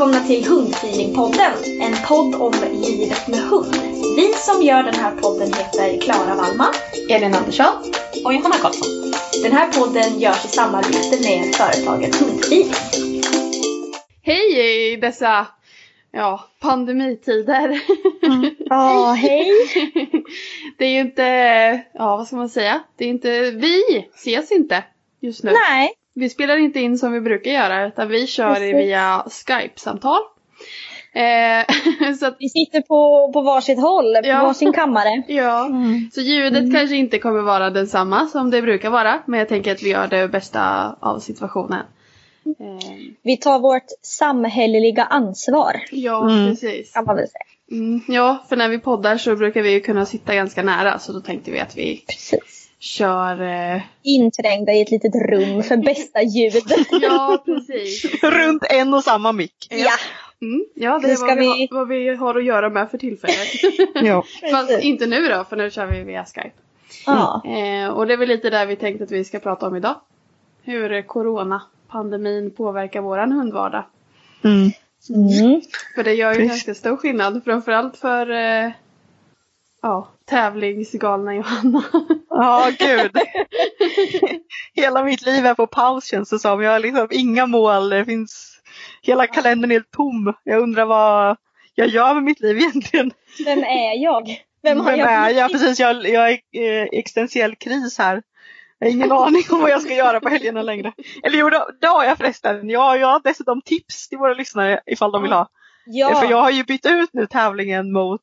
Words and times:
Välkomna 0.00 0.26
till 0.26 0.44
Hundfeelingpodden, 0.44 1.52
en 1.80 1.94
podd 2.08 2.34
om 2.34 2.52
livet 2.72 3.28
med 3.28 3.38
hund. 3.38 3.74
Vi 4.16 4.32
som 4.34 4.62
gör 4.62 4.82
den 4.82 4.94
här 4.94 5.16
podden 5.16 5.52
heter 5.52 6.00
Klara 6.00 6.34
Wallman, 6.34 6.74
Elin 7.10 7.34
Andersson 7.34 7.74
och 8.24 8.34
Johanna 8.34 8.54
Karlsson. 8.54 8.88
Den 9.42 9.52
här 9.52 9.72
podden 9.72 10.20
görs 10.20 10.44
i 10.44 10.48
samarbete 10.48 11.16
med 11.22 11.54
företaget 11.54 12.20
Hundfeeling. 12.20 12.72
Hej 14.22 14.92
i 14.92 14.96
dessa 14.96 15.46
ja, 16.12 16.44
pandemitider. 16.60 17.80
Ja, 18.70 19.12
hej! 19.12 19.50
det 20.78 20.84
är 20.84 20.90
ju 20.90 21.00
inte, 21.00 21.24
ja 21.94 22.16
vad 22.16 22.26
ska 22.26 22.36
man 22.36 22.48
säga, 22.48 22.82
det 22.96 23.04
är 23.04 23.08
inte, 23.08 23.50
vi 23.50 24.08
ses 24.14 24.52
inte 24.52 24.84
just 25.20 25.44
nu. 25.44 25.52
Nej, 25.52 25.92
Vi 26.14 26.28
spelar 26.28 26.56
inte 26.56 26.80
in 26.80 26.98
som 26.98 27.12
vi 27.12 27.20
brukar 27.20 27.50
göra 27.50 27.86
utan 27.86 28.08
vi 28.08 28.26
kör 28.26 28.54
Precis. 28.54 28.74
via 28.74 29.24
Skype-samtal. 29.46 30.20
Eh, 31.12 32.14
så 32.20 32.26
att, 32.26 32.36
vi 32.38 32.48
sitter 32.48 32.80
på, 32.80 33.30
på 33.32 33.40
varsitt 33.40 33.80
håll, 33.80 34.14
på 34.22 34.28
Ja. 34.28 34.42
varsin 34.42 34.72
kammare. 34.72 35.22
ja, 35.28 35.70
så 36.14 36.20
ljudet 36.20 36.72
kanske 36.72 36.96
inte 36.96 37.18
kommer 37.18 37.40
vara 37.42 37.70
densamma 37.70 38.26
som 38.26 38.50
det 38.50 38.62
brukar 38.62 38.90
vara 38.90 39.22
men 39.26 39.38
jag 39.38 39.48
tänker 39.48 39.72
att 39.72 39.82
vi 39.82 39.90
gör 39.90 40.06
det 40.06 40.28
bästa 40.28 40.96
av 41.00 41.18
situationen. 41.18 41.84
Eh, 42.60 42.88
Vi 43.22 43.36
tar 43.36 43.58
vårt 43.58 43.86
samhälleliga 44.02 45.04
ansvar, 45.04 45.80
ja, 45.90 46.28
precis. 46.48 46.92
kan 46.92 47.04
man 47.04 47.16
väl 47.16 47.28
säga. 47.28 47.44
Mm, 47.80 48.00
ja, 48.08 48.44
för 48.48 48.56
när 48.56 48.68
vi 48.68 48.78
poddar 48.78 49.16
så 49.16 49.36
brukar 49.36 49.62
vi 49.62 49.70
ju 49.72 49.80
kunna 49.80 50.06
sitta 50.06 50.34
ganska 50.34 50.62
nära 50.62 50.98
så 50.98 51.12
då 51.12 51.20
tänkte 51.20 51.50
vi 51.50 51.60
att 51.60 51.76
vi 51.76 52.04
Precis. 52.06 52.59
Kör... 52.80 53.42
Eh... 53.42 53.82
Inträngda 54.02 54.72
i 54.72 54.82
ett 54.82 54.90
litet 54.90 55.14
rum 55.14 55.62
för 55.62 55.76
bästa 55.84 56.22
ljud. 56.22 56.62
Ja, 57.02 57.42
precis. 57.44 58.22
Runt 58.22 58.62
en 58.70 58.94
och 58.94 59.04
samma 59.04 59.32
mick. 59.32 59.66
ja, 59.70 59.90
Mm, 60.42 60.64
ja, 60.74 60.98
det 60.98 61.06
Nu 61.06 61.12
är 61.12 61.16
ska 61.16 61.26
vad 61.26 61.36
vi, 61.38 61.42
vi- 61.42 61.68
har, 61.70 61.78
vad 61.78 61.88
vi 61.88 62.08
har 62.16 62.34
att 62.38 62.44
göra 62.44 62.68
med 62.70 62.90
för 62.90 62.98
tillfället. 62.98 63.48
Ja. 63.94 64.24
Fast 64.50 64.70
inte 64.80 65.06
nu 65.06 65.28
då, 65.28 65.44
för 65.44 65.56
nu 65.56 65.70
kör 65.70 65.86
vi 65.86 66.02
via 66.04 66.24
Skype. 66.24 66.50
ja. 67.06 67.42
Eh, 67.44 67.88
och 67.90 68.06
det 68.06 68.12
är 68.12 68.16
väl 68.16 68.28
lite 68.28 68.50
där 68.50 68.66
vi 68.66 68.76
tänkte 68.76 69.04
att 69.04 69.10
vi 69.10 69.24
ska 69.24 69.38
prata 69.38 69.66
om 69.66 69.76
idag. 69.76 69.94
Hur 70.62 71.02
coronapandemin 71.02 72.50
påverkar 72.50 73.00
våran 73.00 73.32
hundvardag. 73.32 73.84
Mm. 74.44 74.70
Mm. 75.10 75.60
För 75.94 76.04
det 76.04 76.14
gör 76.14 76.28
ju 76.30 76.34
Precis. 76.36 76.50
ganska 76.50 76.74
stor 76.74 76.96
skillnad, 76.96 77.44
framförallt 77.44 77.96
för 77.96 78.30
eh, 78.30 78.70
ja, 79.82 80.08
tävlingsgalna 80.24 81.34
Johanna. 81.34 81.82
Ja, 82.28 82.70
gud. 82.78 83.10
Hela 84.74 85.04
mitt 85.04 85.22
liv 85.22 85.46
är 85.46 85.54
på 85.54 85.66
paus 85.66 86.04
känns 86.04 86.30
det 86.30 86.38
som. 86.38 86.62
Jag 86.62 86.72
har 86.72 86.78
liksom 86.78 87.08
inga 87.10 87.46
mål. 87.46 87.88
Det 87.88 88.04
finns... 88.04 88.60
Hela 89.02 89.26
kalendern 89.26 89.70
är 89.70 89.74
helt 89.74 89.90
tom. 89.90 90.34
Jag 90.44 90.62
undrar 90.62 90.84
vad 90.84 91.36
jag 91.74 91.88
gör 91.88 92.14
med 92.14 92.22
mitt 92.22 92.40
liv 92.40 92.58
egentligen. 92.58 93.12
Vem 93.44 93.58
är 93.58 94.02
jag? 94.02 94.42
Vem 94.62 94.84
Vem 94.84 94.98
jag 94.98 95.12
är 95.12 95.30
jag? 95.30 95.52
Precis, 95.52 95.80
jag, 95.80 96.08
jag 96.08 96.30
är 96.30 96.38
i 96.52 96.80
eh, 96.80 96.88
existentiell 96.92 97.56
kris 97.56 97.98
här. 97.98 98.22
Jag 98.78 98.86
har 98.86 98.92
ingen 98.92 99.12
aning 99.26 99.42
om 99.50 99.60
vad 99.60 99.70
jag 99.70 99.82
ska 99.82 99.94
göra 99.94 100.20
på 100.20 100.28
helgerna 100.28 100.62
längre. 100.62 100.92
Eller 101.22 101.38
jo, 101.38 101.50
det 101.80 101.86
har 101.86 102.04
jag 102.04 102.18
förresten. 102.18 102.70
Jag, 102.70 102.98
jag 102.98 103.06
har 103.06 103.20
dessutom 103.24 103.62
tips 103.62 104.08
till 104.08 104.18
våra 104.18 104.34
lyssnare 104.34 104.80
ifall 104.86 105.12
de 105.12 105.22
vill 105.22 105.32
ha. 105.32 105.48
Ja, 105.86 106.14
För 106.14 106.30
jag 106.30 106.42
har 106.42 106.50
ju 106.50 106.64
bytt 106.64 106.86
ut 106.86 107.10
nu 107.12 107.26
tävlingen 107.26 107.92
mot 107.92 108.20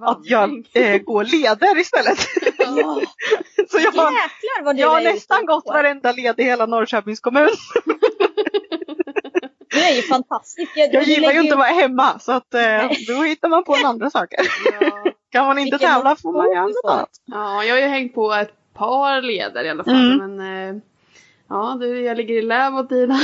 att 0.00 0.20
jag 0.22 0.66
eh, 0.72 0.98
går 0.98 1.24
leder 1.24 1.78
istället. 1.78 2.18
Ja. 2.58 3.00
Så 3.70 3.78
jag 3.78 3.92
har, 3.92 4.12
jäklar 4.12 4.64
vad 4.64 4.76
du 4.76 4.82
jag 4.82 4.88
har 4.88 5.00
nästan 5.00 5.46
gått 5.46 5.64
på. 5.64 5.72
varenda 5.72 6.12
led 6.12 6.40
i 6.40 6.42
hela 6.42 6.66
Norrköpings 6.66 7.20
kommun. 7.20 7.48
Du 9.70 9.84
är 9.84 9.94
ju 9.96 10.02
fantastisk. 10.02 10.72
Jag 10.76 10.92
du 10.92 11.02
gillar 11.02 11.32
ju 11.32 11.40
inte 11.40 11.54
att 11.54 11.58
vara 11.58 11.68
hemma 11.68 12.18
så 12.18 12.32
att 12.32 12.54
eh, 12.54 12.90
då 13.08 13.22
hittar 13.22 13.48
man 13.48 13.64
på 13.64 13.76
en 13.76 13.86
andra 13.86 14.10
saker. 14.10 14.38
Ja. 14.80 15.04
Kan 15.32 15.46
man 15.46 15.58
inte 15.58 15.76
Vilken 15.76 15.88
tävla 15.88 16.16
får 16.16 16.32
man 16.32 16.52
göra 16.52 16.66
något 16.66 16.84
annat. 16.84 17.10
Ja, 17.24 17.64
jag 17.64 17.74
har 17.74 17.80
ju 17.80 17.86
hängt 17.86 18.14
på 18.14 18.32
ett 18.32 18.52
par 18.74 19.22
leder 19.22 19.64
i 19.64 19.70
alla 19.70 19.84
fall. 19.84 19.94
Mm. 19.94 20.36
Men 20.36 20.40
eh, 20.76 20.82
ja, 21.48 21.76
du, 21.80 22.00
jag 22.00 22.16
ligger 22.16 22.34
i 22.34 22.42
lä 22.42 22.70
mot 22.70 22.88
dina. 22.88 23.20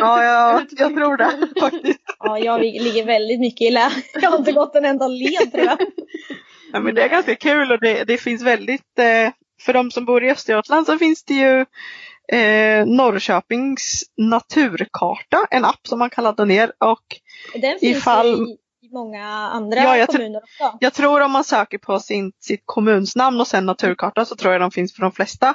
Ja, 0.00 0.24
ja 0.24 0.62
jag 0.76 0.94
tror 0.94 1.16
det 1.16 1.60
faktiskt. 1.60 2.00
Ja, 2.18 2.38
jag 2.38 2.60
lig- 2.60 2.82
ligger 2.82 3.04
väldigt 3.04 3.40
mycket 3.40 3.60
i 3.60 3.70
lä. 3.70 3.90
Jag 4.22 4.30
har 4.30 4.38
inte 4.38 4.52
gått 4.52 4.74
en 4.74 4.84
enda 4.84 5.08
led 5.08 5.52
tror 5.52 5.64
jag. 5.64 5.78
Ja, 6.72 6.80
men 6.80 6.94
det 6.94 7.02
är 7.02 7.08
ganska 7.08 7.34
kul 7.34 7.72
och 7.72 7.80
det, 7.80 8.04
det 8.04 8.18
finns 8.18 8.42
väldigt, 8.42 8.98
eh, 8.98 9.32
för 9.62 9.72
de 9.72 9.90
som 9.90 10.04
bor 10.04 10.24
i 10.24 10.30
Östergötland 10.30 10.86
så 10.86 10.98
finns 10.98 11.24
det 11.24 11.34
ju 11.34 11.60
eh, 12.38 12.86
Norrköpings 12.86 14.02
naturkarta, 14.16 15.46
en 15.50 15.64
app 15.64 15.86
som 15.88 15.98
man 15.98 16.10
kan 16.10 16.24
ladda 16.24 16.44
ner 16.44 16.72
och 16.78 17.04
Den 17.54 17.78
finns 17.78 17.96
Ifall- 17.96 18.48
i 18.48 18.56
många 18.92 19.26
andra 19.26 19.96
Ja, 19.98 20.06
kommuner 20.06 20.42
också. 20.42 20.76
Jag 20.80 20.92
tror 20.94 21.20
om 21.20 21.32
man 21.32 21.44
söker 21.44 21.78
på 21.78 22.00
sin, 22.00 22.32
sitt 22.40 22.62
kommunsnamn 22.64 23.40
och 23.40 23.46
sen 23.46 23.66
naturkarta 23.66 24.24
så 24.24 24.36
tror 24.36 24.52
jag 24.52 24.60
de 24.60 24.70
finns 24.70 24.94
för 24.94 25.02
de 25.02 25.12
flesta. 25.12 25.54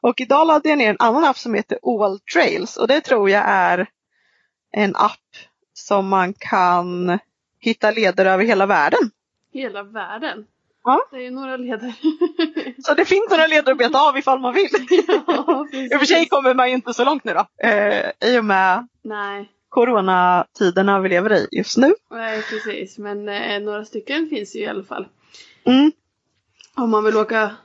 Och 0.00 0.20
idag 0.20 0.46
laddade 0.46 0.68
jag 0.68 0.78
ner 0.78 0.90
en 0.90 0.96
annan 0.98 1.24
app 1.24 1.38
som 1.38 1.54
heter 1.54 1.78
All 1.82 2.20
Trails 2.20 2.76
och 2.76 2.88
det 2.88 3.00
tror 3.00 3.30
jag 3.30 3.44
är 3.46 3.86
en 4.72 4.96
app 4.96 5.20
som 5.72 6.08
man 6.08 6.34
kan 6.34 7.18
hitta 7.60 7.90
leder 7.90 8.26
över 8.26 8.44
hela 8.44 8.66
världen. 8.66 9.10
Hela 9.52 9.82
världen. 9.82 10.46
Ja. 10.84 11.00
Det 11.10 11.16
är 11.16 11.20
ju 11.20 11.30
några 11.30 11.56
leder. 11.56 11.92
Så 12.82 12.94
det 12.94 13.04
finns 13.04 13.30
några 13.30 13.46
leder 13.46 13.72
att 13.72 13.78
beta 13.78 14.08
av 14.08 14.18
ifall 14.18 14.40
man 14.40 14.54
vill. 14.54 14.68
ja, 15.26 15.66
I 15.72 15.94
och 15.94 15.98
för 15.98 16.06
sig 16.06 16.28
kommer 16.28 16.54
man 16.54 16.68
ju 16.68 16.74
inte 16.74 16.94
så 16.94 17.04
långt 17.04 17.24
nu 17.24 17.34
då. 17.34 17.68
Eh, 17.68 18.10
I 18.20 18.38
och 18.38 18.44
med 18.44 18.88
Nej, 19.02 19.48
coronatiderna 19.76 21.00
vi 21.00 21.08
lever 21.08 21.32
i 21.32 21.48
just 21.52 21.76
nu. 21.76 21.94
nej 22.10 22.42
precis. 22.42 22.98
Men 22.98 23.28
eh, 23.28 23.60
några 23.60 23.84
stycken 23.84 24.28
finns 24.28 24.56
ju 24.56 24.60
i 24.60 24.66
alla 24.66 24.84
fall. 24.84 25.08
Mm. 25.64 25.92
Om 26.74 26.90
man 26.90 27.04
vill 27.04 27.16
åka 27.16 27.56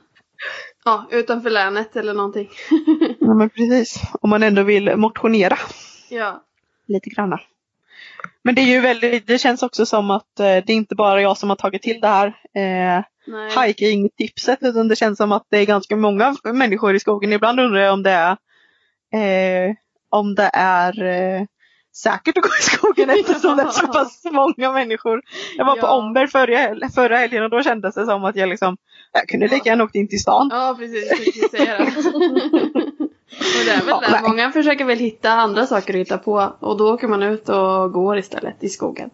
ja, 0.84 1.06
utanför 1.10 1.50
länet 1.50 1.96
eller 1.96 2.14
någonting. 2.14 2.50
Ja 3.20 3.34
men 3.34 3.50
precis. 3.50 4.02
Om 4.20 4.30
man 4.30 4.42
ändå 4.42 4.62
vill 4.62 4.96
motionera. 4.96 5.58
ja. 6.10 6.44
lite 6.86 7.10
granna. 7.10 7.40
Men 8.42 8.54
det 8.54 8.60
är 8.60 8.66
ju 8.66 8.80
väldigt, 8.80 9.26
det 9.26 9.38
känns 9.38 9.62
också 9.62 9.86
som 9.86 10.10
att 10.10 10.40
eh, 10.40 10.44
det 10.44 10.72
är 10.72 10.76
inte 10.76 10.94
bara 10.94 11.22
jag 11.22 11.36
som 11.36 11.48
har 11.48 11.56
tagit 11.56 11.82
till 11.82 12.00
det 12.00 12.08
här 12.08 12.26
eh, 12.54 13.04
hiking-tipset 13.62 14.58
utan 14.62 14.88
det 14.88 14.96
känns 14.96 15.18
som 15.18 15.32
att 15.32 15.46
det 15.50 15.58
är 15.58 15.66
ganska 15.66 15.96
många 15.96 16.36
människor 16.44 16.94
i 16.94 17.00
skogen. 17.00 17.32
Ibland 17.32 17.60
undrar 17.60 17.80
jag 17.80 17.92
om 17.92 18.02
det 18.02 18.10
är 18.10 18.36
eh, 19.14 19.74
om 20.10 20.34
det 20.34 20.50
är 20.52 21.02
eh, 21.02 21.46
säkert 21.94 22.38
att 22.38 22.42
gå 22.44 22.48
i 22.60 22.62
skogen 22.62 23.10
eftersom 23.20 23.56
det 23.56 23.62
är 23.62 23.68
så 23.68 23.86
pass 23.86 24.22
många 24.32 24.72
människor. 24.72 25.22
Jag 25.56 25.64
var 25.64 25.76
på 25.76 25.86
Ja. 25.86 25.90
Omberg 25.90 26.28
förra, 26.28 26.56
hel- 26.58 26.84
förra 26.94 27.16
helgen 27.16 27.42
och 27.44 27.50
då 27.50 27.62
kändes 27.62 27.94
det 27.94 28.06
som 28.06 28.24
att 28.24 28.36
jag 28.36 28.48
liksom, 28.48 28.76
jag 29.12 29.28
kunde 29.28 29.48
lika 29.48 29.68
gärna 29.68 29.84
åkt 29.84 29.94
in 29.94 30.08
till 30.08 30.20
stan. 30.20 30.48
Ja 30.52 30.74
precis, 30.78 31.50
säga 31.50 31.78
det. 31.78 31.84
Och 33.32 33.64
det 33.64 33.70
är 33.70 33.76
väl 33.80 33.88
Ja, 33.88 34.02
nej. 34.10 34.20
Många 34.22 34.52
försöker 34.52 34.84
väl 34.84 34.98
hitta 34.98 35.30
andra 35.32 35.66
saker 35.66 35.94
att 35.94 36.00
hitta 36.00 36.18
på 36.18 36.52
och 36.60 36.76
då 36.76 36.94
åker 36.94 37.08
man 37.08 37.22
ut 37.22 37.48
och 37.48 37.92
går 37.92 38.18
istället 38.18 38.56
i 38.64 38.68
skogen. 38.68 39.10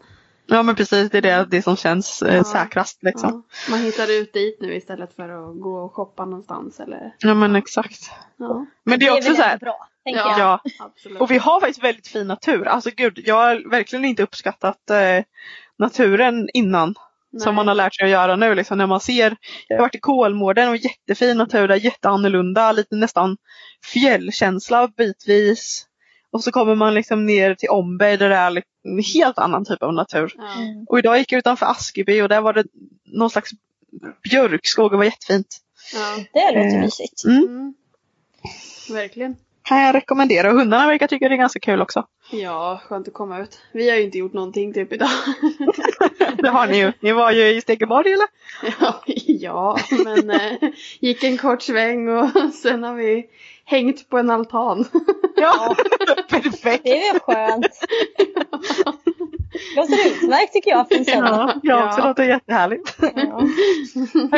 Ja 0.51 0.63
men 0.63 0.75
precis, 0.75 1.11
det 1.11 1.19
är 1.19 1.23
det, 1.23 1.47
det 1.51 1.63
som 1.63 1.77
känns 1.77 2.23
eh, 2.23 2.37
Ja. 2.37 2.45
säkrast 2.45 3.03
liksom. 3.03 3.45
Ja. 3.67 3.71
Man 3.71 3.81
hittar 3.81 4.21
ut 4.21 4.33
dit 4.33 4.59
nu 4.61 4.75
istället 4.75 5.15
för 5.17 5.29
att 5.29 5.61
gå 5.61 5.79
och 5.79 5.95
shoppa 5.95 6.25
någonstans 6.25 6.81
eller 6.81 7.15
Ja 7.19 7.35
men 7.35 7.57
exakt. 7.57 8.11
ja. 8.37 8.67
Men 8.85 8.99
det 8.99 9.07
är 9.07 9.13
också 9.13 9.29
väl 9.29 9.37
så 9.37 9.43
ändå 9.43 9.51
här, 9.51 9.59
bra, 9.59 9.89
tänker 10.05 10.21
Ja. 10.21 10.39
jag. 10.39 10.41
ja. 10.41 10.61
Absolut. 10.85 11.21
Och 11.21 11.31
vi 11.31 11.39
har 11.39 11.61
faktiskt 11.61 11.85
väldigt 11.85 12.09
fin 12.09 12.27
natur. 12.27 12.67
Alltså 12.69 12.91
gud, 12.97 13.21
jag 13.25 13.35
har 13.35 13.71
verkligen 13.71 14.05
inte 14.05 14.23
uppskattat 14.23 14.91
eh, 14.91 15.25
naturen 15.79 16.49
innan. 16.55 16.95
Nej. 17.33 17.41
Som 17.41 17.55
man 17.55 17.69
har 17.69 17.75
lärt 17.75 17.95
sig 17.95 18.05
att 18.05 18.11
göra 18.11 18.37
nu. 18.37 18.55
Liksom, 18.55 18.79
när 18.79 18.87
man 18.87 19.01
ser, 19.01 19.37
jag 19.69 19.77
har 19.77 19.83
varit 19.83 19.95
i 19.95 20.01
Kolmården 20.01 20.69
och 20.69 20.77
jättefin 20.77 21.37
natur 21.37 21.69
där, 21.69 21.77
jätteannorlunda, 21.77 22.73
lite 22.73 22.95
nästan 22.97 23.37
fjällkänsla 23.93 24.89
bitvis. 24.97 25.85
Och 26.31 26.45
så 26.45 26.53
kommer 26.53 26.75
man 26.75 26.95
liksom 26.95 27.27
ner 27.27 27.55
till 27.55 27.69
Omberg 27.69 28.17
där 28.17 28.29
det 28.29 28.37
är 28.37 28.63
en 28.85 29.03
helt 29.15 29.39
annan 29.39 29.65
typ 29.65 29.83
av 29.83 29.95
natur. 29.95 30.33
Ja. 30.37 30.45
Och 30.89 30.99
idag 30.99 31.19
gick 31.19 31.33
jag 31.33 31.39
utanför 31.39 31.67
Askeby 31.67 32.23
och 32.23 32.29
där 32.29 32.41
var 32.41 32.53
det 32.53 32.65
någon 33.05 33.31
slags 33.31 33.51
björkskog 34.23 34.93
och 34.93 34.99
var 34.99 35.05
jättefint. 35.05 35.59
Ja. 35.95 36.25
Det 36.33 36.57
låter 36.57 36.77
Eh, 36.77 36.81
mysigt. 36.81 37.25
Mm. 37.25 37.45
Mm. 37.45 37.75
Verkligen. 38.91 39.37
Kan 39.69 39.81
jag 39.81 39.95
rekommendera. 39.95 40.51
Och 40.51 40.59
hundarna 40.59 40.87
verkar 40.87 41.07
tycka 41.07 41.29
det 41.29 41.35
är 41.35 41.39
ganska 41.39 41.61
kul 41.61 41.83
också. 41.83 42.05
Ja, 42.31 42.81
skönt 42.89 43.09
att 43.09 43.15
komma 43.15 43.39
ut. 43.41 43.61
Vi 43.73 43.91
har 43.91 43.97
ju 43.97 44.03
inte 44.03 44.19
gjort 44.19 44.33
någonting 44.33 44.75
typ 44.75 44.93
idag. 44.93 45.09
Det 46.39 46.49
har 46.49 46.67
ni 46.67 46.79
ju. 46.79 46.93
Ni 47.01 47.13
var 47.13 47.33
ju 47.33 47.49
i 47.57 47.61
Stekeborg 47.61 48.13
eller? 48.13 48.27
ja, 48.81 49.03
ja, 49.27 49.79
men 50.05 50.31
eh, 50.31 50.53
gick 51.01 51.25
en 51.25 51.39
kort 51.39 51.63
sväng 51.63 52.09
och 52.09 52.29
sen 52.63 52.83
har 52.83 52.95
vi 52.95 53.25
hängt 53.65 54.09
på 54.09 54.19
en 54.19 54.31
altan. 54.31 54.85
Ja, 55.37 55.75
perfekt. 56.31 56.85
Det 56.85 57.07
är 57.09 57.13
väl 57.13 57.21
skönt. 57.21 57.67
Låter 59.77 60.07
utmärkt 60.07 60.53
tycker 60.53 60.71
jag 60.71 60.87
söndag. 61.07 61.53
Ja, 61.55 61.61
jag 61.63 61.87
också 61.89 62.01
Ja. 62.01 62.09
låter 62.09 62.25
jättehärligt. 62.25 62.97
Ja. 63.01 63.41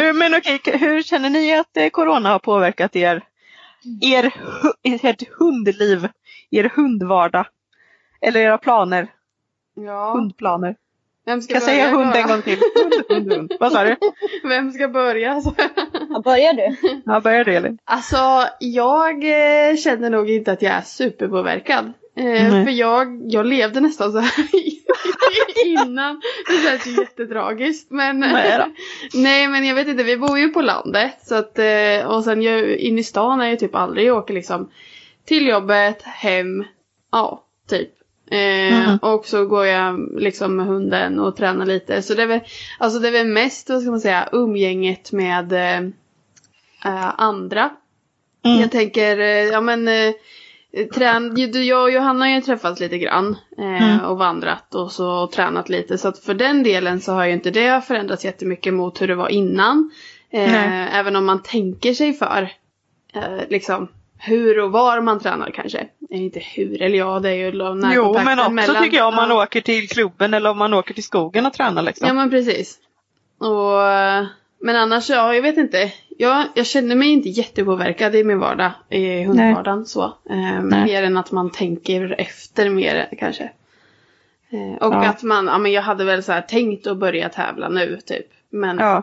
Hur, 0.00 0.12
men 0.12 0.34
okej, 0.34 0.60
hur 0.64 1.02
känner 1.02 1.30
ni 1.30 1.54
att 1.58 1.76
eh, 1.76 1.88
Corona 1.88 2.28
har 2.28 2.38
påverkat 2.38 2.96
er, 2.96 3.22
er, 4.02 4.32
ert 4.82 5.22
hundliv, 5.38 6.08
er 6.50 6.68
hundvardag? 6.74 7.46
Eller 8.20 8.40
era 8.40 8.58
planer, 8.58 9.06
Ja. 9.74 10.12
hundplaner? 10.12 10.76
Vem 11.24 11.42
ska 11.42 11.54
jag 11.54 11.62
säga 11.62 11.90
hund 11.90 12.10
då? 12.12 12.18
en 12.18 12.26
gång 12.28 12.42
till? 12.42 12.58
Hund, 12.74 12.94
hund, 13.08 13.32
hund. 13.32 13.52
Vad 13.60 13.72
sa 13.72 13.84
du? 13.84 13.96
Vem 14.48 14.72
ska 14.72 14.88
börja? 14.88 15.42
Ja, 16.10 16.20
börjar 16.24 16.52
du? 16.52 16.76
Ja, 17.06 17.20
börjar 17.20 17.44
du 17.44 17.54
Elin? 17.54 17.78
Alltså, 17.84 18.16
jag 18.60 19.24
eh, 19.24 19.76
känner 19.76 20.10
nog 20.10 20.30
inte 20.30 20.52
att 20.52 20.62
jag 20.62 20.72
är 20.72 20.80
superpåverkad. 20.80 21.92
Nej. 22.24 22.64
för 22.64 22.72
jag, 22.72 23.22
jag 23.32 23.46
levde 23.46 23.80
nästan 23.80 24.12
så 24.12 24.18
här 24.18 24.48
innan. 25.66 26.20
Det 26.46 26.68
känns 26.68 26.86
ju 26.86 27.00
jättetragiskt. 27.00 27.90
Men, 27.90 28.20
Nej 29.14 29.48
men 29.48 29.64
jag 29.64 29.74
vet 29.74 29.88
inte, 29.88 30.02
vi 30.02 30.16
bor 30.16 30.38
ju 30.38 30.48
på 30.48 30.62
landet. 30.62 31.14
Så 31.22 31.34
att, 31.34 31.58
eh, 31.58 32.06
och 32.06 32.24
sen 32.24 32.42
jag, 32.42 32.76
in 32.76 32.98
i 32.98 33.04
stan 33.04 33.40
är 33.40 33.48
jag 33.48 33.58
typ 33.58 33.74
aldrig. 33.74 34.06
Jag 34.06 34.16
åker 34.18 34.34
liksom 34.34 34.70
till 35.24 35.46
jobbet, 35.48 36.02
hem, 36.02 36.64
ja, 37.12 37.44
typ. 37.70 37.90
Eh, 38.30 38.40
Mhm. 38.70 38.98
Och 39.02 39.26
så 39.26 39.46
går 39.46 39.66
jag 39.66 40.08
liksom 40.20 40.56
med 40.56 40.66
hunden 40.66 41.18
och 41.18 41.36
tränar 41.36 41.66
lite. 41.66 42.02
Så 42.02 42.14
det 42.14 42.22
är 42.22 42.26
väl, 42.26 42.40
alltså 42.78 42.98
det 42.98 43.08
är 43.08 43.12
väl 43.12 43.26
mest, 43.26 43.70
vad 43.70 43.82
ska 43.82 43.90
man 43.90 44.00
säga, 44.00 44.28
umgänget 44.32 45.12
med 45.12 45.52
eh, 45.52 47.20
andra. 47.20 47.70
Mm. 48.44 48.60
Jag 48.60 48.70
tänker, 48.70 49.16
ja 49.52 49.60
men 49.60 49.88
trän, 50.94 51.36
ju- 51.36 51.46
du, 51.46 51.64
jag 51.64 51.82
och 51.82 51.90
Johanna 51.90 52.24
har 52.24 52.32
ju 52.32 52.40
träffats 52.40 52.80
lite 52.80 52.98
grann 52.98 53.36
eh, 53.58 53.64
Mm. 53.92 54.00
och 54.04 54.18
vandrat 54.18 54.74
och 54.74 54.92
så 54.92 55.26
tränat 55.26 55.68
lite. 55.68 55.98
Så 55.98 56.08
att 56.08 56.18
för 56.18 56.34
den 56.34 56.62
delen 56.62 57.00
så 57.00 57.12
har 57.12 57.24
ju 57.24 57.32
inte 57.32 57.50
det 57.50 57.80
förändrats 57.86 58.24
jättemycket 58.24 58.74
mot 58.74 59.02
hur 59.02 59.08
det 59.08 59.14
var 59.14 59.28
innan. 59.28 59.90
Eh, 60.30 60.96
även 60.98 61.16
om 61.16 61.24
man 61.26 61.42
tänker 61.42 61.94
sig 61.94 62.12
för. 62.12 62.42
Eh, 63.14 63.22
liksom 63.48 63.88
hur 64.18 64.58
och 64.60 64.72
var 64.72 65.00
man 65.00 65.20
tränar 65.20 65.50
kanske. 65.50 65.78
Eh, 66.10 66.22
inte 66.22 66.40
hur, 66.40 66.82
eller 66.82 66.98
ja 66.98 67.20
det 67.20 67.30
är 67.30 67.34
ju 67.34 67.50
Jo, 67.50 67.74
närkontakten 67.74 68.24
men 68.24 68.38
också 68.38 68.50
mellan- 68.50 68.82
tycker 68.82 68.96
jag 68.96 69.08
om 69.08 69.14
man 69.16 69.30
ja. 69.30 69.42
åker 69.42 69.60
till 69.60 69.88
klubben 69.88 70.34
eller 70.34 70.50
om 70.50 70.58
man 70.58 70.74
åker 70.74 70.94
till 70.94 71.04
skogen 71.04 71.46
och 71.46 71.52
tränar 71.52 71.82
liksom. 71.82 72.06
Ja 72.08 72.14
men 72.14 72.30
precis. 72.30 72.78
Och, 73.38 73.82
eh, 73.82 74.24
men 74.60 74.76
annars, 74.76 75.10
ja 75.10 75.34
jag 75.34 75.42
vet 75.42 75.56
inte. 75.56 75.92
Jag, 76.20 76.46
jag 76.54 76.66
känner 76.66 76.96
mig 76.96 77.08
inte 77.08 77.28
jättepåverkad 77.28 78.14
i 78.14 78.24
min 78.24 78.38
vardag, 78.38 78.72
i 78.88 79.22
hundvardagen 79.24 79.86
så. 79.86 80.04
Eh, 80.04 80.62
Nej. 80.62 80.84
mer 80.84 81.02
än 81.02 81.16
att 81.16 81.32
man 81.32 81.50
tänker 81.50 82.14
efter 82.18 82.70
mer 82.70 83.08
kanske. 83.18 83.44
Eh, 84.50 84.86
och 84.86 84.94
Ja. 84.94 85.06
att 85.08 85.22
man, 85.22 85.46
ja 85.46 85.58
men 85.58 85.72
jag 85.72 85.82
hade 85.82 86.04
väl 86.04 86.22
så 86.22 86.32
här 86.32 86.40
tänkt 86.42 86.86
att 86.86 86.96
börja 86.96 87.28
tävla 87.28 87.68
nu 87.68 87.98
typ. 88.06 88.26
Men, 88.50 88.78
Ja. 88.78 89.02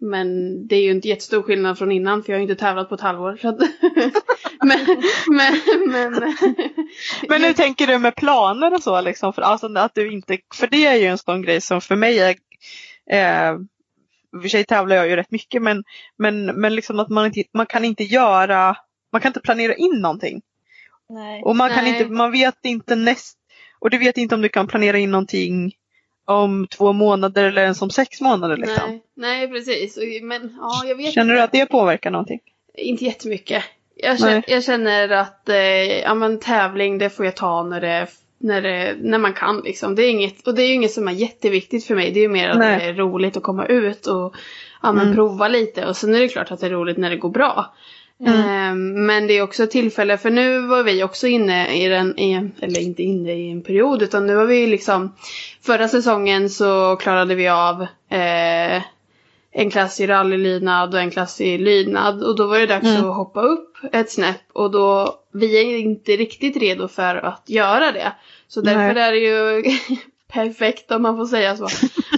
men 0.00 0.26
det 0.66 0.76
är 0.76 0.82
ju 0.82 0.90
inte 0.90 1.08
jättestor 1.08 1.42
skillnad 1.42 1.78
från 1.78 1.92
innan 1.92 2.22
för 2.22 2.32
jag 2.32 2.36
har 2.36 2.40
ju 2.44 2.50
inte 2.50 2.64
tävlat 2.64 2.88
på 2.88 2.94
ett 2.94 3.00
halvår. 3.00 3.38
Så 3.42 3.48
att, 3.48 3.58
men, 4.64 4.78
men, 5.26 5.54
men, 5.86 6.12
Men 7.28 7.44
hur 7.44 7.52
tänker 7.52 7.86
du 7.86 7.98
med 7.98 8.16
planer 8.16 8.74
och 8.74 8.82
så 8.82 9.00
liksom? 9.00 9.32
För, 9.32 9.42
alltså, 9.42 9.78
att 9.78 9.94
du 9.94 10.12
inte, 10.12 10.38
för 10.54 10.66
det 10.66 10.86
är 10.86 10.94
ju 10.94 11.06
en 11.06 11.18
sån 11.18 11.42
grej 11.42 11.60
som 11.60 11.80
för 11.80 11.96
mig 11.96 12.18
är 12.18 12.34
eh, 13.10 13.58
för 14.42 14.48
sig 14.48 14.64
tävlar 14.64 14.96
jag 14.96 15.08
ju 15.08 15.16
rätt 15.16 15.30
mycket 15.30 15.62
men, 15.62 15.84
men, 16.16 16.46
men 16.46 16.74
liksom 16.74 17.00
att 17.00 17.08
man, 17.08 17.26
inte, 17.26 17.44
man 17.54 17.66
kan 17.66 17.84
inte 17.84 18.04
göra, 18.04 18.76
man 19.12 19.20
kan 19.20 19.28
inte 19.28 19.40
planera 19.40 19.74
in 19.74 20.00
någonting. 20.00 20.42
Nej. 21.08 21.42
Och 21.42 21.56
man 21.56 21.70
kan 21.70 21.84
Nej. 21.84 21.92
inte, 21.92 22.12
man 22.12 22.32
vet 22.32 22.64
inte 22.64 22.96
näst, 22.96 23.38
och 23.78 23.90
du 23.90 23.98
vet 23.98 24.16
inte 24.16 24.34
om 24.34 24.42
du 24.42 24.48
kan 24.48 24.66
planera 24.66 24.98
in 24.98 25.10
någonting 25.10 25.72
om 26.24 26.66
två 26.70 26.92
månader 26.92 27.44
eller 27.44 27.62
ens 27.62 27.82
om 27.82 27.90
sex 27.90 28.20
månader 28.20 28.56
liksom. 28.56 28.90
nej, 28.90 29.02
nej 29.14 29.48
precis. 29.48 29.98
Men 30.22 30.56
ja, 30.60 30.82
jag 30.84 30.96
vet 30.96 31.12
Känner 31.12 31.34
du 31.34 31.40
att 31.40 31.52
det 31.52 31.66
påverkar 31.66 32.10
någonting? 32.10 32.40
Inte 32.74 33.04
jättemycket. 33.04 33.64
Jag 33.96 34.18
känner, 34.18 34.44
jag 34.46 34.64
känner 34.64 35.08
att 35.08 35.48
eh, 35.48 35.56
ja, 36.00 36.14
men 36.14 36.38
tävling 36.38 36.98
det 36.98 37.10
får 37.10 37.24
jag 37.24 37.36
ta 37.36 37.62
när, 37.62 37.80
det, 37.80 38.06
när, 38.42 38.62
det, 38.62 38.96
när 39.00 39.18
man 39.18 39.32
kan. 39.32 39.60
Liksom. 39.60 39.94
Det 39.94 40.02
är 40.02 40.10
inget, 40.10 40.46
och 40.46 40.54
det 40.54 40.62
är 40.62 40.66
ju 40.66 40.74
inget 40.74 40.92
som 40.92 41.08
är 41.08 41.12
jätteviktigt 41.12 41.86
för 41.86 41.94
mig. 41.94 42.10
Det 42.10 42.20
är 42.20 42.22
ju 42.22 42.28
mer 42.28 42.48
att 42.48 42.58
Nej. 42.58 42.78
det 42.78 42.84
är 42.84 42.94
roligt 42.94 43.36
att 43.36 43.42
komma 43.42 43.66
ut 43.66 44.06
och 44.06 44.34
ja, 44.82 44.92
men 44.92 45.02
Mm. 45.02 45.14
prova 45.14 45.48
lite. 45.48 45.86
Och 45.86 45.96
sen 45.96 46.14
är 46.14 46.20
det 46.20 46.28
klart 46.28 46.50
att 46.50 46.60
det 46.60 46.66
är 46.66 46.70
roligt 46.70 46.96
när 46.96 47.10
det 47.10 47.16
går 47.16 47.30
bra. 47.30 47.74
Mm. 48.26 48.38
Eh, 48.38 48.74
men 49.04 49.26
det 49.26 49.38
är 49.38 49.42
också 49.42 49.62
ett 49.64 49.70
tillfälle, 49.70 50.18
för 50.18 50.30
nu 50.30 50.60
var 50.66 50.82
vi 50.82 51.02
också 51.04 51.26
inne 51.26 51.84
i 51.84 51.88
den, 51.88 52.18
i, 52.18 52.50
eller 52.60 52.80
inte 52.80 53.02
inne 53.02 53.32
i 53.32 53.50
en 53.50 53.62
period, 53.62 54.02
utan 54.02 54.26
nu 54.26 54.34
var 54.34 54.44
vi 54.44 54.66
liksom 54.66 55.14
Förra 55.62 55.88
säsongen 55.88 56.50
så 56.50 56.96
klarade 56.96 57.34
vi 57.34 57.48
av 57.48 57.82
eh, 58.08 58.82
en 59.52 59.70
klass 59.70 60.00
i 60.00 60.06
rallylydnad 60.06 60.94
och 60.94 61.00
en 61.00 61.10
klass 61.10 61.40
i 61.40 61.58
lydnad. 61.58 62.22
Och 62.22 62.36
då 62.36 62.46
var 62.46 62.58
det 62.58 62.66
dags 62.66 62.86
Mm. 62.86 63.10
att 63.10 63.16
hoppa 63.16 63.40
upp 63.42 63.76
ett 63.92 64.10
snäpp. 64.10 64.40
Och 64.52 64.70
då, 64.70 65.14
vi 65.32 65.60
är 65.60 65.78
inte 65.78 66.12
riktigt 66.16 66.56
redo 66.56 66.88
för 66.88 67.16
att 67.16 67.42
göra 67.46 67.92
det. 67.92 68.12
Så 68.48 68.60
därför 68.60 68.94
Nej. 68.94 69.02
är 69.02 69.12
det 69.12 69.18
ju 69.18 69.62
perfekt 70.32 70.90
om 70.90 71.02
man 71.02 71.16
får 71.16 71.26
säga 71.26 71.56
så. 71.56 71.64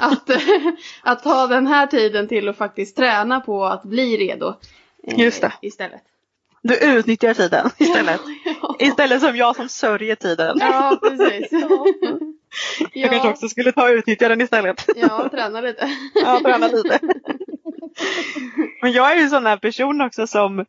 Att, 0.01 0.31
att 1.03 1.23
ta 1.23 1.47
den 1.47 1.67
här 1.67 1.87
tiden 1.87 2.29
till 2.29 2.49
att 2.49 2.57
faktiskt 2.57 2.97
träna 2.97 3.41
på 3.41 3.65
att 3.65 3.83
bli 3.83 4.17
redo. 4.17 4.55
eh, 5.09 5.19
Just 5.19 5.41
det. 5.41 5.53
Istället. 5.63 6.03
Du 6.63 6.77
utnyttjar 6.99 7.35
tiden 7.35 7.71
istället. 7.79 8.21
Ja, 8.63 8.77
Istället 8.79 9.21
som 9.23 9.37
jag 9.37 9.57
som 9.57 9.69
sörjer 9.69 10.15
tiden. 10.15 10.57
ja 10.61 10.99
precis. 11.03 11.49
Jag 12.93 13.11
kanske 13.11 13.27
Ja, 13.29 13.31
också 13.31 13.49
skulle 13.49 13.73
ta 13.73 13.83
och 13.89 13.95
utnyttja 13.95 14.29
den 14.29 14.41
istället. 14.41 14.85
ja, 14.97 15.29
träna 15.29 15.61
lite. 15.61 15.91
Ja, 16.15 16.41
träna 16.45 16.67
lite. 16.69 16.99
Men 18.83 18.93
jag 18.93 19.13
är 19.13 19.17
ju 19.17 19.23
en 19.23 19.31
sån 19.31 19.47
här 19.47 19.57
person 19.57 20.01
också 20.01 20.27
som, 20.27 20.65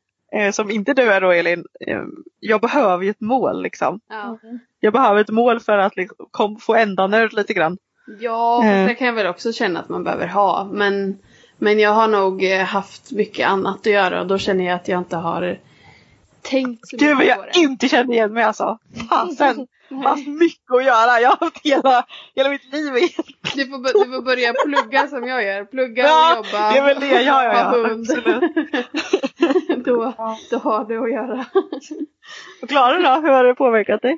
som 0.54 0.72
inte 0.72 0.94
du 0.94 1.02
är 1.14 1.22
då 1.22 1.32
Elin. 1.32 1.66
Eh, 1.88 2.02
jag 2.40 2.62
behöver 2.62 3.04
ju 3.04 3.10
ett 3.10 3.22
mål 3.22 3.62
liksom. 3.64 4.00
Ja. 4.10 4.40
Jag 4.80 4.94
behöver 4.94 5.22
ett 5.22 5.30
mål 5.30 5.60
för 5.60 5.78
att 5.78 5.96
liksom, 5.96 6.28
kom, 6.32 6.58
få 6.60 6.76
ändan 6.76 7.14
ur 7.14 7.30
lite 7.30 7.54
grann. 7.54 7.78
Ja, 8.20 8.66
Eh. 8.66 8.88
det 8.88 8.96
kan 8.96 9.08
jag 9.08 9.14
väl 9.14 9.28
också 9.28 9.54
känna 9.54 9.80
att 9.80 9.90
man 9.90 10.04
behöver 10.04 10.28
ha. 10.28 10.70
Men, 10.72 11.18
men 11.58 11.80
jag 11.80 11.90
har 11.94 12.08
nog 12.08 12.44
eh, 12.44 12.62
haft 12.64 13.12
mycket 13.12 13.48
annat 13.48 13.76
att 13.80 13.86
göra 13.86 14.22
och 14.22 14.28
då 14.28 14.38
känner 14.38 14.66
jag 14.66 14.76
att 14.76 14.88
jag 14.88 14.98
inte 15.00 15.16
har 15.18 15.60
tänkt 16.42 16.88
så 16.88 16.98
Gud 16.98 17.18
mycket 17.18 17.36
på 17.38 17.44
jag 17.44 17.54
det. 17.54 17.60
inte 17.60 17.88
känner 17.90 18.14
igen 18.14 18.34
mig 18.34 18.44
alltså. 18.44 18.78
Fasen. 19.10 19.68
Jag 19.90 19.98
har 19.98 20.10
haft 20.10 20.28
mycket 20.28 20.72
att 20.72 20.84
göra. 20.86 21.20
Jag 21.20 21.30
har 21.30 21.38
haft 21.46 21.60
hela, 21.64 22.06
hela 22.36 22.50
mitt 22.50 22.74
liv 22.74 22.96
i. 22.98 23.10
Du 23.56 23.66
får, 23.68 23.78
du 24.06 24.12
får 24.16 24.22
börja 24.22 24.54
plugga 24.66 25.08
som 25.08 25.28
jag 25.28 25.44
gör. 25.44 25.66
Plugga 25.66 26.04
Ja, 26.04 26.38
och 26.40 26.46
jobba. 26.46 26.72
det 26.72 26.78
är 26.78 26.86
väl 26.86 27.00
det. 27.00 27.22
Ja, 27.22 27.44
ja, 27.44 27.52
ha 27.54 27.78
ja. 27.78 27.92
Absolut. 27.94 28.44
då, 30.04 30.36
då 30.52 30.58
har 30.58 30.86
du 30.86 31.04
att 31.04 31.12
göra. 31.12 31.46
Och 32.62 32.70
Klara 32.70 32.98
då, 32.98 33.22
hur 33.22 33.34
har 33.34 33.44
det 33.44 33.56
påverkat 33.56 34.02
dig? 34.02 34.18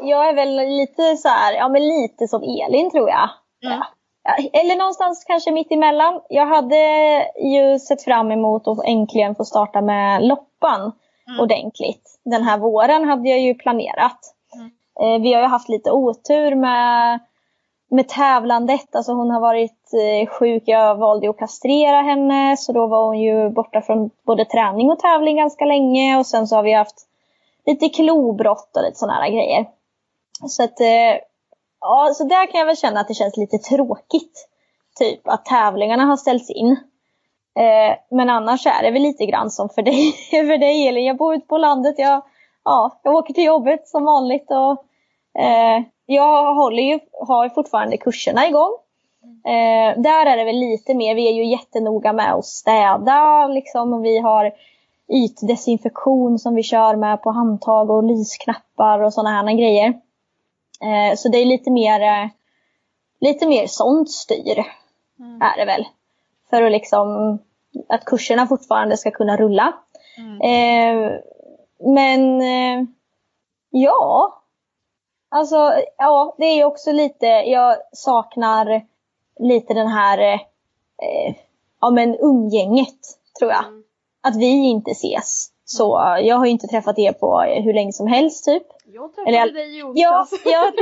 Jag 0.00 0.28
är 0.28 0.34
väl 0.34 0.56
lite 0.56 1.16
så 1.16 1.28
här, 1.28 1.52
ja 1.54 1.68
men 1.68 1.82
lite 1.88 2.28
som 2.28 2.42
Elin 2.42 2.90
tror 2.90 3.08
jag. 3.08 3.28
Mm. 3.64 3.78
Ja. 3.78 3.86
Eller 4.60 4.76
någonstans 4.76 5.24
kanske 5.24 5.50
mitt 5.52 5.72
emellan. 5.72 6.20
Jag 6.28 6.46
hade 6.46 6.76
ju 7.44 7.78
sett 7.78 8.04
fram 8.04 8.30
emot 8.30 8.68
att 8.68 8.84
äntligen 8.86 9.34
få 9.34 9.44
starta 9.44 9.80
med 9.80 10.22
loppan 10.22 10.92
Mm. 11.28 11.40
ordentligt. 11.40 12.20
Den 12.24 12.42
här 12.42 12.58
våren 12.58 13.08
hade 13.08 13.28
jag 13.28 13.40
ju 13.40 13.54
planerat. 13.54 14.18
Mm. 14.54 14.70
Eh, 15.00 15.22
vi 15.22 15.32
har 15.32 15.40
ju 15.42 15.46
haft 15.48 15.68
lite 15.68 15.90
otur 15.90 16.54
med, 16.54 17.18
med 17.90 18.08
tävlandet. 18.08 18.94
Alltså 18.94 19.12
hon 19.12 19.30
har 19.30 19.40
varit 19.40 19.92
eh, 19.94 20.28
sjuk. 20.28 20.62
Jag 20.66 20.96
valde 20.96 21.30
att 21.30 21.38
kastrera 21.38 22.02
henne. 22.02 22.56
Så 22.56 22.72
då 22.72 22.86
var 22.86 23.06
hon 23.06 23.20
ju 23.20 23.50
borta 23.50 23.82
från 23.82 24.10
både 24.26 24.44
träning 24.44 24.90
och 24.90 24.98
tävling 24.98 25.36
ganska 25.36 25.64
länge. 25.64 26.18
Och 26.18 26.26
sen 26.26 26.46
så 26.46 26.56
har 26.56 26.62
vi 26.62 26.72
haft 26.72 27.06
lite 27.66 27.88
klobrott 27.88 28.76
och 28.76 28.82
lite 28.82 28.98
sådana 28.98 29.22
här 29.22 29.30
grejer. 29.30 29.66
Så 30.48 30.64
att, 30.64 30.80
eh, 30.80 31.18
ja, 31.80 32.10
så 32.14 32.24
där 32.24 32.46
kan 32.46 32.58
jag 32.58 32.66
väl 32.66 32.76
känna 32.76 33.00
att 33.00 33.08
det 33.08 33.14
känns 33.14 33.36
lite 33.36 33.58
tråkigt. 33.58 34.48
Typ 34.98 35.28
att 35.28 35.44
tävlingarna 35.44 36.04
har 36.04 36.16
ställts 36.16 36.50
in. 36.50 36.70
Eh, 37.58 37.96
men 38.10 38.30
annars 38.30 38.66
är 38.66 38.82
det 38.82 38.90
väl 38.90 39.02
lite 39.02 39.26
grann 39.26 39.50
som 39.50 39.68
för 39.68 39.82
dig, 39.82 40.12
för 40.30 40.58
dig 40.58 40.88
Elin. 40.88 41.04
Jag 41.04 41.16
bor 41.16 41.34
ute 41.34 41.46
på 41.46 41.58
landet. 41.58 41.94
Jag, 41.98 42.22
ja, 42.64 43.00
jag 43.02 43.14
åker 43.14 43.34
till 43.34 43.44
jobbet 43.44 43.88
som 43.88 44.04
vanligt. 44.04 44.50
Och, 44.50 44.84
eh, 45.42 45.82
jag 46.06 46.54
håller 46.54 46.82
ju, 46.82 47.00
har 47.26 47.48
fortfarande 47.48 47.96
kurserna 47.96 48.48
igång. 48.48 48.72
Eh, 49.44 50.00
där 50.00 50.26
är 50.26 50.36
det 50.36 50.44
väl 50.44 50.56
lite 50.56 50.94
mer, 50.94 51.14
vi 51.14 51.28
är 51.28 51.32
ju 51.32 51.44
jättenoga 51.44 52.12
med 52.12 52.34
att 52.34 52.44
städa 52.44 53.46
liksom. 53.46 53.92
Och 53.92 54.04
vi 54.04 54.18
har 54.18 54.52
ytdesinfektion 55.08 56.38
som 56.38 56.54
vi 56.54 56.62
kör 56.62 56.96
med 56.96 57.22
på 57.22 57.30
handtag 57.30 57.90
och 57.90 58.04
lysknappar 58.04 58.98
och 58.98 59.14
sådana 59.14 59.30
här 59.30 59.52
grejer. 59.52 59.88
Eh, 60.82 61.16
så 61.16 61.28
det 61.28 61.38
är 61.38 61.46
lite 61.46 61.70
mer, 61.70 62.00
eh, 62.00 62.28
lite 63.20 63.46
mer 63.46 63.66
sånt 63.66 64.10
styr. 64.10 64.64
Är 65.40 65.56
det 65.56 65.64
väl. 65.64 65.84
För 66.50 66.62
att 66.62 66.72
liksom, 66.72 67.38
att 67.88 68.04
kurserna 68.04 68.46
fortfarande 68.46 68.96
ska 68.96 69.10
kunna 69.10 69.36
rulla. 69.36 69.72
Eh, 70.42 71.12
men 71.94 72.40
eh, 72.40 72.86
ja. 73.70 74.40
Alltså 75.34 75.72
ja, 75.98 76.34
det 76.38 76.44
är 76.44 76.54
ju 76.56 76.64
också 76.64 76.92
lite, 76.92 77.26
jag 77.26 77.76
saknar 77.92 78.82
lite 79.40 79.74
den 79.74 79.86
här 79.88 80.18
eh, 81.02 81.34
ja 81.80 81.90
men 81.90 82.16
umgänget 82.20 82.98
tror 83.38 83.50
jag. 83.50 83.64
Att 84.22 84.36
vi 84.36 84.46
inte 84.68 84.90
ses. 84.90 85.48
Så 85.64 86.16
jag 86.22 86.36
har 86.36 86.44
ju 86.44 86.50
inte 86.50 86.66
träffat 86.66 86.98
er 86.98 87.12
på 87.12 87.40
hur 87.40 87.74
länge 87.74 87.92
som 87.92 88.06
helst 88.06 88.44
typ. 88.44 88.62
Jag 88.86 89.14
träffade 89.14 89.28
Eller 89.36 89.38
jag- 89.46 89.54
dig 89.54 89.76
i 89.78 89.82
Ja, 89.94 90.20
onsdags. 90.20 90.42
jag, 90.44 90.72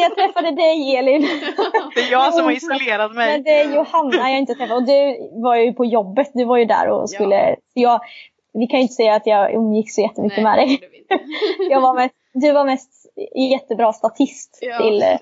jag 0.00 0.14
träffade 0.14 0.50
dig 0.50 0.96
Elin. 0.96 1.20
Det 1.94 2.00
är 2.00 2.12
jag 2.12 2.34
som 2.34 2.44
har 2.44 2.52
isolerat 2.52 3.10
Men 3.10 3.16
mig. 3.16 3.42
det 3.42 3.50
är 3.60 3.74
Johanna 3.76 4.30
jag 4.30 4.38
inte 4.38 4.54
träffat. 4.54 4.76
Och 4.76 4.82
du 4.82 5.30
var 5.32 5.56
ju 5.56 5.72
på 5.72 5.84
jobbet. 5.84 6.30
Du 6.34 6.44
var 6.44 6.56
ju 6.56 6.64
där 6.64 6.88
och 6.90 7.10
skulle... 7.10 7.56
Så 7.56 7.80
jag, 7.80 8.00
vi 8.52 8.66
kan 8.66 8.78
ju 8.78 8.82
inte 8.82 8.94
säga 8.94 9.14
att 9.14 9.26
jag 9.26 9.52
umgicks 9.54 9.94
så 9.94 10.00
jättemycket 10.00 10.42
med 10.42 10.58
det 10.58 10.62
dig. 10.64 10.80
Jag 11.70 11.80
var 11.80 11.94
mest, 11.94 12.14
du 12.34 12.52
var 12.52 12.64
mest 12.64 13.06
jättebra 13.52 13.92
statist 13.92 14.58
Ja. 14.62 14.78
till, 14.78 15.02
eh, 15.02 15.18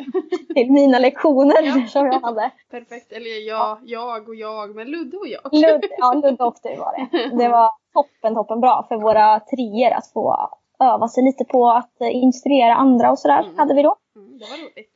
till 0.55 0.73
mina 0.73 0.99
lektioner 0.99 1.63
Ja. 1.63 1.87
som 1.89 2.07
jag 2.07 2.21
hade. 2.21 2.51
Perfekt. 2.71 3.13
Eller 3.13 3.49
jag, 3.49 3.79
jag 3.85 4.29
och 4.29 4.35
jag, 4.35 4.77
men 4.77 4.91
Ludde 4.91 5.17
och 5.17 5.29
jag. 5.29 5.53
Ludd, 5.53 5.85
ja, 5.99 6.13
Ludde 6.15 6.45
och 6.45 6.57
du 6.63 6.77
var 6.77 6.93
det. 6.97 7.37
Det 7.37 7.49
var 7.49 7.71
toppen, 7.95 8.35
toppen 8.35 8.61
bra 8.61 8.85
för 8.89 8.97
våra 8.97 9.41
trier 9.41 9.91
att 9.91 10.13
få 10.13 10.51
öva 10.81 11.09
sig 11.09 11.25
lite 11.25 11.45
på 11.45 11.71
att 11.71 12.01
eh, 12.01 12.15
instruera 12.17 12.75
andra 12.75 13.11
och 13.11 13.19
sådär. 13.19 13.43
Mm. 13.43 13.59
Hade 13.59 13.75
vi 13.75 13.83
då. 13.83 13.97
Mm, 14.17 14.39
det 14.39 14.45
var 14.45 14.57
roligt. 14.65 14.91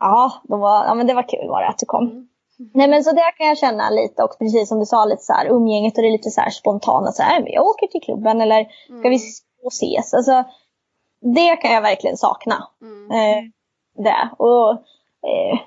Ja, 0.00 0.32
de 0.42 0.60
var, 0.60 0.84
ja 0.84 0.94
men 0.94 1.06
det 1.06 1.14
var 1.14 1.28
kul 1.28 1.48
var 1.48 1.62
det 1.62 1.68
att 1.68 1.78
du 1.78 1.86
kom. 1.86 2.04
Mm. 2.10 2.28
Nej 2.74 2.88
men 2.88 3.04
så 3.04 3.12
där 3.12 3.36
kan 3.36 3.46
jag 3.46 3.58
känna 3.58 3.90
lite 3.90 4.22
och 4.22 4.38
precis 4.38 4.68
som 4.68 4.78
du 4.78 4.86
sa 4.86 5.04
lite 5.04 5.22
så 5.22 5.32
här 5.32 5.46
umgänget 5.46 5.96
och 5.96 6.02
det 6.02 6.08
är 6.08 6.12
lite 6.12 6.30
så 6.30 6.40
här 6.40 6.50
spontant 6.50 7.14
så 7.14 7.22
här, 7.22 7.42
men 7.42 7.52
jag 7.52 7.66
åker 7.66 7.86
till 7.86 8.00
klubben 8.00 8.40
eller 8.40 8.64
ska 9.00 9.08
vi 9.08 9.18
gå 9.62 9.66
och 9.66 9.72
ses? 9.72 10.14
Alltså 10.14 10.44
det 11.20 11.56
kan 11.56 11.72
jag 11.72 11.82
verkligen 11.82 12.16
sakna. 12.16 12.68
Mm. 12.82 13.10
Eh, 13.10 13.44
det. 14.04 14.30
Och, 14.38 14.70
eh, 15.30 15.60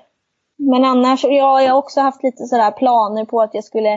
men 0.56 0.84
annars, 0.84 1.24
ja, 1.24 1.62
jag 1.62 1.70
har 1.70 1.78
också 1.78 2.00
haft 2.00 2.22
lite 2.22 2.44
sådär 2.44 2.70
planer 2.70 3.24
på 3.24 3.42
att 3.42 3.54
jag 3.54 3.64
skulle 3.64 3.92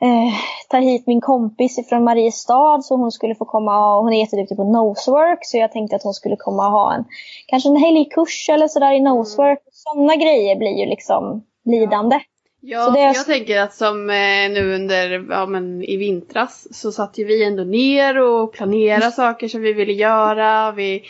eh, 0.00 0.32
ta 0.68 0.76
hit 0.76 1.06
min 1.06 1.20
kompis 1.20 1.88
från 1.88 2.04
Mariestad 2.04 2.82
så 2.82 2.96
hon 2.96 3.12
skulle 3.12 3.34
få 3.34 3.44
komma 3.44 3.96
och 3.96 4.02
hon 4.02 4.12
är 4.12 4.20
jätteduktig 4.20 4.56
på 4.56 4.64
nosework 4.64 5.38
så 5.42 5.56
jag 5.56 5.72
tänkte 5.72 5.96
att 5.96 6.02
hon 6.02 6.14
skulle 6.14 6.36
komma 6.36 6.66
och 6.66 6.72
ha 6.72 6.94
en 6.94 7.04
kanske 7.46 7.68
en 7.68 7.76
helgkurs 7.76 8.48
eller 8.48 8.68
sådär 8.68 8.92
i 8.92 9.00
nosework. 9.00 9.58
Sådana 9.72 10.16
grejer 10.16 10.56
blir 10.56 10.78
ju 10.78 10.86
liksom 10.86 11.44
lidande. 11.66 12.20
Ja, 12.60 12.90
det 12.90 13.00
är- 13.00 13.14
jag 13.14 13.26
tänker 13.26 13.60
att 13.60 13.74
som 13.74 14.10
eh, 14.10 14.50
nu 14.50 14.74
under, 14.74 15.26
ja 15.30 15.46
men 15.46 15.82
i 15.82 15.96
vintras 15.96 16.68
så 16.70 16.92
satt 16.92 17.18
ju 17.18 17.24
vi 17.24 17.44
ändå 17.44 17.64
ner 17.64 18.18
och 18.18 18.52
planerade 18.52 19.10
saker 19.10 19.48
som 19.48 19.60
vi 19.62 19.72
ville 19.72 19.92
göra. 19.92 20.72
Vi 20.72 21.02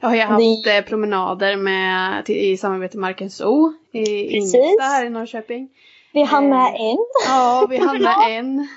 har 0.00 0.14
ju 0.14 0.20
haft 0.20 0.66
eh, 0.66 0.80
promenader 0.88 1.56
med, 1.56 2.24
till, 2.24 2.36
i 2.36 2.56
samarbete 2.56 2.96
med 2.96 3.00
Marken 3.02 3.30
Zoo 3.30 3.72
i 3.92 3.98
Precis. 4.04 4.54
Ingelsta 4.54 4.82
här 4.84 5.04
i 5.06 5.10
Norrköping. 5.10 5.68
Vi 6.12 6.22
hann 6.22 6.48
med 6.48 6.66
en. 6.80 6.98
Ja, 7.28 7.66
vi 7.70 7.76
hann 7.78 8.02
med 8.02 8.14
en. 8.38 8.68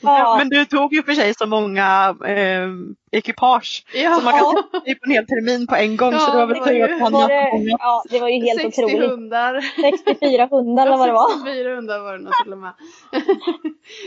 Ja, 0.00 0.34
Men 0.38 0.48
du 0.48 0.64
tog 0.64 0.92
ju 0.94 1.02
för 1.02 1.12
sig 1.12 1.34
så 1.34 1.46
många 1.46 2.16
eh, 2.26 2.68
ekipage. 3.12 3.84
Ja, 3.94 4.10
Så 4.14 4.24
man 4.24 4.32
kan 4.38 4.44
sitta 4.72 4.90
i 4.90 4.94
på 4.94 5.00
en 5.06 5.10
hel 5.10 5.26
termin 5.26 5.66
på 5.66 5.74
en 5.76 5.96
gång. 5.96 6.12
Ja, 6.12 6.18
så 6.18 6.30
det 6.32 6.36
var 6.38 6.46
väl 6.46 6.64
tur 6.64 6.82
att 6.94 7.00
han 7.00 7.12
var 7.12 7.20
hade 7.22 7.34
det, 7.34 7.50
många. 7.52 7.76
ja, 7.78 8.04
det 8.10 8.20
var 8.20 8.28
ju 8.28 8.40
helt 8.44 8.60
60 8.62 8.82
otroligt. 8.84 9.10
hundar. 9.10 9.60
64 9.60 10.48
hundar 10.50 10.86
eller 10.86 10.96
vad 10.96 11.08
det 11.08 11.12
var. 11.12 11.30
64 11.30 11.74
hundar 11.74 11.98
var 11.98 12.12
det 12.12 12.24
nog 12.24 12.32
till 12.42 12.52
och 12.52 12.58
med. 12.58 12.72
På 13.12 13.18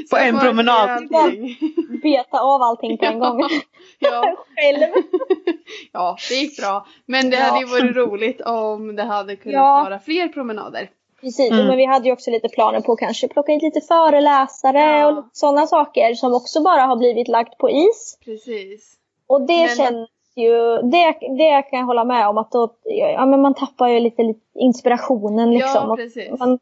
Så 0.09 0.17
en 0.17 0.39
promenad. 0.39 1.07
Beta 2.03 2.39
av 2.39 2.61
allting 2.61 2.97
på 2.97 3.05
en 3.05 3.19
gång. 3.19 3.41
Ja, 3.99 4.35
Själv. 4.55 4.93
ja, 5.91 6.17
det 6.29 6.35
gick 6.35 6.59
bra. 6.59 6.85
Men 7.05 7.29
det 7.29 7.37
Ja. 7.37 7.43
hade 7.43 7.59
ju 7.59 7.65
varit 7.65 7.95
roligt 7.95 8.41
om 8.41 8.95
det 8.95 9.03
hade 9.03 9.35
kunnat 9.35 9.53
Ja. 9.53 9.83
vara 9.89 9.99
fler 9.99 10.27
promenader. 10.27 10.89
Precis, 11.21 11.51
Mm. 11.51 11.67
men 11.67 11.77
vi 11.77 11.85
hade 11.85 12.05
ju 12.05 12.11
också 12.13 12.31
lite 12.31 12.49
planer 12.49 12.81
på 12.81 12.91
att 12.91 12.99
kanske 12.99 13.27
plocka 13.27 13.51
hit 13.51 13.63
lite 13.63 13.81
föreläsare 13.81 14.79
Ja. 14.99 15.07
och 15.07 15.23
sådana 15.33 15.67
saker 15.67 16.13
som 16.13 16.33
också 16.33 16.61
bara 16.63 16.81
har 16.81 16.95
blivit 16.95 17.27
lagt 17.27 17.57
på 17.57 17.69
is. 17.69 18.17
Precis. 18.25 18.93
Och 19.27 19.41
det 19.41 19.57
Men- 19.65 19.75
känns 19.77 20.09
ju, 20.35 20.77
det, 20.81 21.15
det 21.37 21.61
kan 21.61 21.79
jag 21.79 21.85
hålla 21.85 22.03
med 22.03 22.27
om 22.27 22.37
att 22.37 22.51
då, 22.51 22.69
ja, 22.83 23.25
men 23.25 23.41
man 23.41 23.53
tappar 23.53 23.87
ju 23.87 23.99
lite, 23.99 24.23
lite 24.23 24.39
inspirationen 24.59 25.51
liksom. 25.51 25.81
Ja, 25.85 25.91
Och 25.91 25.97
precis. 25.97 26.39
man, 26.39 26.59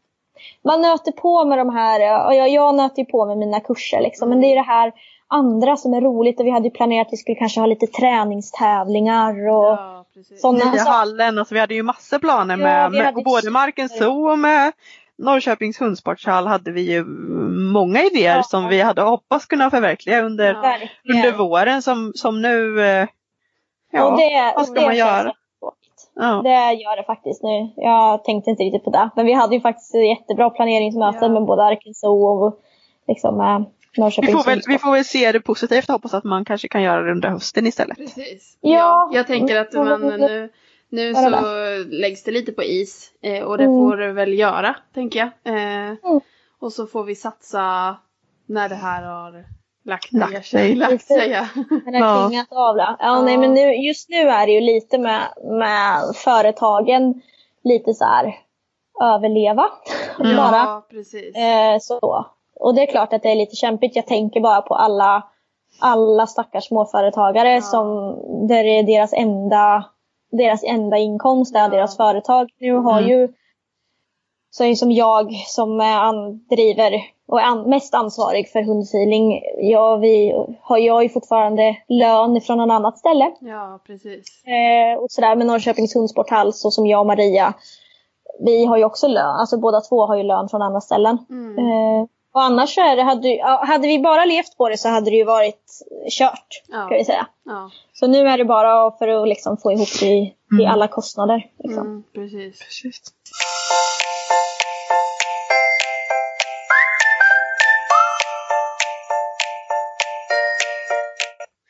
man 0.63 0.81
nöter 0.81 1.12
på 1.12 1.45
med 1.45 1.57
de 1.57 1.69
här, 1.69 2.00
ja, 2.00 2.33
jag, 2.33 2.50
jag 2.50 2.75
nöter 2.75 3.00
ju 3.00 3.05
på 3.05 3.25
med 3.25 3.38
mina 3.38 3.59
kurser 3.59 4.01
liksom, 4.01 4.29
men 4.29 4.41
det 4.41 4.47
är 4.47 4.55
det 4.55 4.62
här 4.62 4.91
andra 5.27 5.77
som 5.77 5.93
är 5.93 6.01
roligt 6.01 6.39
och 6.39 6.45
vi 6.45 6.50
hade 6.50 6.65
ju 6.67 6.71
planerat 6.71 7.07
att 7.07 7.13
vi 7.13 7.17
skulle 7.17 7.35
kanske 7.35 7.59
ha 7.59 7.67
lite 7.67 7.88
träningstävlingar 7.88 9.47
och 9.50 9.65
Ja. 9.65 10.04
Sådana 10.41 10.72
Nya 10.72 10.84
hallen. 10.84 11.38
Alltså, 11.39 11.53
vi 11.53 11.60
hade 11.60 11.74
ju 11.74 11.84
massor 11.84 12.19
planer 12.19 12.57
Ja, 12.57 12.63
med, 12.63 12.91
vi 12.91 12.98
med 12.98 13.13
både 13.25 13.50
Markens 13.50 13.98
Zoo 13.98 14.31
och 14.31 14.39
med 14.39 14.72
Norrköpings 15.17 15.81
hundsportshall 15.81 16.48
hade 16.48 16.72
vi 16.72 16.81
ju 16.93 17.03
många 17.72 18.03
idéer 18.03 18.36
Ja. 18.36 18.43
som 18.43 18.67
vi 18.67 18.81
hade 18.81 19.01
hoppats 19.01 19.45
kunna 19.45 19.69
förverkliga 19.72 20.22
under, 20.22 20.53
Ja. 20.53 20.77
Under 21.15 21.31
våren 21.38 21.81
som, 21.81 22.12
som 22.15 22.41
nu 22.41 22.81
eh, 22.81 23.07
ja, 23.91 24.05
och 24.05 24.17
det, 24.17 24.53
vad 24.55 24.65
ska 24.65 24.79
det 24.79 24.86
man 24.86 24.95
göra? 24.95 25.34
ja. 26.15 26.41
Det 26.43 26.74
gör 26.74 26.98
det 26.98 27.03
faktiskt 27.03 27.43
nu. 27.43 27.69
Jag 27.75 28.24
tänkte 28.24 28.50
inte 28.51 28.63
riktigt 28.63 28.84
på 28.84 28.89
det. 28.91 29.10
Men 29.15 29.25
vi 29.25 29.34
hade 29.34 29.55
ju 29.55 29.62
faktiskt 29.62 29.95
jättebra 29.95 30.50
planeringsmöte 30.50 31.17
Ja. 31.22 31.29
med 31.29 31.45
både 31.45 31.63
Arkens 31.63 32.00
Zoo 32.00 32.25
och 32.45 32.60
liksom 33.07 33.65
med 33.97 34.13
Vi, 34.21 34.31
får 34.31 34.43
väl, 34.43 34.61
vi 34.67 34.77
får 34.77 34.91
väl 34.91 35.05
se 35.05 35.31
det 35.31 35.39
positivt 35.41 35.89
och 35.89 35.93
hoppas 35.93 36.13
att 36.13 36.23
man 36.23 36.45
kanske 36.45 36.67
kan 36.67 36.83
göra 36.83 37.01
det 37.01 37.11
under 37.11 37.29
hösten 37.29 37.67
istället. 37.67 37.97
Precis. 37.97 38.57
Ja. 38.61 38.69
Ja. 38.71 39.09
Jag 39.13 39.27
tänker 39.27 39.55
att 39.59 39.73
Mm. 39.73 39.87
man 40.01 40.19
nu, 40.19 40.49
nu 40.89 41.13
så 41.15 41.29
läggs 41.89 42.23
det 42.23 42.31
lite 42.31 42.51
på 42.51 42.63
is. 42.63 43.11
Eh, 43.21 43.43
och 43.43 43.57
det 43.57 43.63
Mm. 43.63 43.75
får 43.75 43.97
det 43.97 44.11
väl 44.13 44.39
göra, 44.39 44.75
tänker 44.93 45.19
jag. 45.19 45.55
Eh, 45.89 45.93
Och 46.59 46.73
så 46.73 46.87
får 46.87 47.03
vi 47.03 47.15
satsa 47.15 47.95
när 48.45 48.69
det 48.69 48.75
här 48.75 49.03
har 49.03 49.45
lagt, 49.85 50.13
Lagt 50.13 50.45
sig. 50.45 50.75
Lagt 50.75 51.01
sig, 51.07 51.29
ja. 51.29 51.47
Den 51.85 51.95
har 52.03 52.21
Ja. 52.21 52.27
klingat 52.27 52.47
av 52.51 52.75
det. 52.75 52.81
Ja, 52.81 52.95
Ja. 52.99 53.21
Nej, 53.21 53.37
men 53.37 53.53
nu, 53.53 53.73
just 53.75 54.09
nu 54.09 54.17
är 54.17 54.45
det 54.47 54.51
ju 54.53 54.61
lite 54.61 54.97
med, 54.97 55.21
med 55.43 56.15
företagen 56.15 57.21
lite 57.63 57.93
så 57.93 58.05
här 58.05 58.35
överleva. 59.01 59.69
Mm. 60.19 60.35
Bara. 60.37 60.55
Ja, 60.55 60.87
precis. 60.89 61.35
Eh, 61.35 61.77
så. 61.81 62.25
Och 62.59 62.75
det 62.75 62.81
är 62.81 62.85
klart 62.88 63.13
att 63.13 63.24
det 63.24 63.31
är 63.31 63.35
lite 63.35 63.55
kämpigt. 63.55 63.95
Jag 63.95 64.07
tänker 64.07 64.39
bara 64.39 64.62
på 64.62 64.75
alla, 64.75 65.24
alla 65.79 66.27
stackars 66.27 66.67
småföretagare 66.67 67.53
Ja. 67.53 67.62
som 67.62 67.88
där 68.47 68.63
det 68.63 68.79
är 68.79 68.83
deras 68.83 69.13
enda, 69.13 69.85
deras 70.31 70.63
enda 70.63 70.97
inkomst 70.97 71.55
är 71.55 71.59
Ja. 71.59 71.67
deras 71.69 71.97
företag. 71.97 72.50
Nu 72.59 72.74
har 72.75 72.97
Mm. 72.97 73.09
ju 73.09 73.33
så 74.50 74.75
som 74.75 74.91
jag 74.91 75.31
som 75.47 75.79
an, 75.79 76.45
driver 76.50 76.91
och 77.27 77.39
är 77.41 77.43
an, 77.45 77.69
mest 77.69 77.93
ansvarig 77.93 78.50
för 78.51 78.62
hundfeeling. 78.63 79.41
Jag, 79.71 79.97
vi, 79.97 80.33
har 80.62 80.77
jag 80.77 81.03
ju 81.03 81.09
fortfarande 81.09 81.77
lön 81.88 82.41
från 82.41 82.57
något 82.57 82.71
annat 82.71 82.97
ställe. 82.97 83.31
Ja, 83.39 83.79
precis. 83.88 84.43
Eh, 84.45 85.00
och 85.00 85.12
sådär 85.12 85.35
med 85.35 85.47
Norrköpings 85.47 85.95
hundsporthall 85.95 86.47
och 86.47 86.74
som 86.74 86.88
jag 86.88 87.00
och 87.00 87.05
Maria. 87.05 87.53
Vi 88.39 88.65
har 88.65 88.77
ju 88.77 88.83
också 88.85 89.07
lön, 89.07 89.35
alltså 89.35 89.57
båda 89.57 89.81
två 89.81 90.05
har 90.05 90.15
ju 90.15 90.24
lön 90.24 90.50
från 90.50 90.62
andra 90.62 90.81
ställen. 90.81 91.17
Mm. 91.29 91.57
Eh, 91.57 92.07
och 92.35 92.41
annars 92.43 92.75
så 92.75 92.81
är 92.81 92.95
det, 92.95 93.01
hade, 93.03 93.41
hade 93.67 93.87
vi 93.87 93.99
bara 93.99 94.25
levt 94.25 94.57
på 94.57 94.69
det 94.69 94.77
så 94.77 94.89
hade 94.89 95.09
det 95.09 95.15
ju 95.15 95.23
varit 95.23 95.63
kört. 96.17 96.47
Ja. 96.67 96.77
Kan 96.87 96.97
vi 96.97 97.05
säga. 97.05 97.27
Ja, 97.45 97.69
Så 97.93 98.07
nu 98.07 98.27
är 98.27 98.37
det 98.37 98.45
bara 98.45 98.91
för 98.97 99.07
att 99.07 99.27
liksom 99.27 99.57
få 99.57 99.71
ihop 99.71 99.87
det 99.99 100.05
i, 100.05 100.17
i 100.17 100.33
Mm. 100.51 100.71
alla 100.73 100.87
kostnader. 100.87 101.45
Liksom. 101.63 101.87
mm, 101.87 102.03
precis. 102.13 102.59
Precis. 102.59 103.01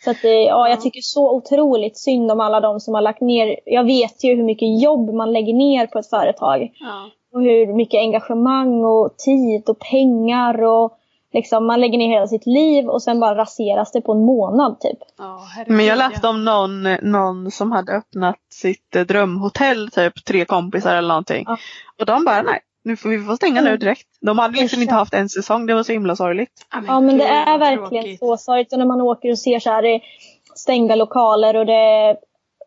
Så 0.04 0.12
att 0.12 0.22
det, 0.22 0.44
ja, 0.44 0.70
jag 0.70 0.82
tycker 0.82 1.02
så 1.02 1.32
otroligt 1.36 1.98
synd 1.98 2.32
om 2.32 2.40
alla 2.40 2.60
de 2.60 2.80
som 2.80 2.94
har 2.94 3.02
lagt 3.02 3.22
ner. 3.22 3.60
Jag 3.66 3.84
vet 3.84 4.24
ju 4.24 4.36
hur 4.36 4.44
mycket 4.44 4.82
jobb 4.82 5.14
man 5.14 5.34
lägger 5.34 5.54
ner 5.54 5.88
på 5.88 6.00
ett 6.00 6.10
företag. 6.10 6.72
Ja. 6.80 7.10
Och 7.36 7.42
hur 7.42 7.74
mycket 7.74 7.98
engagemang 8.00 8.84
och 8.86 9.18
tid 9.18 9.70
och 9.70 9.80
pengar 9.80 10.64
och 10.64 10.98
liksom 11.34 11.66
man 11.68 11.82
lägger 11.82 11.98
ner 11.98 12.10
hela 12.10 12.28
sitt 12.28 12.46
liv 12.46 12.88
och 12.90 13.02
sen 13.04 13.20
bara 13.20 13.36
raseras 13.36 13.92
det 13.92 14.02
på 14.02 14.12
en 14.12 14.26
månad 14.26 14.80
typ. 14.80 14.98
Herregud, 15.56 15.76
Men 15.78 15.86
jag 15.86 15.98
läste 15.98 16.28
om 16.28 16.46
någon, 16.46 16.84
någon 17.02 17.52
som 17.52 17.72
hade 17.72 17.92
öppnat 17.92 18.36
sitt 18.54 18.96
eh, 18.96 19.02
drömhotell, 19.02 19.92
typ 19.92 20.26
tre 20.26 20.46
kompisar 20.46 20.96
eller 20.96 21.08
någonting. 21.08 21.44
Ja. 21.48 21.58
Och 22.00 22.06
de 22.06 22.26
bara, 22.26 22.42
nej, 22.42 22.60
nu 22.84 22.96
får 22.96 23.10
vi 23.10 23.24
får 23.24 23.36
stänga 23.36 23.62
nu 23.62 23.68
Mm. 23.68 23.80
direkt. 23.80 24.08
De 24.22 24.40
hade 24.40 24.62
liksom 24.62 24.82
inte 24.82 24.94
haft 24.94 25.14
en 25.14 25.30
säsong, 25.30 25.66
det 25.66 25.74
var 25.76 25.84
så 25.84 25.92
himla 25.92 26.16
sorgligt. 26.16 26.66
Ja 26.88 27.00
men 27.00 27.18
det 27.18 27.24
är 27.28 27.58
verkligen 27.58 28.04
tråkigt. 28.04 28.20
så 28.20 28.38
sorgligt. 28.38 28.74
Och 28.74 28.80
när 28.80 28.86
man 28.86 29.02
åker 29.02 29.32
och 29.32 29.40
ser 29.40 29.60
så 29.60 29.70
här 29.70 29.82
det 29.82 30.00
stängda 30.56 30.96
lokaler 30.96 31.56
och 31.56 31.66
det 31.66 31.74
är 31.74 32.18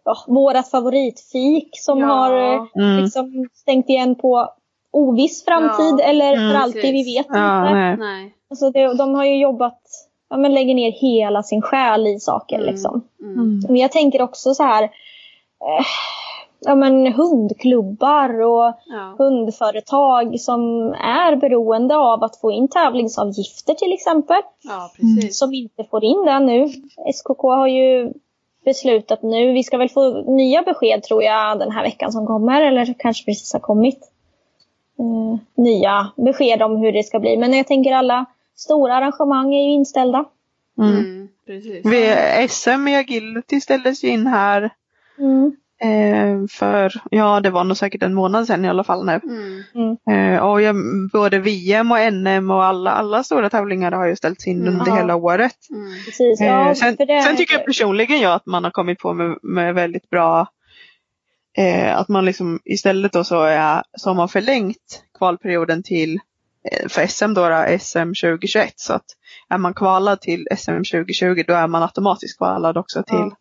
ja, 0.05 0.17
vårat 0.27 0.71
favoritfik 0.71 1.69
som 1.73 1.99
Ja. 2.01 2.07
har 2.07 2.33
eh, 2.55 2.65
Mm. 2.77 3.03
liksom 3.03 3.49
stängt 3.55 3.89
igen 3.89 4.15
på 4.15 4.49
oviss 4.93 5.45
framtid 5.45 5.95
Ja. 5.99 6.05
eller 6.05 6.33
Mm, 6.33 6.51
för 6.53 6.59
alltid, 6.59 6.83
vi 6.83 6.91
precis. 6.93 7.19
vet 7.19 7.27
Ja, 7.29 7.61
inte. 7.69 7.75
nej. 7.75 7.97
Nej. 7.97 8.35
Alltså 8.51 8.71
det, 8.71 8.95
de 8.95 9.15
har 9.15 9.25
ju 9.25 9.37
jobbat, 9.41 9.81
ja 10.31 10.37
men 10.37 10.55
lägger 10.55 10.75
ner 10.75 10.93
hela 10.93 11.43
sin 11.43 11.63
själ 11.63 12.07
i 12.07 12.21
saker 12.21 12.57
Mm. 12.59 12.67
liksom. 12.67 13.03
Mm. 13.23 13.61
Men 13.69 13.77
jag 13.77 13.93
tänker 13.93 14.23
också 14.23 14.55
så 14.55 14.63
här, 14.63 14.83
eh, 14.85 15.85
ja 16.61 16.75
men 16.75 17.13
hundklubbar 17.13 18.41
och 18.43 18.75
Ja. 18.87 19.15
hundföretag 19.19 20.41
som 20.41 20.93
är 20.93 21.37
beroende 21.37 21.97
av 21.97 22.25
att 22.25 22.37
få 22.37 22.51
in 22.53 22.69
tävlingsavgifter 22.69 23.75
till 23.75 23.93
exempel. 23.93 24.43
ja. 24.65 24.91
Som 25.31 25.55
inte 25.55 25.85
får 25.85 26.05
in 26.05 26.25
det 26.25 26.41
nu. 26.41 26.69
SKK 27.15 27.43
har 27.55 27.67
ju 27.67 28.13
beslutat 28.65 29.23
nu, 29.23 29.53
vi 29.53 29.63
ska 29.65 29.77
väl 29.79 29.89
få 29.89 30.11
nya 30.33 30.63
besked 30.63 31.03
tror 31.03 31.23
jag 31.23 31.59
den 31.59 31.71
här 31.71 31.83
veckan 31.83 32.13
som 32.13 32.27
kommer 32.27 32.63
eller 32.63 32.95
kanske 32.99 33.25
precis 33.25 33.53
har 33.53 33.61
kommit. 33.61 33.99
Eh, 34.99 35.39
nya 35.65 36.13
besked 36.17 36.63
om 36.63 36.77
hur 36.77 36.93
det 36.93 37.03
ska 37.03 37.21
bli. 37.21 37.37
Men 37.37 37.53
jag 37.53 37.67
tänker 37.67 37.93
alla 37.93 38.25
stora 38.57 38.95
arrangemang 38.95 39.55
är 39.55 39.65
ju 39.65 39.71
inställda. 39.73 40.25
Mm. 40.79 40.97
Mm, 40.97 41.29
precis. 41.47 41.87
Vi, 41.87 42.15
SM 42.49 42.89
i 42.89 42.97
agility 42.97 43.61
ställdes 43.61 44.05
ju 44.05 44.09
in 44.09 44.27
här 44.27 44.71
Mm. 45.21 45.53
eh, 45.81 46.47
för, 46.51 46.93
ja 47.11 47.41
det 47.41 47.51
var 47.51 47.65
nog 47.65 47.77
säkert 47.77 48.03
en 48.03 48.15
månad 48.15 48.47
sedan 48.47 48.65
i 48.65 48.69
alla 48.69 48.85
fall 48.85 49.07
nu. 49.07 49.21
Mm. 49.75 50.35
Eh, 50.35 50.45
och 50.45 50.63
jag, 50.63 50.77
både 51.13 51.39
VM 51.39 51.93
och 51.93 51.99
NM 52.13 52.51
och 52.51 52.65
alla, 52.65 52.91
alla 52.91 53.23
stora 53.23 53.51
tävlingar 53.51 53.93
har 53.93 54.07
ju 54.07 54.17
ställts 54.17 54.47
in 54.47 54.63
Mm. 54.63 54.81
under 54.81 54.97
hela 54.97 55.17
året. 55.17 55.57
Mm. 55.71 55.93
Precis, 56.05 56.41
Eh, 56.41 56.47
ja, 56.47 56.75
sen, 56.75 56.97
för 56.97 57.07
det 57.07 57.23
sen 57.23 57.37
tycker 57.37 57.55
jag 57.55 57.65
personligen 57.67 58.21
jag 58.21 58.33
att 58.33 58.47
man 58.47 58.65
har 58.65 58.71
kommit 58.71 58.99
på 58.99 59.13
med, 59.15 59.39
med 59.43 59.75
väldigt 59.75 60.11
bra 60.11 60.47
eh, 61.57 61.97
att 61.97 62.09
man 62.09 62.25
liksom 62.25 62.61
istället 62.65 63.13
då 63.13 63.25
så, 63.25 63.43
är, 63.43 63.83
så 63.99 64.11
har 64.11 64.15
man 64.15 64.29
förlängt 64.29 65.05
kvalperioden 65.19 65.83
till 65.83 66.21
eh, 66.73 66.89
för 66.89 67.07
SM 67.07 67.35
då, 67.35 67.49
då 67.49 67.79
SM 67.81 67.99
2021 67.99 68.73
så 68.77 68.93
att 68.93 69.05
är 69.49 69.59
man 69.59 69.75
kvalad 69.75 70.21
till 70.21 70.49
SM 70.57 70.71
2020 70.71 71.45
då 71.47 71.55
är 71.55 71.67
man 71.67 71.83
automatiskt 71.83 72.39
kvalad 72.39 72.77
också 72.77 73.03
till, 73.03 73.17
Ja. 73.17 73.37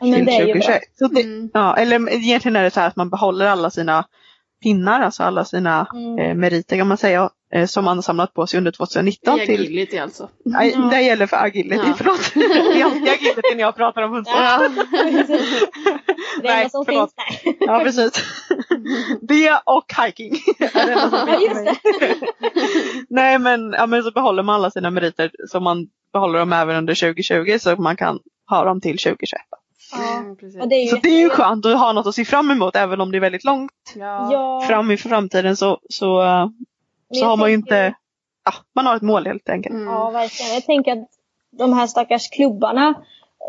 Till 0.00 0.24
det 0.24 0.32
är 0.32 0.46
ju 0.46 0.52
bra. 0.52 0.62
2021. 0.62 0.82
Så 0.98 1.08
det, 1.08 1.22
Mm. 1.22 1.50
ja, 1.54 1.76
eller 1.76 2.12
egentligen 2.12 2.56
är 2.56 2.62
det 2.62 2.70
så 2.70 2.80
här 2.80 2.86
att 2.86 2.96
man 2.96 3.10
behåller 3.10 3.46
alla 3.46 3.70
sina 3.70 4.04
pinnar, 4.62 5.00
alltså 5.00 5.22
alla 5.22 5.44
sina 5.44 5.86
Mm. 5.94 6.18
eh, 6.18 6.34
meriter 6.34 6.76
kan 6.76 6.88
man 6.88 6.96
säga, 6.96 7.30
eh, 7.54 7.66
som 7.66 7.84
man 7.84 7.96
har 7.96 8.02
samlat 8.02 8.34
på 8.34 8.46
sig 8.46 8.58
under 8.58 8.72
2019 8.72 9.40
I 9.40 9.46
till 9.46 9.60
agility 9.60 9.98
alltså. 9.98 10.28
Nej, 10.44 10.76
det 10.90 11.00
gäller 11.00 11.26
för 11.26 11.36
agility, 11.36 11.84
Ja. 11.86 11.94
förlåt. 11.98 12.32
Det 12.34 12.80
är 12.80 12.84
alltid 12.84 13.08
agility 13.08 13.54
när 13.54 13.60
jag 13.60 13.76
pratar 13.76 14.02
om 14.02 14.12
hundsport. 14.12 14.36
Ja. 14.36 14.68
Det 16.42 16.48
Nej, 16.48 16.56
enda 16.58 16.68
som 16.70 16.84
förlåt. 16.84 17.10
finns 17.16 17.42
där. 17.44 17.66
Ja, 17.66 17.80
precis. 17.84 18.12
Det 19.20 19.60
och 19.64 19.84
hiking. 20.06 20.32
är 20.58 21.64
det. 21.64 22.16
Nej, 23.08 23.38
men, 23.38 23.72
ja, 23.72 23.86
men 23.86 24.02
så 24.02 24.10
behåller 24.10 24.42
man 24.42 24.54
alla 24.54 24.70
sina 24.70 24.90
meriter 24.90 25.30
så 25.48 25.60
man 25.60 25.86
behåller 26.12 26.38
dem 26.38 26.52
även 26.52 26.76
under 26.76 26.94
2020 26.94 27.58
så 27.60 27.76
man 27.76 27.96
kan 27.96 28.18
ha 28.50 28.64
dem 28.64 28.80
till 28.80 28.98
2021. 28.98 29.40
Mm, 29.96 30.36
precis. 30.36 30.60
Och 30.62 30.68
det 30.68 30.74
är 30.74 30.82
ju 30.82 30.88
Så 30.88 30.96
det 30.96 31.08
är 31.08 31.20
ju 31.20 31.30
skönt 31.30 31.66
att 31.66 31.78
ha 31.78 31.92
något 31.92 32.06
att 32.06 32.14
se 32.14 32.24
fram 32.24 32.50
emot 32.50 32.76
även 32.76 33.00
om 33.00 33.10
det 33.10 33.18
är 33.18 33.20
väldigt 33.20 33.44
långt 33.44 33.72
Ja. 33.96 34.32
Ja, 34.32 34.60
fram 34.68 34.90
i 34.90 34.96
framtiden 34.96 35.56
så, 35.56 35.78
så, 35.88 36.22
eh, 36.22 36.46
så 37.14 37.24
har 37.24 37.36
man 37.36 37.48
ju 37.48 37.54
inte, 37.54 37.94
ja, 38.44 38.52
man 38.74 38.86
har 38.86 38.96
ett 38.96 39.02
mål 39.02 39.26
helt 39.26 39.48
enkelt. 39.48 39.74
Mm. 39.74 39.86
Ja, 39.86 40.10
verkligen. 40.10 40.54
Jag 40.54 40.64
tänker 40.64 40.92
att 40.92 41.08
de 41.50 41.72
här 41.72 41.86
stackars 41.86 42.28
klubbarna 42.30 42.88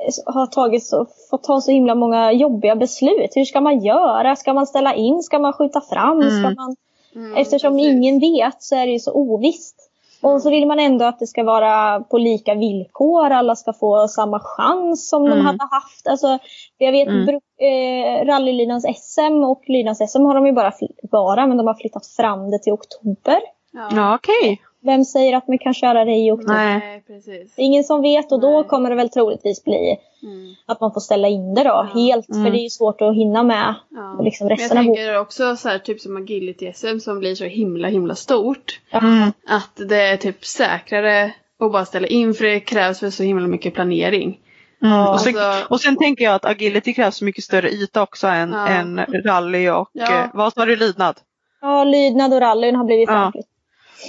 eh, 0.07 0.33
har 0.33 0.47
tagit 0.47 0.85
så, 0.85 1.07
fått 1.29 1.43
ta 1.43 1.61
så 1.61 1.71
himla 1.71 1.95
många 1.95 2.31
jobbiga 2.31 2.75
beslut. 2.75 3.31
Hur 3.35 3.45
ska 3.45 3.61
man 3.61 3.79
göra? 3.79 4.35
Ska 4.35 4.53
man 4.53 4.67
ställa 4.67 4.95
in? 4.95 5.23
Ska 5.23 5.39
man 5.39 5.53
skjuta 5.53 5.81
fram? 5.81 6.21
Ska 6.21 6.29
Mm. 6.29 6.55
man... 6.55 6.75
Mm, 7.15 7.35
Eftersom 7.37 7.73
precis. 7.73 7.91
ingen 7.91 8.19
vet 8.19 8.63
så 8.63 8.75
är 8.75 8.85
det 8.85 8.91
ju 8.91 8.99
så 8.99 9.11
ovisst. 9.13 9.90
Och 10.23 10.41
så 10.41 10.49
vill 10.49 10.67
man 10.67 10.79
ändå 10.79 11.05
att 11.05 11.19
det 11.19 11.27
ska 11.27 11.43
vara 11.43 11.99
på 11.99 12.17
lika 12.17 12.53
villkor. 12.55 13.29
Alla 13.31 13.55
ska 13.55 13.73
få 13.73 14.07
samma 14.07 14.39
chans 14.39 15.09
som 15.09 15.23
de 15.23 15.31
Mm. 15.31 15.45
hade 15.45 15.67
haft. 15.71 16.07
Alltså, 16.07 16.37
jag 16.77 16.91
vet 16.91 17.07
Mm. 17.07 17.29
eh, 17.61 18.25
rallylydnans 18.25 18.85
SM 18.85 19.43
och 19.43 19.61
lydnans 19.67 20.11
SM 20.11 20.21
har 20.25 20.35
de 20.35 20.45
ju 20.45 20.51
bara, 20.51 20.71
bara, 21.11 21.47
men 21.47 21.57
de 21.57 21.67
har 21.67 21.73
flyttat 21.73 22.07
fram 22.07 22.51
det 22.51 22.59
till 22.59 22.73
oktober. 22.73 23.39
Ja. 23.71 23.89
Ja, 23.95 24.15
okej. 24.15 24.61
Vem 24.83 25.05
säger 25.05 25.37
att 25.37 25.47
man 25.47 25.57
kan 25.57 25.73
köra 25.73 26.05
det 26.05 26.11
i 26.15 26.31
oktober? 26.31 26.53
Nej. 26.53 27.03
Precis. 27.07 27.55
Det 27.55 27.61
är 27.61 27.65
ingen 27.65 27.83
som 27.83 28.01
vet 28.01 28.31
och 28.31 28.39
då 28.41 28.59
Nej. 28.59 28.67
kommer 28.69 28.89
det 28.89 28.95
väl 28.95 29.09
troligtvis 29.09 29.63
bli 29.63 29.97
Mm. 30.23 30.53
att 30.65 30.81
man 30.81 30.93
får 30.93 31.01
ställa 31.01 31.27
in 31.27 31.53
det 31.53 31.63
då 31.63 31.69
Ja. 31.69 31.87
helt. 31.93 32.29
Mm. 32.29 32.43
För 32.45 32.51
det 32.51 32.57
är 32.59 32.63
ju 32.63 32.69
svårt 32.69 33.01
att 33.01 33.15
hinna 33.15 33.43
med 33.43 33.75
Ja. 33.89 34.19
liksom 34.23 34.47
jag 34.47 34.53
resten 34.59 34.77
av 34.77 34.83
året. 34.85 34.95
tänker 34.97 35.19
också 35.19 35.55
så 35.55 35.69
här, 35.69 35.77
typ 35.79 36.01
som 36.01 36.17
agility-SM 36.17 36.99
som 36.99 37.19
blir 37.19 37.35
så 37.35 37.43
himla 37.45 37.87
himla 37.87 38.15
stort. 38.15 38.79
Mm. 38.91 39.31
Att 39.47 39.89
det 39.89 40.01
är 40.01 40.17
typ 40.17 40.45
säkrare 40.45 41.33
att 41.59 41.71
bara 41.71 41.85
ställa 41.85 42.07
in 42.07 42.33
för 42.33 42.45
det 42.45 42.59
krävs 42.59 42.99
för 42.99 43.09
så 43.09 43.23
himla 43.23 43.47
mycket 43.47 43.73
planering. 43.73 44.39
Mm. 44.83 45.07
Och, 45.07 45.19
sen, 45.21 45.37
Alltså- 45.37 45.65
och 45.73 45.81
sen 45.81 45.97
tänker 45.97 46.23
jag 46.23 46.33
att 46.35 46.45
agility 46.45 46.93
krävs 46.93 47.15
så 47.17 47.25
mycket 47.25 47.43
större 47.43 47.69
yta 47.69 48.01
också 48.03 48.27
än, 48.27 48.51
Ja. 48.51 48.67
än 48.67 48.99
rally 49.25 49.69
och 49.69 49.89
Ja. 49.93 50.11
eh, 50.23 50.25
vad 50.33 50.53
sa 50.53 50.65
du, 50.65 50.75
lydnad? 50.75 51.15
Ja, 51.61 51.83
lydnad 51.83 52.33
och 52.33 52.39
rallyn 52.41 52.75
har 52.75 52.83
blivit 52.85 53.09
Ja. 53.09 53.31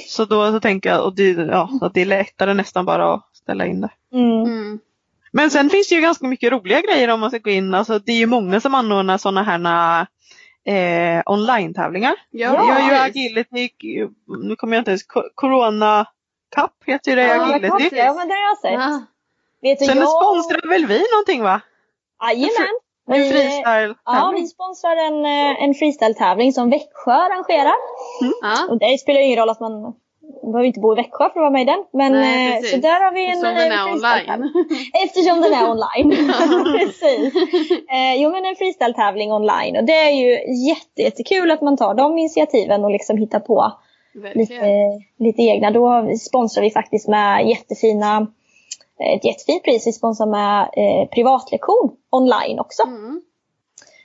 Så 0.08 0.24
då 0.24 0.52
så 0.52 0.60
tänker 0.60 0.90
jag 0.90 1.04
och 1.04 1.14
det, 1.14 1.30
ja, 1.30 1.68
att 1.80 1.94
det 1.94 2.00
är 2.00 2.06
lättare 2.06 2.54
nästan 2.54 2.84
bara 2.84 3.14
att 3.14 3.28
ställa 3.32 3.66
in 3.66 3.80
det. 3.80 3.90
Mm. 4.12 4.42
Mm. 4.44 4.78
Men 5.32 5.50
sen 5.50 5.70
finns 5.70 5.88
det 5.88 5.94
ju 5.94 6.00
ganska 6.00 6.26
mycket 6.26 6.52
roliga 6.52 6.80
grejer 6.80 7.08
om 7.08 7.20
man 7.20 7.30
ska 7.30 7.38
gå 7.38 7.50
in. 7.50 7.74
Alltså, 7.74 7.98
det 7.98 8.12
är 8.12 8.16
ju 8.16 8.26
många 8.26 8.60
som 8.60 8.74
anordnar 8.74 9.18
sådana 9.18 9.42
här 9.42 10.06
eh, 10.64 11.22
online-tävlingar. 11.26 12.14
Ja, 12.30 12.50
Vi 12.50 12.72
har 12.72 12.90
ju 12.90 12.96
agility, 12.96 13.68
nu 14.42 14.56
kommer 14.56 14.76
jag 14.76 14.80
inte 14.80 14.90
ens, 14.90 15.02
Co- 15.06 15.28
Corona 15.34 16.06
Cup 16.56 16.70
heter 16.86 17.16
det, 17.16 17.26
Ja, 17.26 17.54
agility. 17.54 17.96
Ja, 17.96 18.14
men 18.14 18.28
det 18.28 18.34
har 18.34 18.42
jag 18.42 18.58
sett. 18.58 18.72
Ja. 18.72 19.02
Vet 19.62 19.78
du, 19.78 19.84
Sen 19.84 19.98
jag... 19.98 20.08
sponsrar 20.08 20.68
väl 20.68 20.86
vi 20.86 21.04
någonting 21.12 21.42
va? 21.42 21.60
Jajamän. 22.22 22.78
En 23.10 23.20
Vi- 23.22 23.28
freestyle 23.30 23.94
Ja, 24.04 24.32
vi 24.36 24.46
sponsrar 24.46 24.96
en, 24.96 25.24
eh, 25.24 25.62
en 25.64 25.74
freestyle-tävling 25.74 26.52
som 26.52 26.70
Växjö 26.70 27.12
arrangerar. 27.12 27.74
Ja. 28.42 28.66
Och 28.70 28.78
det 28.78 28.98
spelar 29.00 29.20
ju 29.20 29.26
ingen 29.26 29.38
roll 29.38 29.50
att 29.50 29.60
man 29.60 29.94
man 30.42 30.52
behöver 30.52 30.66
inte 30.66 30.80
bo 30.80 30.92
i 30.92 30.96
Växjö 30.96 31.18
för 31.18 31.24
att 31.24 31.36
vara 31.36 31.50
med 31.50 31.62
i 31.62 31.64
den. 31.64 31.84
Men, 31.92 32.12
Nej, 32.12 32.56
eh, 32.56 32.62
så 32.62 32.76
där 32.76 33.00
har 33.04 33.12
vi 33.12 33.26
en 33.30 33.36
Som 33.40 33.48
eh, 33.48 33.54
den 33.54 33.72
är 33.72 33.76
freestyle-tävling. 33.86 34.50
online. 34.50 34.68
Eftersom 35.04 35.40
den 35.40 35.52
är 35.52 35.70
online. 35.70 36.10
Precis. 36.78 37.34
Eh, 37.90 38.14
jo 38.22 38.30
men 38.30 38.44
en 38.44 38.56
freestyle-tävling 38.56 39.32
online. 39.32 39.76
Och 39.76 39.84
det 39.84 39.92
är 39.96 40.10
ju 40.10 40.30
jätte, 40.68 41.02
jättekul 41.02 41.50
att 41.50 41.60
man 41.62 41.76
tar 41.76 41.94
de 41.94 42.18
initiativen 42.18 42.84
och 42.84 42.90
liksom 42.90 43.16
hittar 43.16 43.40
på 43.40 43.72
lite, 44.34 44.52
Verkligen. 44.54 45.02
lite 45.18 45.42
egna. 45.42 45.70
Då 45.70 46.08
sponsrar 46.20 46.62
vi 46.62 46.70
faktiskt 46.70 47.08
med 47.08 47.48
jättefina 47.48 48.26
ett 49.16 49.24
jättefint 49.24 49.64
pris. 49.64 49.86
Vi 49.86 49.92
sponsrar 49.92 50.26
med 50.26 50.60
eh, 50.62 51.08
privatlektion 51.08 51.90
online 52.10 52.58
också. 52.60 52.82
Mm. 52.82 53.22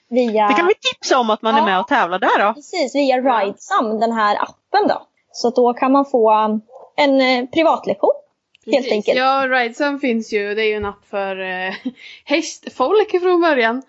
via... 0.09 0.47
Det 0.47 0.53
kan 0.53 0.67
vi 0.67 0.73
tipsa 0.73 1.19
om 1.19 1.29
att 1.29 1.41
man 1.41 1.55
Ja. 1.55 1.61
är 1.61 1.65
med 1.65 1.79
och 1.79 1.87
tävlar 1.87 2.19
där 2.19 2.47
då. 2.47 2.53
Precis, 2.53 2.95
via 2.95 3.17
Ridesum, 3.17 3.99
den 3.99 4.11
här 4.11 4.35
appen 4.35 4.87
då. 4.87 5.01
Så 5.31 5.49
då 5.49 5.73
kan 5.73 5.91
man 5.91 6.05
få 6.05 6.31
en 6.95 7.21
eh, 7.21 7.45
privatlektion. 7.45 8.11
Helt 8.71 8.91
enkelt. 8.91 9.17
Ja, 9.19 9.47
Ridesum 9.47 9.99
finns 9.99 10.33
ju. 10.33 10.55
Det 10.55 10.61
är 10.61 10.67
ju 10.67 10.73
en 10.75 10.85
app 10.85 11.05
för 11.09 11.39
eh, 11.39 11.73
hästfolk 12.25 13.11
från 13.21 13.41
början. 13.41 13.81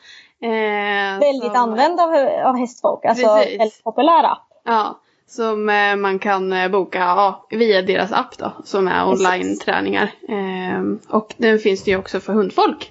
Eh, 0.42 1.20
Väldigt 1.20 1.52
som- 1.52 1.56
använd 1.56 2.00
av, 2.00 2.10
av 2.44 2.56
hästfolk, 2.56 3.04
alltså 3.04 3.26
Precis. 3.36 3.60
väldigt 3.60 3.84
populär 3.84 4.24
app. 4.24 4.48
Ja, 4.64 5.00
som 5.28 5.68
eh, 5.68 5.96
man 5.96 6.18
kan 6.18 6.52
eh, 6.52 6.68
boka 6.68 6.98
ja, 6.98 7.46
via 7.50 7.82
deras 7.82 8.12
app 8.12 8.38
då, 8.38 8.52
som 8.64 8.88
är 8.88 9.08
online-träningar. 9.08 10.10
Ehm, 10.28 10.98
och 11.08 11.34
den 11.36 11.58
finns 11.58 11.84
det 11.84 11.90
ju 11.90 11.96
också 11.96 12.20
för 12.20 12.32
hundfolk. 12.32 12.90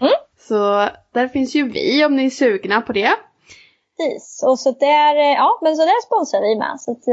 Mm. 0.00 0.12
Så 0.38 0.88
där 1.12 1.28
finns 1.28 1.54
ju 1.54 1.68
vi 1.68 2.04
om 2.04 2.16
ni 2.16 2.26
är 2.26 2.30
sugna 2.30 2.80
på 2.80 2.92
det. 2.92 3.10
Precis. 3.96 4.42
Och 4.46 4.58
så 4.58 4.70
där, 4.70 5.16
eh, 5.16 5.32
ja, 5.32 5.58
men 5.62 5.76
så 5.76 5.82
där 5.82 6.02
sponsrar 6.02 6.40
vi 6.40 6.56
med. 6.56 6.80
Så 6.80 6.92
att, 6.92 7.04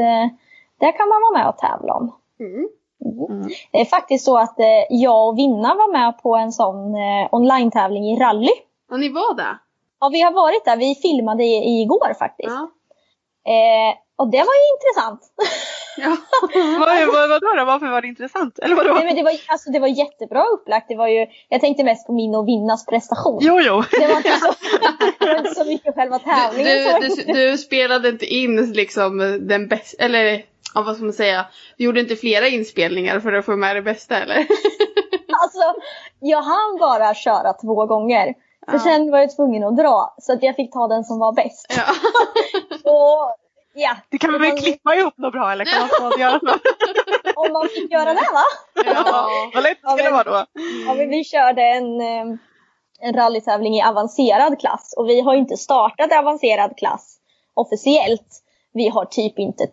där 0.79 0.97
kan 0.97 1.09
man 1.09 1.21
vara 1.21 1.43
med 1.43 1.49
och 1.49 1.57
tävla 1.57 1.93
om. 1.93 2.15
Mm. 2.39 2.67
Mm. 3.29 3.49
Det 3.71 3.81
är 3.81 3.85
faktiskt 3.85 4.25
så 4.25 4.37
att 4.37 4.55
jag 4.89 5.27
och 5.27 5.37
Vinna 5.37 5.75
var 5.75 5.91
med 5.91 6.17
på 6.23 6.35
en 6.35 6.51
sån 6.51 6.95
online-tävling 7.31 8.05
i 8.05 8.19
rally. 8.19 8.51
Och 8.91 8.99
ni 8.99 9.09
var 9.09 9.35
där? 9.35 9.57
Ja, 9.99 10.09
vi 10.09 10.21
har 10.21 10.31
varit 10.31 10.65
där. 10.65 10.77
Vi 10.77 10.95
filmade 10.95 11.43
i, 11.43 11.81
igår 11.81 12.13
faktiskt. 12.19 12.49
Ja. 12.49 12.69
Eh, 13.45 13.95
och 14.17 14.31
det 14.31 14.37
var 14.37 14.53
ju 14.61 14.65
intressant. 14.75 15.21
ja. 15.97 16.17
vad, 16.79 17.41
då? 17.59 17.65
Varför 17.65 17.89
var 17.91 18.01
det 18.01 18.07
intressant? 18.07 18.59
Eller 18.59 18.75
vadå? 18.75 18.93
Nej, 18.93 19.05
men 19.05 19.15
det, 19.15 19.23
var, 19.23 19.33
alltså, 19.47 19.71
det 19.71 19.79
var 19.79 19.87
jättebra 19.87 20.43
upplagt. 20.45 20.87
Det 20.87 20.95
var 20.95 21.07
ju, 21.07 21.27
jag 21.49 21.61
tänkte 21.61 21.83
mest 21.83 22.07
på 22.07 22.13
min 22.13 22.35
och 22.35 22.47
Vinnas 22.47 22.85
prestation. 22.85 23.39
Jo, 23.41 23.59
jo. 23.61 23.83
Det 23.91 24.07
var 24.07 24.17
inte 24.17 24.39
så, 24.39 24.53
inte 25.37 25.55
så 25.55 25.65
mycket 25.65 25.95
själva 25.95 26.19
tävlingen. 26.19 27.01
Du, 27.01 27.07
du, 27.09 27.33
du 27.33 27.57
spelade 27.57 28.09
inte 28.09 28.25
in 28.25 28.71
liksom 28.71 29.17
den 29.47 29.67
bästa, 29.67 30.03
eller 30.03 30.45
ja, 30.75 30.81
vad 30.81 30.95
ska 30.95 31.03
man 31.05 31.13
säga? 31.13 31.45
Du 31.77 31.83
gjorde 31.83 31.99
inte 31.99 32.15
flera 32.15 32.47
inspelningar 32.47 33.19
för 33.19 33.33
att 33.33 33.45
få 33.45 33.55
med 33.55 33.75
det 33.75 33.81
bästa 33.81 34.17
eller? 34.17 34.47
Alltså, 35.43 35.73
jag 36.19 36.41
hann 36.41 36.77
bara 36.79 37.13
köra 37.13 37.53
två 37.53 37.85
gånger. 37.85 38.33
För 38.69 38.77
Ja. 38.77 38.79
sen 38.79 39.11
var 39.11 39.19
jag 39.19 39.35
tvungen 39.35 39.63
att 39.63 39.77
dra. 39.77 40.15
Så 40.17 40.33
att 40.33 40.43
jag 40.43 40.55
fick 40.55 40.73
ta 40.73 40.87
den 40.87 41.03
som 41.03 41.19
var 41.19 41.33
bäst. 41.33 41.65
Ja. 41.77 41.83
Och 42.91 43.35
ja, 43.73 43.95
Det 44.09 44.17
kan 44.17 44.31
vi 44.31 44.37
väl 44.37 44.57
klippa 44.57 44.95
ihop 44.95 45.17
något 45.17 45.33
bra 45.33 45.51
eller 45.51 45.65
kan 45.65 45.79
man 45.79 45.89
få 45.89 46.19
göra 46.19 46.39
så? 46.39 46.59
om 47.35 47.53
man 47.53 47.69
fick 47.69 47.91
göra 47.91 48.13
det 48.13 48.29
va? 48.33 48.43
ja. 48.85 49.29
Vad 49.53 49.63
lätt 49.63 49.79
ska 49.79 49.95
det 49.95 50.11
vara 50.11 50.23
då? 50.23 50.45
Ja, 50.87 50.93
men 50.93 51.09
vi 51.09 51.23
körde 51.23 51.61
en, 51.61 52.01
en 52.99 53.13
rallytävling 53.13 53.75
i 53.75 53.83
avancerad 53.83 54.59
klass. 54.59 54.93
Och 54.97 55.09
vi 55.09 55.21
har 55.21 55.33
ju 55.33 55.39
inte 55.39 55.57
startat 55.57 56.11
i 56.11 56.15
avancerad 56.15 56.77
klass 56.77 57.17
officiellt. 57.53 58.43
Vi 58.73 58.89
har 58.89 59.05
typ 59.05 59.39
inte 59.39 59.67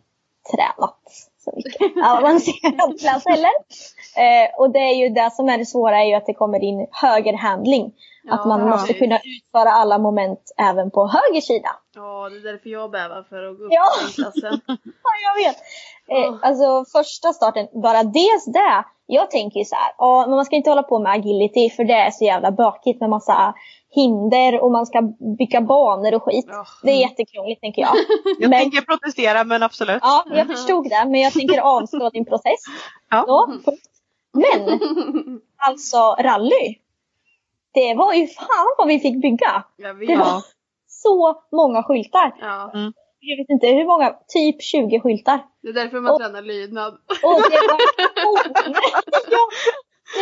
tränat 0.53 1.01
så 1.45 1.53
mycket 1.57 2.05
avancerad 2.07 3.01
klass 3.01 3.25
heller. 3.27 3.51
Eh, 4.17 4.59
och 4.59 4.71
det 4.71 4.79
är 4.79 4.95
ju 4.95 5.09
det 5.09 5.31
som 5.33 5.49
är 5.49 5.59
det 5.59 5.67
svåra 5.67 6.01
är 6.01 6.05
ju 6.05 6.15
att 6.15 6.27
det 6.27 6.35
kommer 6.35 6.65
in 6.65 6.87
högerhandling. 6.91 7.93
Att 8.29 8.47
man 8.47 8.61
Ja, 8.61 8.67
måste 8.67 8.93
kunna 8.95 9.19
utföra 9.25 9.71
alla 9.73 9.99
moment 9.99 10.41
även 10.59 10.91
på 10.91 11.07
höger 11.07 11.41
sida. 11.41 11.69
Ja, 11.95 12.29
det 12.29 12.37
är 12.37 12.53
därför 12.53 12.71
jag 12.71 12.91
bävar 12.91 13.23
för 13.29 13.43
att 13.51 13.59
gå 13.59 13.65
upp 13.65 13.73
Ja. 13.73 13.85
i 14.01 14.05
den 14.05 14.13
klassen. 14.13 14.61
Ja, 14.85 15.11
jag 15.27 15.35
vet. 15.49 15.57
Eh, 16.09 16.19
Ja. 16.19 16.39
alltså 16.43 16.85
första 16.99 17.33
starten, 17.33 17.67
bara 17.83 18.03
dels 18.03 18.45
det. 18.45 18.85
Jag 19.07 19.31
tänker 19.31 19.59
ju 19.59 19.65
så 19.65 19.77
här, 19.77 20.27
men 20.27 20.37
man 20.37 20.45
ska 20.45 20.57
inte 20.57 20.71
hålla 20.71 20.83
på 20.83 20.99
med 20.99 21.13
agility 21.13 21.71
för 21.71 21.85
det 21.85 21.95
är 21.95 22.11
så 22.11 22.25
jävla 22.25 22.51
bökigt 22.51 23.01
med 23.01 23.11
massa 23.11 23.55
hinder 23.95 24.61
och 24.61 24.71
man 24.71 24.87
ska 24.87 25.03
bygga 25.39 25.61
banor 25.61 26.15
och 26.15 26.23
skit. 26.23 26.47
Ja. 26.49 26.65
Det 26.83 26.91
är 26.91 26.97
jättekrångligt 27.01 27.61
tänker 27.61 27.83
jag. 27.83 27.95
Jag 28.41 28.51
Men- 28.51 28.61
tänker 28.61 28.81
protestera 28.81 29.45
men 29.45 29.63
absolut. 29.63 29.99
Ja, 30.03 30.25
jag 30.27 30.47
förstod 30.47 30.85
det, 30.89 31.05
men 31.07 31.21
jag 31.21 31.33
tänker 31.33 31.61
avslå 31.61 32.11
din 32.11 32.25
process. 32.25 32.61
Ja. 33.11 33.25
Så. 33.27 33.73
Men, 34.33 34.81
alltså 35.57 36.17
rally. 36.19 36.75
Det 37.75 37.95
var 37.95 38.15
ju 38.15 38.27
fan 38.27 38.75
vad 38.79 38.89
vi 38.89 38.99
fick 38.99 39.23
bygga. 39.23 39.65
Det 40.07 40.17
var 40.17 40.43
så 40.89 41.43
många 41.53 41.83
skyltar. 41.83 42.37
Ja, 42.41 42.71
Jag 43.21 43.37
vet 43.37 43.49
inte 43.51 43.67
hur 43.67 43.87
många, 43.87 44.15
typ 44.29 44.63
20 44.63 45.01
skyltar. 45.01 45.39
det 45.63 45.69
är 45.69 45.73
därför 45.73 46.01
man 46.01 46.13
Och- 46.13 46.21
tränar 46.21 46.43
lydnad. 46.43 46.93
Och 47.23 47.43
det 47.51 47.61
var 47.69 47.79
koner. 48.23 48.81
ja, 49.31 49.49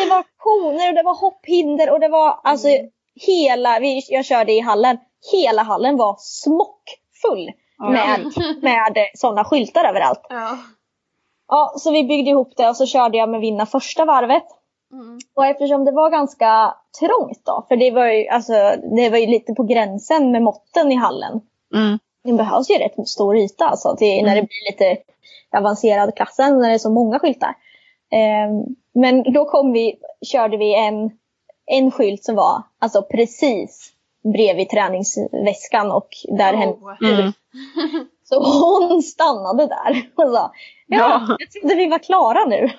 det 0.05 0.11
var 0.11 0.25
koner 0.37 0.89
och 0.89 0.95
det 0.95 1.03
var 1.03 1.15
hopphinder 1.21 1.91
och 1.93 2.01
det 2.01 2.09
var 2.09 2.41
alltså 2.45 2.69
hela, 3.27 3.79
vi, 3.81 4.03
jag 4.09 4.25
körde 4.25 4.53
i 4.53 4.61
hallen, 4.61 4.99
hela 5.33 5.63
hallen 5.63 5.97
var 5.97 6.17
smockfull 6.19 7.51
med, 7.93 8.33
med 8.63 8.95
sådana 9.15 9.45
skyltar 9.45 9.85
överallt. 9.85 10.21
Ja. 10.29 10.59
Ja, 11.49 11.73
så 11.77 11.91
vi 11.91 12.05
byggde 12.05 12.31
ihop 12.31 12.53
det 12.57 12.69
och 12.69 12.77
så 12.77 12.87
körde 12.87 13.19
jag 13.19 13.29
med 13.29 13.41
vinna 13.41 13.67
första 13.67 14.05
varvet. 14.05 14.45
Mm. 14.93 15.19
Och 15.35 15.47
eftersom 15.47 15.85
det 15.85 15.93
var 15.93 16.11
ganska 16.11 16.75
trångt 17.01 17.43
då, 17.45 17.65
för 17.69 17.77
det 17.77 17.91
var 17.91 18.07
ju, 18.07 18.29
alltså, 18.29 18.53
det 18.97 19.11
var 19.11 19.19
ju 19.19 19.27
lite 19.27 19.55
på 19.55 19.63
gränsen 19.63 20.33
med 20.33 20.43
måtten 20.43 20.93
i 20.93 20.95
hallen. 20.95 21.41
Mm. 21.75 21.99
Det 22.25 22.33
behövs 22.33 22.71
ju 22.71 22.75
rätt 22.75 23.09
stor 23.09 23.37
yta 23.37 23.69
alltså 23.69 23.97
till, 23.97 24.25
när 24.25 24.35
det 24.35 24.43
blir 24.43 24.73
lite 24.73 25.03
avancerad 25.57 26.15
klassen, 26.17 26.59
när 26.59 26.69
det 26.69 26.75
är 26.75 26.79
så 26.79 26.91
många 26.91 27.19
skyltar. 27.19 27.55
Ehm, 28.11 28.65
men 28.95 29.33
då 29.33 29.45
kom 29.45 29.73
vi, 29.73 29.99
körde 30.27 30.57
vi 30.57 30.75
en, 30.75 31.11
en 31.67 31.91
skylt 31.91 32.25
som 32.25 32.35
var 32.35 32.63
alltså 32.79 33.03
precis 33.03 33.93
bredvid 34.33 34.69
träningsväskan 34.69 35.91
och 35.91 36.09
där 36.29 36.55
Oh. 36.55 36.59
hennes 36.59 36.77
Mm. 37.03 37.33
Så 38.29 38.43
hon 38.45 39.03
stannade 39.03 39.67
där 39.67 40.11
och 40.15 40.33
sa 40.35 40.53
Ja, 40.87 40.99
Ja. 40.99 41.37
jag 41.39 41.51
trodde 41.51 41.75
vi 41.75 41.89
var 41.89 41.99
klara 41.99 42.45
nu. 42.45 42.71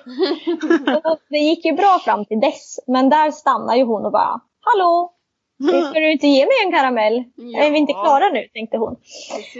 det 1.30 1.38
gick 1.38 1.64
ju 1.64 1.72
bra 1.72 1.98
fram 2.04 2.24
till 2.24 2.40
dess. 2.40 2.78
Men 2.86 3.08
där 3.10 3.30
stannade 3.30 3.78
ju 3.78 3.84
hon 3.84 4.06
och 4.06 4.12
bara 4.12 4.40
Hallå! 4.60 5.12
Ska 5.90 6.00
du 6.00 6.12
inte 6.12 6.26
ge 6.26 6.44
mig 6.46 6.54
en 6.64 6.72
karamell? 6.72 7.14
Är 7.56 7.70
vi 7.70 7.78
inte 7.78 7.92
Ja. 7.92 8.02
klara 8.04 8.28
nu? 8.28 8.48
tänkte 8.54 8.76
hon. 8.76 8.96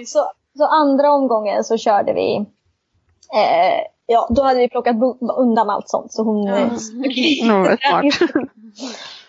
Så, 0.07 0.25
så 0.59 0.65
andra 0.67 1.13
omgången 1.13 1.65
så 1.65 1.77
körde 1.77 2.13
vi 2.13 2.37
eh, 3.35 3.81
Ja, 4.07 4.29
då 4.31 4.43
hade 4.43 4.59
vi 4.61 4.69
plockat 4.69 4.97
undan 5.37 5.71
allt 5.71 5.89
sånt. 5.89 6.13
Så 6.13 6.23
hon, 6.23 6.45
Ja. 6.47 6.57
eh, 6.57 6.63
Mm, 7.43 7.63
vad 7.63 7.79
smart. 7.81 8.35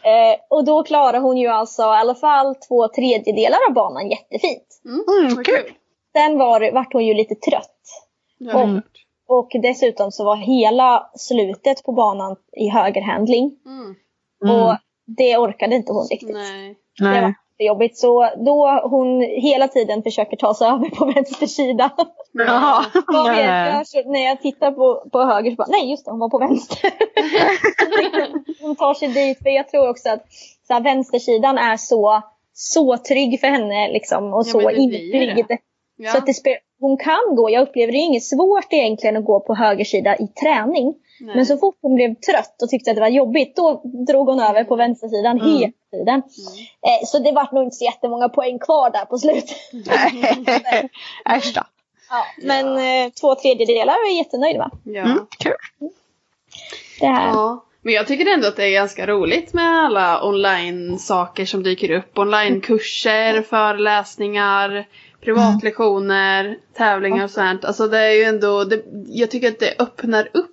eh, 0.04 0.39
och 0.50 0.65
då 0.65 0.84
klarade 0.84 1.17
hon 1.19 1.38
ju 1.38 1.47
alltså 1.47 1.82
i 1.82 1.86
alla 1.86 2.15
fall 2.15 2.56
två 2.56 2.88
tredjedelar 2.88 3.58
av 3.69 3.74
banan 3.74 4.10
jättefint. 4.10 4.82
Mm, 4.86 5.43
kul. 5.43 5.71
Sen 6.13 6.38
var, 6.38 6.71
vart 6.71 6.93
hon 6.93 7.06
ju 7.06 7.13
lite 7.13 7.36
trött. 7.36 7.80
Ja, 8.38 8.63
Och-. 8.63 8.82
Och 9.28 9.52
dessutom 9.62 10.12
så 10.12 10.26
var 10.26 10.36
hela 10.36 11.10
slutet 11.15 11.84
på 11.84 11.91
banan 11.91 12.36
i 12.58 12.69
högerhandling. 12.69 13.52
Mm. 13.65 13.95
Mm. 14.45 14.63
Och 14.63 14.76
det 15.17 15.38
orkade 15.38 15.76
inte 15.76 15.93
hon 15.93 16.08
riktigt. 16.08 16.36
Nej. 16.36 16.76
Det 17.58 17.63
var 17.63 17.67
jobbigt. 17.67 17.97
Så 17.97 18.30
då 18.45 18.82
hon 18.84 19.21
hela 19.21 19.67
tiden 19.67 20.04
försöker 20.04 20.38
ta 20.38 20.54
sig 20.54 20.67
över 20.71 20.89
på 20.89 21.06
vänster 21.06 21.47
sida. 21.47 21.91
Jag, 23.67 23.88
så 23.88 24.10
när 24.10 24.26
jag 24.26 24.41
tittar 24.41 24.71
på, 24.71 25.10
på 25.12 25.19
höger 25.19 25.52
så 25.52 25.56
bara, 25.56 25.67
nej 25.67 25.91
just 25.91 26.06
det, 26.06 26.12
hon 26.12 26.19
var 26.19 26.30
på 26.30 26.38
vänster. 26.38 26.91
hon 28.62 28.76
tar 28.76 28.93
sig 28.93 29.08
dit, 29.08 29.38
för 29.43 29.50
jag 29.50 29.69
tror 29.69 29.89
också 29.89 30.10
att 30.10 30.26
så 30.67 30.74
här, 30.74 30.82
vänstersidan 30.82 31.58
är 31.58 31.78
så, 31.78 32.21
så 32.54 32.97
trygg 32.97 33.39
för 33.39 33.47
henne 33.47 33.91
liksom, 33.91 34.34
och 34.34 34.43
Ja, 34.47 34.52
så 34.52 34.69
inbyggd. 34.71 35.52
Ja. 36.04 36.12
Så 36.12 36.18
att 36.18 36.28
hon 36.80 36.98
kan 36.98 37.36
gå, 37.36 37.50
jag 37.50 37.62
upplever 37.62 37.92
det 37.92 37.98
är 37.98 38.06
inget 38.06 38.24
svårt 38.24 38.74
egentligen 38.74 39.18
att 39.18 39.26
gå 39.26 39.40
på 39.40 39.56
höger 39.56 39.86
sida 39.86 40.16
i 40.18 40.28
träning. 40.28 40.94
Nej. 41.20 41.36
Men 41.36 41.46
så 41.46 41.58
fort 41.58 41.76
hon 41.82 41.96
blev 41.96 42.16
trött 42.16 42.62
och 42.64 42.70
tyckte 42.70 42.92
att 42.92 42.96
det 42.96 43.02
var 43.02 43.08
jobbigt, 43.08 43.56
då 43.56 43.82
drog 44.08 44.28
hon 44.30 44.40
över 44.40 44.64
på 44.64 44.76
vänstersidan 44.76 45.40
Mm. 45.42 45.58
hela 45.58 45.72
tiden. 45.92 46.18
Eh, 46.88 47.06
så 47.06 47.20
det 47.20 47.32
var 47.32 47.50
nog 47.56 47.64
inte 47.64 47.76
så 47.76 47.86
jättemånga 47.86 48.30
poäng 48.30 48.60
kvar 48.60 48.90
där 48.90 49.06
på 49.06 49.18
slutet. 49.18 49.58
Äsch 51.30 51.54
då. 51.56 51.62
Ja, 52.10 52.26
men 52.44 52.78
eh, 52.78 53.12
två 53.12 53.36
tredjedelar 53.36 53.94
är 53.94 54.08
jag 54.10 54.18
jättenöjd 54.18 54.58
med. 54.58 54.72
Ja. 54.84 55.02
Mm, 55.02 55.26
kul. 55.40 55.54
Det 57.00 57.08
här. 57.08 57.28
ja. 57.28 57.66
Men 57.82 57.94
jag 57.94 58.08
tycker 58.08 58.34
ändå 58.34 58.48
att 58.48 58.56
det 58.56 58.66
är 58.66 58.72
ganska 58.72 59.08
roligt 59.08 59.54
med 59.54 59.84
alla 59.86 60.24
online-saker 60.28 61.46
som 61.46 61.64
dyker 61.64 61.92
upp. 61.92 62.18
Online-kurser, 62.18 63.42
föreläsningar, 63.42 64.86
privatlektioner, 65.22 66.58
tävlingar 66.74 67.24
och 67.24 67.30
sånt. 67.32 67.66
Alltså 67.66 67.88
det 67.88 67.98
är 68.00 68.12
ju 68.12 68.24
ändå, 68.24 68.64
det, 68.64 68.84
jag 69.08 69.32
tycker 69.32 69.48
att 69.48 69.60
det 69.60 69.76
öppnar 69.80 70.30
upp 70.34 70.48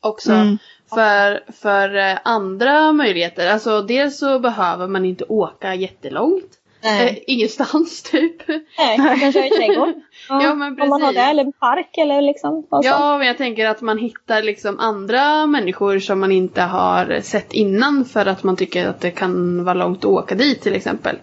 också 0.00 0.32
Mm. 0.32 0.58
för, 0.94 1.52
för 1.52 1.96
eh, 1.96 2.18
andra 2.24 2.92
möjligheter. 2.92 3.50
Alltså 3.50 3.82
dels 3.82 4.18
så 4.18 4.38
behöver 4.38 4.86
man 4.88 5.04
inte 5.04 5.24
åka 5.24 5.74
jättelångt. 5.74 6.58
Eh, 6.84 7.16
ingenstans 7.26 8.02
typ. 8.10 8.48
Nej, 8.78 8.98
man 8.98 9.20
kan 9.20 9.32
köra 9.32 9.46
i 9.46 9.50
trädgården. 9.50 9.94
Ja, 10.28 10.54
men 10.54 10.80
Om 10.80 10.88
man 10.88 11.02
har 11.02 11.08
precis. 11.08 11.14
det, 11.24 11.30
eller 11.30 11.44
en 11.44 11.52
park 11.52 11.98
eller 11.98 12.22
liksom. 12.22 12.66
Ja, 12.70 13.18
men 13.18 13.26
jag 13.26 13.38
tänker 13.38 13.66
att 13.66 13.80
man 13.80 13.98
hittar 13.98 14.42
liksom 14.42 14.78
andra 14.78 15.46
människor 15.46 15.98
som 15.98 16.20
man 16.20 16.32
inte 16.32 16.62
har 16.62 17.20
sett 17.20 17.52
innan 17.52 18.04
för 18.04 18.26
att 18.26 18.42
man 18.42 18.56
tycker 18.56 18.88
att 18.88 19.00
det 19.00 19.10
kan 19.10 19.64
vara 19.64 19.74
långt 19.74 19.98
att 19.98 20.04
åka 20.04 20.34
dit 20.34 20.60
till 20.62 20.74
exempel. 20.74 21.16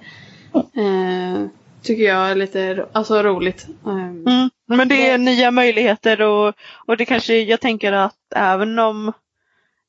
Eh, 0.53 1.45
tycker 1.83 2.03
jag 2.03 2.31
är 2.31 2.35
lite 2.35 2.85
alltså, 2.91 3.23
roligt. 3.23 3.67
Eh, 3.85 3.93
Mm. 4.29 4.49
Men 4.67 4.87
det 4.87 5.09
är 5.09 5.17
nya 5.17 5.51
möjligheter 5.51 6.21
och, 6.21 6.53
och 6.85 6.97
det 6.97 7.05
kanske, 7.05 7.39
jag 7.39 7.61
tänker 7.61 7.91
att 7.91 8.15
även 8.35 8.79
om 8.79 9.13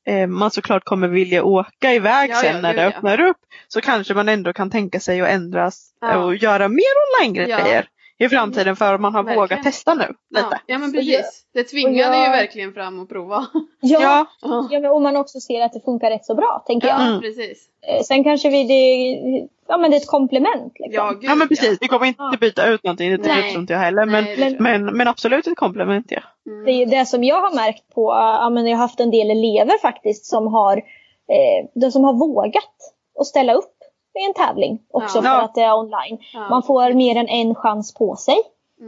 eh, 0.07 0.27
man 0.27 0.51
såklart 0.51 0.83
kommer 0.83 1.07
vilja 1.07 1.43
åka 1.43 1.93
iväg 1.93 2.29
Ja, 2.29 2.35
ja, 2.35 2.41
sen 2.41 2.61
när 2.61 2.69
gud, 2.69 2.77
det 2.79 2.83
ja. 2.83 2.87
öppnar 2.89 3.19
upp 3.21 3.37
så 3.67 3.81
kanske 3.81 4.13
man 4.13 4.29
ändå 4.29 4.53
kan 4.53 4.69
tänka 4.69 4.99
sig 4.99 5.21
att 5.21 5.29
ändras 5.29 5.89
Ja. 6.01 6.17
och 6.17 6.35
göra 6.35 6.67
mer 6.67 6.83
online-grejer 7.21 7.85
i 8.25 8.29
framtiden 8.29 8.75
för 8.75 8.93
att 8.93 9.01
man 9.01 9.13
har 9.15 9.23
Verkligen. 9.23 9.41
vågat 9.41 9.63
testa 9.63 9.93
nu 9.93 10.05
lite. 10.29 10.47
ja, 10.51 10.57
ja 10.65 10.77
men 10.77 10.91
precis. 10.93 11.43
Det 11.53 11.63
tvingade 11.63 12.17
jag- 12.17 12.25
ju 12.25 12.31
verkligen 12.31 12.73
fram 12.73 12.99
att 13.03 13.09
prova. 13.09 13.45
Ja, 13.81 13.99
Ja, 14.01 14.25
Ja, 14.41 14.67
ja. 14.71 14.79
men, 14.79 14.91
och 14.91 15.01
man 15.01 15.15
också 15.17 15.39
ser 15.39 15.61
att 15.61 15.73
det 15.73 15.79
funkar 15.85 16.09
rätt 16.09 16.25
så 16.25 16.35
bra, 16.35 16.63
tänker 16.67 16.87
jag. 16.87 16.99
ja 17.01 17.05
Mm. 17.07 17.21
precis. 17.21 17.67
Eh, 17.87 18.03
Sen 18.03 18.23
kanske 18.23 18.49
vi, 18.49 18.63
det, 18.63 19.51
ja, 19.67 19.77
men 19.77 19.91
det 19.91 19.97
är 19.97 20.01
ett 20.01 20.07
komplement. 20.07 20.73
Liksom. 20.79 20.93
Ja, 21.05 21.11
gud, 21.11 21.23
ja 21.23 21.35
men 21.35 21.47
precis, 21.47 21.77
vi 21.81 21.87
kommer 21.87 22.05
inte 22.05 22.23
Ja. 22.23 22.37
byta 22.41 22.67
ut 22.67 22.83
någonting, 22.83 23.11
det 23.11 23.17
tror 23.17 23.37
inte 23.59 23.73
jag 23.73 23.79
heller. 23.79 24.05
Men, 24.05 24.23
Nej, 24.23 24.39
jag. 24.39 24.61
men, 24.61 24.85
men 24.97 25.07
absolut 25.07 25.47
ett 25.47 25.57
komplement 25.57 26.05
ja. 26.09 26.21
Mm. 26.51 26.65
Det, 26.65 26.71
är 26.71 26.85
det 26.85 27.05
som 27.05 27.23
jag 27.23 27.41
har 27.41 27.55
märkt 27.55 27.89
på, 27.95 28.11
ja, 28.11 28.49
men 28.49 28.67
jag 28.67 28.77
har 28.77 28.81
haft 28.81 28.99
en 28.99 29.11
del 29.11 29.31
elever 29.31 29.77
faktiskt 29.81 30.25
som 30.25 30.47
har, 30.47 30.77
eh, 30.77 31.67
de 31.81 31.91
som 31.91 32.03
har 32.03 32.13
vågat 32.13 32.73
att 33.19 33.25
ställa 33.27 33.53
upp 33.53 33.73
i 34.19 34.25
en 34.25 34.33
tävling 34.33 34.79
också 34.91 35.17
Ja. 35.17 35.21
för 35.21 35.41
att 35.45 35.55
det 35.55 35.61
är 35.61 35.77
online. 35.77 36.17
Ja. 36.33 36.49
Man 36.49 36.63
får 36.63 36.93
mer 36.93 37.15
än 37.15 37.27
en 37.27 37.55
chans 37.55 37.93
på 37.93 38.15
sig. 38.15 38.35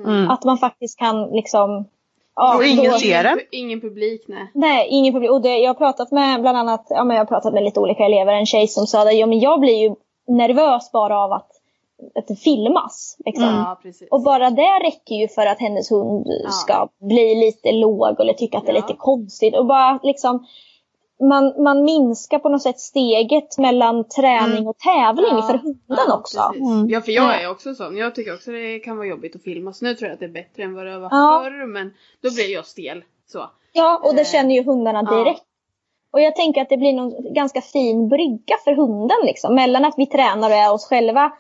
Mm. 0.05 0.29
Att 0.29 0.43
man 0.43 0.57
faktiskt 0.57 0.99
kan 0.99 1.29
liksom 1.29 1.86
ja, 2.36 2.55
Och 2.57 2.65
ingen 2.65 2.91
då- 2.91 2.97
ser 2.97 3.23
det. 3.23 3.38
Ingen 3.51 3.81
publik, 3.81 4.25
nej. 4.27 4.51
Nej, 4.53 4.88
ingen 4.89 5.13
problem. 5.13 5.31
Och 5.33 5.41
det, 5.41 5.57
jag 5.57 5.69
har 5.69 5.73
pratat 5.75 6.12
med 6.12 6.41
bland 6.41 6.57
annat, 6.57 6.86
ja, 6.89 7.03
men 7.03 7.17
jag 7.17 7.21
har 7.21 7.27
pratat 7.27 7.53
med 7.53 7.63
lite 7.63 7.79
olika 7.79 8.05
elever. 8.05 8.33
En 8.33 8.45
tjej 8.45 8.67
som 8.67 8.88
sa 8.88 9.01
att 9.01 9.15
ja, 9.17 9.25
men 9.25 9.39
jag 9.39 9.59
blir 9.59 9.77
ju 9.89 9.95
nervös 10.27 10.91
bara 10.91 11.19
av 11.23 11.31
att, 11.31 11.49
att 12.15 12.27
det 12.27 12.36
filmas. 12.36 13.17
Liksom. 13.25 13.45
Ja, 13.45 13.79
precis. 13.81 14.07
Och 14.12 14.23
bara 14.23 14.49
det 14.49 14.79
räcker 14.79 15.15
ju 15.15 15.27
för 15.27 15.45
att 15.45 15.59
hennes 15.59 15.91
hund 15.91 16.25
Ja. 16.43 16.49
ska 16.49 16.88
bli 17.01 17.36
lite 17.36 17.71
låg 17.71 18.19
eller 18.19 18.33
tycka 18.33 18.57
att 18.57 18.65
det 18.65 18.71
är 18.71 18.75
Ja. 18.75 18.81
lite 18.81 18.93
konstigt. 18.99 19.55
Och 19.57 19.65
bara 19.65 19.99
liksom 20.03 20.45
man, 21.27 21.63
man 21.63 21.83
minskar 21.83 22.39
på 22.39 22.49
något 22.49 22.62
sätt 22.62 22.79
steget 22.79 23.57
mellan 23.57 24.03
träning 24.07 24.67
och 24.67 24.77
tävling 24.77 25.25
Ja. 25.31 25.41
för 25.41 25.57
hunden 25.57 26.05
ja, 26.07 26.17
också. 26.17 26.39
Mm. 26.55 26.89
Ja, 26.89 27.01
för 27.01 27.12
jag 27.12 27.41
är 27.43 27.49
också 27.51 27.75
sån. 27.75 27.97
Jag 27.97 28.15
tycker 28.15 28.33
också 28.33 28.51
det 28.51 28.79
kan 28.79 28.97
vara 28.97 29.07
jobbigt 29.07 29.36
att 29.36 29.43
filma. 29.43 29.73
Så 29.73 29.86
nu 29.86 29.93
tror 29.95 30.07
jag 30.07 30.13
att 30.13 30.19
det 30.19 30.25
är 30.25 30.29
bättre 30.29 30.63
än 30.63 30.73
vad 30.75 30.86
det 30.86 30.99
var 30.99 31.09
Ja. 31.12 31.41
förr. 31.43 31.65
Men 31.67 31.93
då 32.23 32.33
blir 32.33 32.53
jag 32.53 32.65
stel. 32.65 33.03
Så. 33.27 33.49
Ja, 33.73 34.01
och 34.03 34.15
det 34.15 34.21
Eh, 34.21 34.27
känner 34.27 34.55
ju 34.55 34.63
hundarna 34.63 35.07
ja. 35.12 35.17
direkt. 35.17 35.43
Och 36.12 36.21
jag 36.21 36.36
tänker 36.36 36.62
att 36.62 36.69
det 36.69 36.77
blir 36.77 36.93
någon 36.93 37.33
ganska 37.33 37.62
fin 37.62 38.09
brygga 38.09 38.55
för 38.63 38.75
hunden 38.75 39.17
liksom. 39.23 39.55
Mellan 39.55 39.86
att 39.86 39.93
vi 39.97 40.05
tränar 40.05 40.49
och 40.49 40.55
är 40.55 40.73
oss 40.73 40.86
själva 40.86 41.31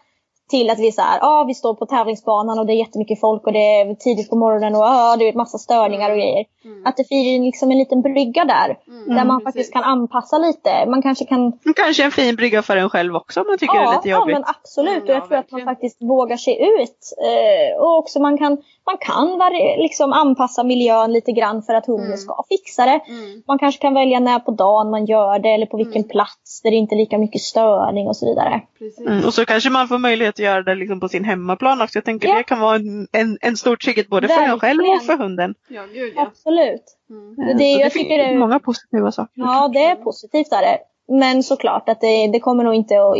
till 0.49 0.69
att 0.69 0.79
vi 0.79 0.91
så 0.91 1.01
här, 1.01 1.19
ja 1.21 1.43
vi 1.47 1.53
står 1.53 1.73
på 1.73 1.85
tävlingsbanan 1.85 2.59
och 2.59 2.65
det 2.65 2.73
är 2.73 2.77
jättemycket 2.77 3.19
folk 3.19 3.47
och 3.47 3.53
det 3.53 3.59
är 3.81 3.95
tidigt 3.95 4.29
på 4.29 4.35
morgonen 4.35 4.75
och 4.75 4.81
ja, 4.81 5.15
det 5.19 5.27
är 5.29 5.33
massa 5.33 5.57
störningar 5.57 6.09
och 6.09 6.15
grejer. 6.17 6.45
Mm. 6.65 6.85
Att 6.85 6.97
det 6.97 7.07
blir 7.09 7.39
liksom 7.41 7.71
en 7.71 7.77
liten 7.77 8.01
brygga 8.01 8.45
där. 8.45 8.77
Mm, 8.87 9.15
där 9.15 9.25
man 9.25 9.39
precis. 9.39 9.43
faktiskt 9.43 9.73
kan 9.73 9.83
anpassa 9.83 10.37
lite. 10.37 10.85
Man 10.87 11.01
kanske 11.01 11.25
kan 11.25 11.51
Kanske 11.75 12.03
en 12.03 12.11
fin 12.11 12.35
brygga 12.35 12.61
för 12.61 12.77
en 12.77 12.89
själv 12.89 13.15
också 13.15 13.41
om 13.41 13.47
man 13.47 13.57
tycker 13.57 13.73
det 13.73 13.85
är 13.85 13.95
lite 13.95 14.09
ja, 14.09 14.19
jobbigt. 14.19 14.33
men 14.33 14.43
absolut. 14.47 14.89
Mm, 14.89 15.03
och 15.03 15.09
jag 15.09 15.17
ja, 15.17 15.27
tror 15.27 15.37
att 15.37 15.51
man 15.51 15.61
faktiskt 15.61 16.01
vågar 16.01 16.37
sig 16.37 16.53
ut. 16.81 16.99
Eh, 17.29 17.81
och 17.81 17.97
också 17.97 18.19
man 18.19 18.37
kan, 18.37 18.51
man 18.85 18.97
kan 18.97 19.39
liksom 19.77 20.13
anpassa 20.13 20.63
miljön 20.63 21.11
lite 21.13 21.31
grann 21.31 21.63
för 21.63 21.73
att 21.73 21.85
hunden 21.85 22.05
Mm. 22.05 22.17
ska 22.17 22.43
fixa 22.49 22.85
det. 22.85 22.99
Mm. 23.07 23.43
Man 23.47 23.59
kanske 23.59 23.81
kan 23.81 23.93
välja 23.93 24.19
när 24.19 24.39
på 24.39 24.51
dagen 24.51 24.89
man 24.89 25.05
gör 25.05 25.39
det 25.39 25.49
eller 25.49 25.65
på 25.65 25.77
vilken 25.77 26.01
Mm. 26.01 26.09
plats 26.09 26.61
där 26.63 26.71
det 26.71 26.77
inte 26.77 26.95
är 26.95 26.97
lika 26.97 27.17
mycket 27.17 27.41
störning 27.41 28.07
och 28.07 28.15
så 28.15 28.25
vidare. 28.25 28.61
Precis. 28.79 29.07
Mm, 29.07 29.25
och 29.25 29.33
så 29.33 29.45
kanske 29.45 29.69
man 29.69 29.87
får 29.87 29.97
möjlighet 29.97 30.32
att 30.33 30.39
göra 30.39 30.63
det 30.63 30.75
liksom 30.75 30.99
på 30.99 31.09
sin 31.09 31.23
hemmaplan 31.23 31.81
också. 31.81 31.97
Jag 31.97 32.05
tänker 32.05 32.27
Ja. 32.27 32.35
det 32.35 32.43
kan 32.43 32.59
vara 32.59 32.75
en, 32.75 33.07
en, 33.11 33.37
en 33.41 33.57
stor 33.57 33.75
trygghet 33.75 34.07
både 34.07 34.27
för 34.27 34.41
en 34.41 34.59
själv 34.59 34.79
och 34.79 34.85
Verkligen. 34.87 35.17
för 35.17 35.23
hunden. 35.23 35.55
Ja, 35.67 35.83
gud 35.93 36.13
ja. 36.15 36.21
Absolut. 36.21 36.83
Mm. 37.09 37.57
Det- 37.57 37.63
jag 37.63 37.93
finns 37.93 38.03
tycker 38.03 38.17
det- 38.17 38.37
många 38.39 38.59
positiva 38.59 39.11
saker. 39.11 39.31
Ja, 39.41 39.67
det 39.73 39.83
är 39.85 39.95
positivt 39.95 40.51
är 40.51 40.61
det. 40.61 40.77
Men 41.07 41.43
såklart 41.43 41.89
att 41.89 42.01
det, 42.01 42.27
det 42.27 42.39
kommer 42.39 42.63
nog 42.63 42.75
inte 42.75 42.95
att 42.95 43.17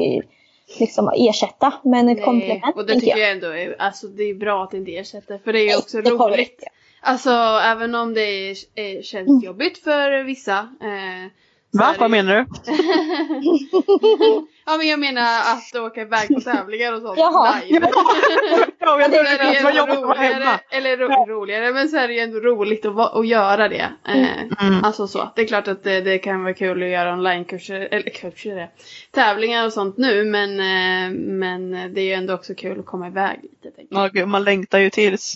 liksom, 0.80 1.12
ersätta. 1.16 1.74
Men 1.84 2.10
ett 2.10 2.16
Nej, 2.18 2.26
komplement 2.26 2.76
och 2.76 2.86
det 2.86 2.94
tycker 2.94 3.08
jag. 3.08 3.20
jag 3.20 3.32
ändå 3.32 3.48
är, 3.48 3.76
alltså 3.80 4.08
det 4.08 4.24
är 4.24 4.34
bra 4.36 4.64
att 4.64 4.72
det 4.72 4.78
inte 4.78 4.96
ersätter. 4.98 5.40
För 5.44 5.54
det 5.54 5.60
är 5.60 5.64
ju 5.64 5.68
Nej, 5.68 5.78
också 5.78 6.02
det 6.02 6.10
kommer 6.10 6.32
roligt. 6.38 6.64
Alltså 7.02 7.30
även 7.64 7.96
om 7.96 8.14
det 8.14 8.22
är, 8.22 8.56
är, 8.76 9.02
känns 9.02 9.30
Mm. 9.30 9.42
jobbigt 9.44 9.78
för 9.78 10.24
vissa. 10.24 10.58
Eh, 10.60 11.30
Va? 11.74 11.96
Vad 12.00 12.12
menar 12.12 12.36
du? 12.36 12.46
ja 14.66 14.78
men 14.78 14.88
jag 14.88 15.00
menar 15.00 15.22
att 15.40 15.76
åka 15.76 16.02
iväg 16.02 16.28
på 16.28 16.42
tävlingar 16.42 16.94
och 16.94 17.02
sånt 17.02 17.18
Jaha. 17.20 17.56
live. 17.70 17.90
Ja, 18.86 19.00
jag 19.00 19.14
är 19.14 19.38
det 19.52 19.58
ändå 19.58 19.70
jobbigt 19.70 19.98
att 19.98 20.04
vara 20.04 20.18
hemma. 20.18 20.60
eller 20.70 20.98
ro, 20.98 21.26
roligare, 21.26 21.74
men 21.74 21.90
så 21.90 21.98
är 21.98 22.08
det 22.08 22.14
ju 22.14 22.20
ändå 22.20 22.40
roligt 22.40 22.86
att, 22.86 23.16
att 23.16 23.28
göra 23.28 23.70
det. 23.70 23.90
Eh, 24.08 24.28
Mm. 24.62 24.84
Alltså 24.84 25.08
så. 25.08 25.30
Det 25.36 25.42
är 25.42 25.48
klart 25.48 25.68
att 25.68 25.84
det, 25.84 26.02
det 26.02 26.18
kan 26.18 26.44
vara 26.44 26.54
kul 26.54 26.84
att 26.84 26.90
göra 26.90 27.14
onlinekurser, 27.14 27.88
eller 27.92 28.10
kurser, 28.10 28.56
det. 28.56 28.70
tävlingar 29.12 29.66
och 29.66 29.74
sånt 29.74 29.98
nu, 29.98 30.24
men, 30.24 30.60
eh, 30.60 31.12
men 31.20 31.72
det 31.94 32.02
är 32.02 32.06
ju 32.06 32.14
ändå 32.14 32.34
också 32.34 32.54
kul 32.56 32.80
att 32.80 32.86
komma 32.86 33.08
iväg 33.08 33.40
lite. 33.64 33.82
Ja, 33.90 34.08
gud, 34.14 34.28
man 34.28 34.44
längtar 34.44 34.80
ju 34.80 34.90
tills 34.90 35.36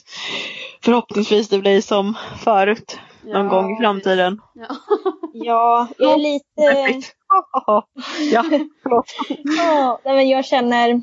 förhoppningsvis 0.83 1.49
det 1.49 1.59
blir 1.59 1.81
som 1.81 2.17
förut. 2.43 2.99
Någon 3.23 3.45
Ja, 3.45 3.51
gång 3.51 3.73
i 3.77 3.81
framtiden. 3.81 4.41
Ja. 4.53 4.67
Ja, 5.45 5.87
jag 5.97 6.13
är 6.13 6.17
lite... 6.17 6.43
Ja. 8.31 8.43
Ja, 9.57 9.99
nej, 10.05 10.15
men 10.15 10.29
jag 10.29 10.45
känner 10.45 11.01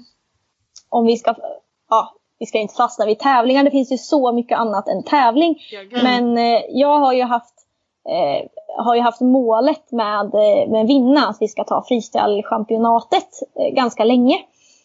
om 0.88 1.06
vi 1.06 1.16
ska, 1.16 1.34
ja, 1.90 2.14
vi 2.38 2.46
ska 2.46 2.58
inte 2.58 2.74
fastna 2.74 3.06
vid 3.06 3.18
tävlingar. 3.18 3.64
Det 3.64 3.70
finns 3.70 3.92
ju 3.92 3.98
så 3.98 4.32
mycket 4.32 4.58
annat 4.58 4.88
än 4.88 5.02
tävling. 5.02 5.56
Men 6.02 6.38
eh, 6.38 6.60
jag 6.68 6.98
har 6.98 7.12
ju 7.12 7.22
haft, 7.22 7.54
eh, 8.08 8.48
har 8.84 8.94
ju 8.94 9.00
haft 9.00 9.20
målet 9.20 9.92
med, 9.92 10.24
eh, 10.24 10.70
med 10.70 10.86
vinna 10.86 11.28
att 11.28 11.36
vi 11.40 11.48
ska 11.48 11.64
ta 11.64 11.84
freestyle-championatet 11.88 13.28
eh, 13.60 13.74
ganska 13.74 14.04
länge. 14.04 14.38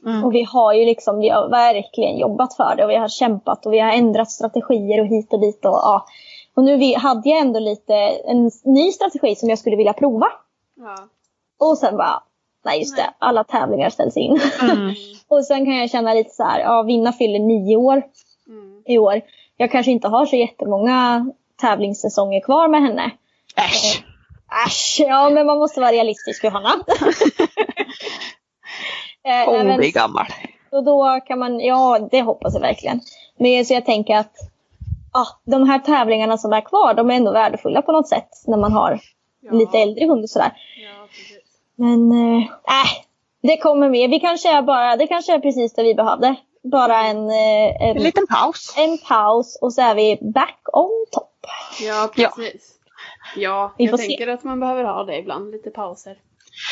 Mm. 0.06 0.24
Och 0.24 0.34
vi 0.34 0.44
har 0.44 0.74
ju 0.74 0.86
liksom, 0.86 1.20
vi 1.20 1.30
har 1.30 1.50
verkligen 1.50 2.18
jobbat 2.18 2.54
för 2.54 2.76
det 2.78 2.84
och 2.84 2.90
vi 2.90 2.96
har 2.96 3.08
kämpat 3.08 3.66
och 3.66 3.74
vi 3.74 3.80
har 3.80 3.92
ändrat 3.92 4.32
strategier 4.32 5.02
och 5.02 5.08
hit 5.08 5.34
och 5.34 5.40
dit. 5.40 5.66
Och, 5.66 5.72
ja. 5.72 6.06
Och 6.60 6.66
nu 6.66 6.96
hade 6.96 7.30
jag 7.30 7.40
ändå 7.40 7.60
lite 7.60 7.94
en 8.26 8.52
ny 8.64 8.92
strategi 8.92 9.36
som 9.36 9.50
jag 9.50 9.60
skulle 9.60 9.76
vilja 9.76 9.94
prova. 9.94 10.28
Ja. 10.78 10.96
Och 11.60 11.78
sen 11.78 11.98
bara, 11.98 12.24
nej 12.66 12.80
just 12.80 12.96
det, 12.96 13.14
alla 13.20 13.44
tävlingar 13.44 13.90
ställs 13.90 14.18
in. 14.18 14.40
Mm. 14.62 14.94
och 15.28 15.46
sen 15.46 15.66
kan 15.66 15.76
jag 15.78 15.90
känna 15.90 16.14
lite 16.14 16.30
så 16.30 16.44
här, 16.44 16.60
ja 16.60 16.84
Vinna 16.84 17.14
fyller 17.14 17.40
nio 17.40 17.76
år 17.76 18.04
Mm. 18.48 18.82
i 18.86 18.98
år. 18.98 19.22
Jag 19.58 19.72
kanske 19.72 19.92
inte 19.92 20.08
har 20.08 20.26
så 20.26 20.36
jättemånga 20.36 21.32
tävlingssäsonger 21.62 22.42
kvar 22.42 22.68
med 22.68 22.82
henne. 22.82 23.12
Äsch. 23.56 24.04
Äsch, 24.66 24.96
ja 25.08 25.30
men 25.30 25.46
man 25.46 25.58
måste 25.58 25.80
vara 25.80 25.92
realistisk 25.92 26.44
Johanna. 26.44 26.70
Eh, 29.24 29.50
Hon 29.50 29.78
blir 29.78 29.92
gammal. 29.92 30.26
och 30.72 30.84
då 30.84 31.20
kan 31.28 31.40
man, 31.40 31.60
ja 31.60 32.08
det 32.12 32.22
hoppas 32.22 32.54
jag 32.54 32.62
verkligen. 32.62 33.02
Men 33.38 33.66
så 33.66 33.74
jag 33.74 33.86
tänker 33.86 34.16
att 34.16 34.34
ja, 35.14 35.28
de 35.46 35.70
här 35.70 35.80
tävlingarna 35.80 36.38
som 36.38 36.54
är 36.54 36.62
kvar, 36.62 36.94
de 36.94 37.12
är 37.12 37.16
ändå 37.16 37.32
värdefulla 37.32 37.82
på 37.82 37.92
något 37.92 38.08
sätt 38.10 38.30
när 38.48 38.58
man 38.58 38.72
har 38.72 39.00
Ja. 39.42 39.52
lite 39.52 39.78
äldre 39.78 40.06
hund 40.06 40.24
och 40.24 40.30
sådär. 40.30 40.52
Ja. 40.84 41.08
Men 41.76 42.12
äh, 42.12 42.46
det 43.42 43.58
kommer 43.58 43.90
med. 43.90 44.10
Vi 44.10 44.20
kanske 44.20 44.50
är 44.58 44.62
bara, 44.62 44.96
det 44.96 45.08
kanske 45.08 45.34
är 45.34 45.40
precis 45.40 45.74
det 45.74 45.84
vi 45.84 45.96
behövde. 45.96 46.36
Bara 46.64 47.02
en, 47.02 47.30
eh, 47.30 47.82
En 47.90 47.98
en, 47.98 48.04
liten 48.04 48.28
paus. 48.28 48.74
en 48.78 48.98
paus 48.98 49.60
och 49.62 49.74
så 49.74 49.82
är 49.82 49.96
vi 49.96 50.18
back 50.34 50.60
on 50.74 50.90
top. 51.12 51.46
Ja, 51.82 52.10
precis. 52.16 52.72
Ja, 53.36 53.74
Vi 53.78 53.84
jag 53.84 53.92
får 53.92 53.98
se. 53.98 54.08
tänker 54.08 54.28
att 54.28 54.44
man 54.44 54.60
behöver 54.60 54.84
ha 54.84 55.04
det 55.04 55.18
ibland, 55.18 55.52
lite 55.52 55.70
pauser. 55.70 56.18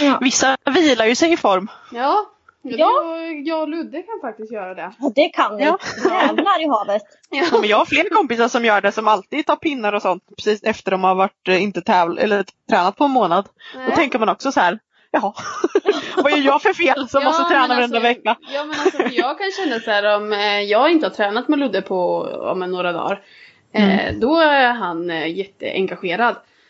Ja. 0.01 0.17
Vissa 0.21 0.57
vilar 0.75 1.05
ju 1.05 1.15
sig 1.15 1.33
i 1.33 1.37
form. 1.37 1.67
Ja, 1.93 2.25
ja. 2.71 2.77
Ja. 2.77 3.17
Jag, 3.25 3.47
jag 3.47 3.61
och 3.61 3.69
Ludde 3.69 4.01
kan 4.01 4.19
faktiskt 4.21 4.51
göra 4.51 4.73
det. 4.73 4.91
Och 5.01 5.13
det 5.13 5.29
kan 5.29 5.57
vi. 5.57 5.63
Ja. 5.63 5.77
Jävlar 6.09 6.61
i 6.61 6.67
havet. 6.67 7.01
Ja, 7.29 7.59
men 7.59 7.69
jag 7.69 7.77
har 7.77 7.85
fler 7.85 8.09
kompisar 8.09 8.47
som 8.47 8.65
gör 8.65 8.81
det 8.81 8.91
som 8.91 9.07
alltid 9.07 9.45
tar 9.45 9.55
pinnar 9.55 9.93
och 9.93 10.01
sånt 10.01 10.23
precis 10.37 10.63
efter 10.63 10.91
de 10.91 11.03
har 11.03 11.15
varit 11.15 11.47
eh, 11.47 11.63
inte 11.63 11.81
tävl 11.81 12.17
eller 12.17 12.45
tränat 12.69 12.95
på 12.95 13.03
en 13.03 13.11
månad. 13.11 13.45
Då 13.73 13.79
Nej. 13.79 13.95
tänker 13.95 14.19
man 14.19 14.29
också 14.29 14.51
så 14.51 14.59
här. 14.59 14.79
Jaha, 15.11 15.33
vad 16.23 16.31
gör 16.31 16.37
jag 16.45 16.61
för 16.61 16.73
fel 16.73 17.09
som 17.09 17.21
Ja, 17.21 17.27
måste 17.29 17.43
träna 17.43 17.67
varenda 17.67 17.83
alltså, 17.83 17.99
vecka? 17.99 18.35
Ja 18.53 18.63
men 18.65 18.75
alltså 18.79 19.01
jag 19.03 19.37
kan 19.37 19.47
känna 19.51 19.79
så 19.79 19.91
här 19.91 20.15
om 20.17 20.33
eh, 20.33 20.61
jag 20.61 20.91
inte 20.91 21.05
har 21.05 21.11
tränat 21.13 21.47
med 21.47 21.59
Ludde 21.59 21.81
på 21.81 22.21
om 22.51 22.59
några 22.59 22.91
dagar. 22.91 23.21
Eh, 23.73 23.99
Mm. 23.99 24.19
då 24.19 24.39
är 24.39 24.73
han 24.73 25.09
eh, 25.09 25.27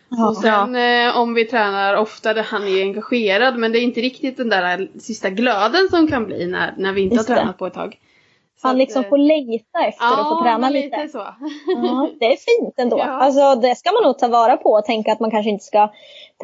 och 0.09 0.37
sen 0.37 0.75
eh, 0.75 1.17
om 1.17 1.33
vi 1.33 1.45
tränar 1.45 1.95
oftare, 1.95 2.41
han 2.41 2.67
är 2.67 2.81
engagerad 2.81 3.57
men 3.57 3.71
det 3.71 3.79
är 3.79 3.81
inte 3.81 4.01
riktigt 4.01 4.37
den 4.37 4.49
där 4.49 4.87
sista 4.99 5.29
glöden 5.29 5.87
som 5.89 6.07
kan 6.07 6.25
bli 6.25 6.47
när, 6.47 6.73
när 6.77 6.93
vi 6.93 7.01
inte 7.01 7.15
Just 7.15 7.29
har 7.29 7.35
det. 7.35 7.41
tränat 7.41 7.57
på 7.57 7.67
ett 7.67 7.73
tag. 7.73 7.97
Han 8.63 8.77
liksom 8.77 9.03
eh, 9.03 9.09
får 9.09 9.17
längta 9.17 9.79
efter 9.87 10.05
att 10.05 10.27
få 10.29 10.41
träna 10.43 10.57
men 10.57 10.73
lite. 10.73 11.07
så. 11.11 11.17
Ja, 11.17 12.09
det 12.19 12.25
är 12.25 12.29
fint 12.61 12.73
ändå. 12.77 12.97
Ja. 12.99 13.03
Alltså, 13.05 13.55
det 13.55 13.75
ska 13.75 13.91
man 13.91 14.03
nog 14.03 14.19
ta 14.19 14.27
vara 14.27 14.57
på 14.57 14.69
och 14.69 14.85
tänka 14.85 15.11
att 15.11 15.19
man 15.19 15.31
kanske 15.31 15.49
inte 15.49 15.65
ska 15.65 15.91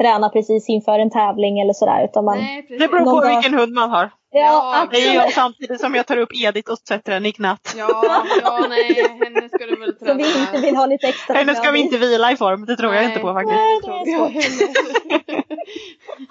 träna 0.00 0.28
precis 0.28 0.68
inför 0.68 0.98
en 0.98 1.10
tävling 1.10 1.60
eller 1.60 1.72
sådär. 1.72 2.04
Utan 2.04 2.24
man, 2.24 2.38
Nej, 2.38 2.62
precis. 2.62 2.78
Det 2.78 2.88
beror 2.88 3.04
på 3.04 3.20
dag- 3.20 3.28
vilken 3.36 3.54
hund 3.58 3.72
man 3.72 3.90
har. 3.90 4.10
ja, 4.30 4.40
Ja, 4.40 4.86
Det 4.90 4.96
är 4.96 5.00
absolut. 5.00 5.14
jag 5.14 5.32
samtidigt 5.32 5.80
som 5.80 5.94
jag 5.94 6.06
tar 6.06 6.16
upp 6.16 6.28
Edith 6.34 6.70
och 6.72 6.78
sätter 6.78 7.12
henne 7.12 7.28
i 7.28 7.32
knät. 7.32 7.74
Ja, 7.76 8.02
ja, 8.42 8.66
nej, 8.68 9.06
henne 9.24 9.48
ska 9.48 9.66
du 9.66 9.76
väl 9.76 9.98
Så 9.98 10.04
träna 10.04 10.14
vi 10.14 10.40
inte 10.40 10.60
vill 10.66 10.76
ha 10.76 10.86
lite 10.86 11.06
extra 11.06 11.34
Henne 11.34 11.54
ska 11.54 11.70
vi 11.70 11.80
inte 11.80 11.98
vila 11.98 12.32
i 12.32 12.36
form, 12.36 12.64
det 12.66 12.76
tror 12.76 12.94
jag 12.94 13.00
Nej. 13.02 13.08
inte 13.10 13.20
på 13.20 13.32
faktiskt. 13.34 13.56
Nej, 13.56 13.80
tror 13.82 14.04
det 14.04 14.10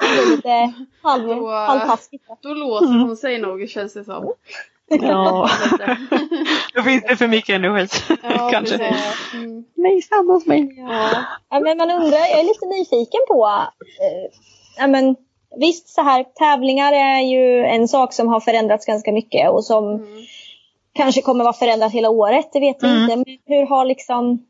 är 0.09 0.17
jag 0.17 0.29
lite 0.29 0.73
halv, 1.03 1.27
Då- 1.27 1.49
halvtaskigt. 1.49 2.23
Då 2.41 2.49
låser 2.53 2.99
hon 2.99 3.17
sig 3.17 3.37
nog 3.41 3.69
känns 3.69 3.93
det 3.93 4.03
som. 4.03 4.33
Ja, 5.01 5.49
då 6.75 6.81
finns 6.81 7.03
det 7.07 7.15
för 7.17 7.27
mycket 7.27 7.55
energi. 7.55 7.87
Ja, 8.23 8.49
Kanske. 8.51 8.77
precis. 8.77 9.33
Mm. 9.33 9.63
Nej, 9.75 10.01
stanna 10.01 10.33
hos 10.33 10.45
mig. 10.45 10.75
Ja. 10.77 11.09
Ja, 11.49 11.59
men 11.59 11.77
man 11.77 11.91
undrar, 11.91 12.17
jag 12.19 12.39
är 12.39 12.43
lite 12.43 12.65
nyfiken 12.65 13.21
på, 13.27 13.47
eh, 14.01 14.31
ja, 14.77 14.87
men, 14.87 15.15
visst 15.59 15.89
så 15.89 16.01
här 16.01 16.23
tävlingar 16.23 16.93
är 16.93 17.19
ju 17.21 17.65
en 17.65 17.87
sak 17.87 18.13
som 18.13 18.27
har 18.27 18.39
förändrats 18.39 18.85
ganska 18.85 19.11
mycket 19.11 19.49
och 19.51 19.65
som 19.65 19.85
Mm. 19.85 20.07
kanske 20.93 21.21
kommer 21.21 21.43
vara 21.43 21.53
förändrat 21.53 21.91
hela 21.91 22.09
året, 22.09 22.49
det 22.53 22.59
vet 22.59 22.83
vi 22.83 22.87
Mm. 22.87 23.01
inte. 23.03 23.15
Men 23.15 23.37
hur 23.45 23.65
har 23.65 23.85
liksom 23.85 24.45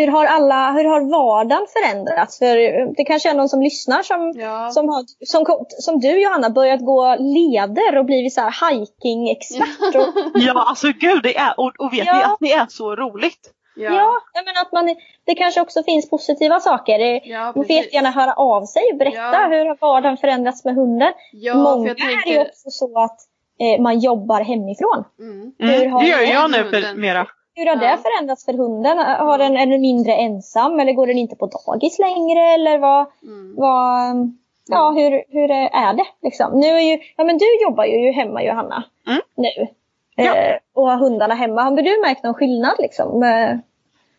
hur 0.00 0.08
har, 0.08 0.26
alla, 0.26 0.72
hur 0.72 0.84
har 0.84 1.00
vardagen 1.00 1.66
förändrats? 1.72 2.38
För 2.38 2.56
det 2.96 3.04
kanske 3.04 3.30
är 3.30 3.34
någon 3.34 3.48
som 3.48 3.62
lyssnar 3.62 4.02
som, 4.02 4.32
Ja. 4.36 4.70
som, 4.70 4.88
har, 4.88 5.04
som, 5.26 5.64
som 5.68 6.00
du 6.00 6.22
Johanna 6.22 6.50
börjat 6.50 6.80
gå 6.80 7.16
leder 7.18 7.98
och 7.98 8.04
blivit 8.04 8.34
så 8.34 8.40
här 8.40 8.70
hiking-expert. 8.70 9.94
Och, 9.94 10.20
Ja, 10.40 10.64
alltså 10.68 10.86
gud, 11.00 11.22
det 11.22 11.36
är, 11.36 11.54
och, 11.60 11.72
och 11.78 11.92
vet 11.92 12.06
Ja. 12.06 12.14
ni 12.16 12.22
att 12.24 12.36
det 12.40 12.52
är 12.52 12.66
så 12.68 12.96
roligt? 12.96 13.52
Ja, 13.76 13.92
ja, 13.94 14.42
menar 14.44 14.62
att 14.62 14.72
man, 14.72 14.96
det 15.26 15.34
kanske 15.34 15.60
också 15.60 15.82
finns 15.82 16.10
positiva 16.10 16.60
saker. 16.60 17.20
Ja 17.28 17.44
man 17.44 17.64
får 17.64 17.70
jättegärna 17.76 18.10
höra 18.10 18.32
av 18.32 18.64
sig 18.64 18.82
och 18.92 18.98
berätta 18.98 19.16
Ja. 19.16 19.46
hur 19.50 19.66
har 19.66 19.76
vardagen 19.80 20.16
förändrats 20.16 20.64
med 20.64 20.74
hunden. 20.74 21.12
Ja, 21.32 21.52
för 21.52 21.60
Många 21.60 21.88
jag 21.88 22.00
är 22.00 22.10
ju 22.10 22.14
tänker... 22.22 22.40
också 22.40 22.70
så 22.70 23.00
att 23.02 23.18
eh, 23.60 23.82
man 23.82 23.98
jobbar 23.98 24.40
hemifrån. 24.40 25.04
Mm. 25.18 25.52
Hur 25.58 25.84
Mm, 25.86 25.98
det 25.98 26.08
gör 26.08 26.20
jag 26.20 26.50
nu 26.50 26.94
mera. 26.96 27.26
Hur 27.54 27.66
har 27.66 27.82
Ja. 27.82 27.90
det 27.96 28.02
förändrats 28.02 28.44
för 28.44 28.52
hunden? 28.52 28.98
Har 28.98 29.38
den, 29.38 29.56
är 29.56 29.66
den 29.66 29.80
mindre 29.80 30.12
ensam 30.14 30.80
eller 30.80 30.92
går 30.92 31.06
den 31.06 31.18
inte 31.18 31.36
på 31.36 31.46
dagis 31.46 31.98
längre? 31.98 32.40
Eller 32.40 32.78
vad, 32.78 33.06
Mm. 33.22 33.54
vad, 33.56 34.32
ja, 34.68 34.90
hur, 34.90 35.24
hur 35.28 35.50
är 35.50 35.94
det? 35.94 36.04
Liksom? 36.22 36.60
Nu 36.60 36.66
är 36.66 36.80
ju, 36.80 36.98
ja, 37.16 37.24
men 37.24 37.38
du 37.38 37.44
jobbar 37.62 37.84
ju 37.84 38.12
hemma 38.12 38.42
Johanna. 38.42 38.84
Mm. 39.06 39.20
Nu. 39.36 39.66
Ja. 40.14 40.34
Eh, 40.36 40.56
och 40.74 40.86
har 40.90 40.96
hundarna 40.96 41.34
hemma. 41.34 41.62
Har 41.62 41.70
du 41.76 42.00
märkt 42.00 42.24
någon 42.24 42.34
skillnad? 42.34 42.74
Liksom? 42.78 43.18
med- 43.20 43.60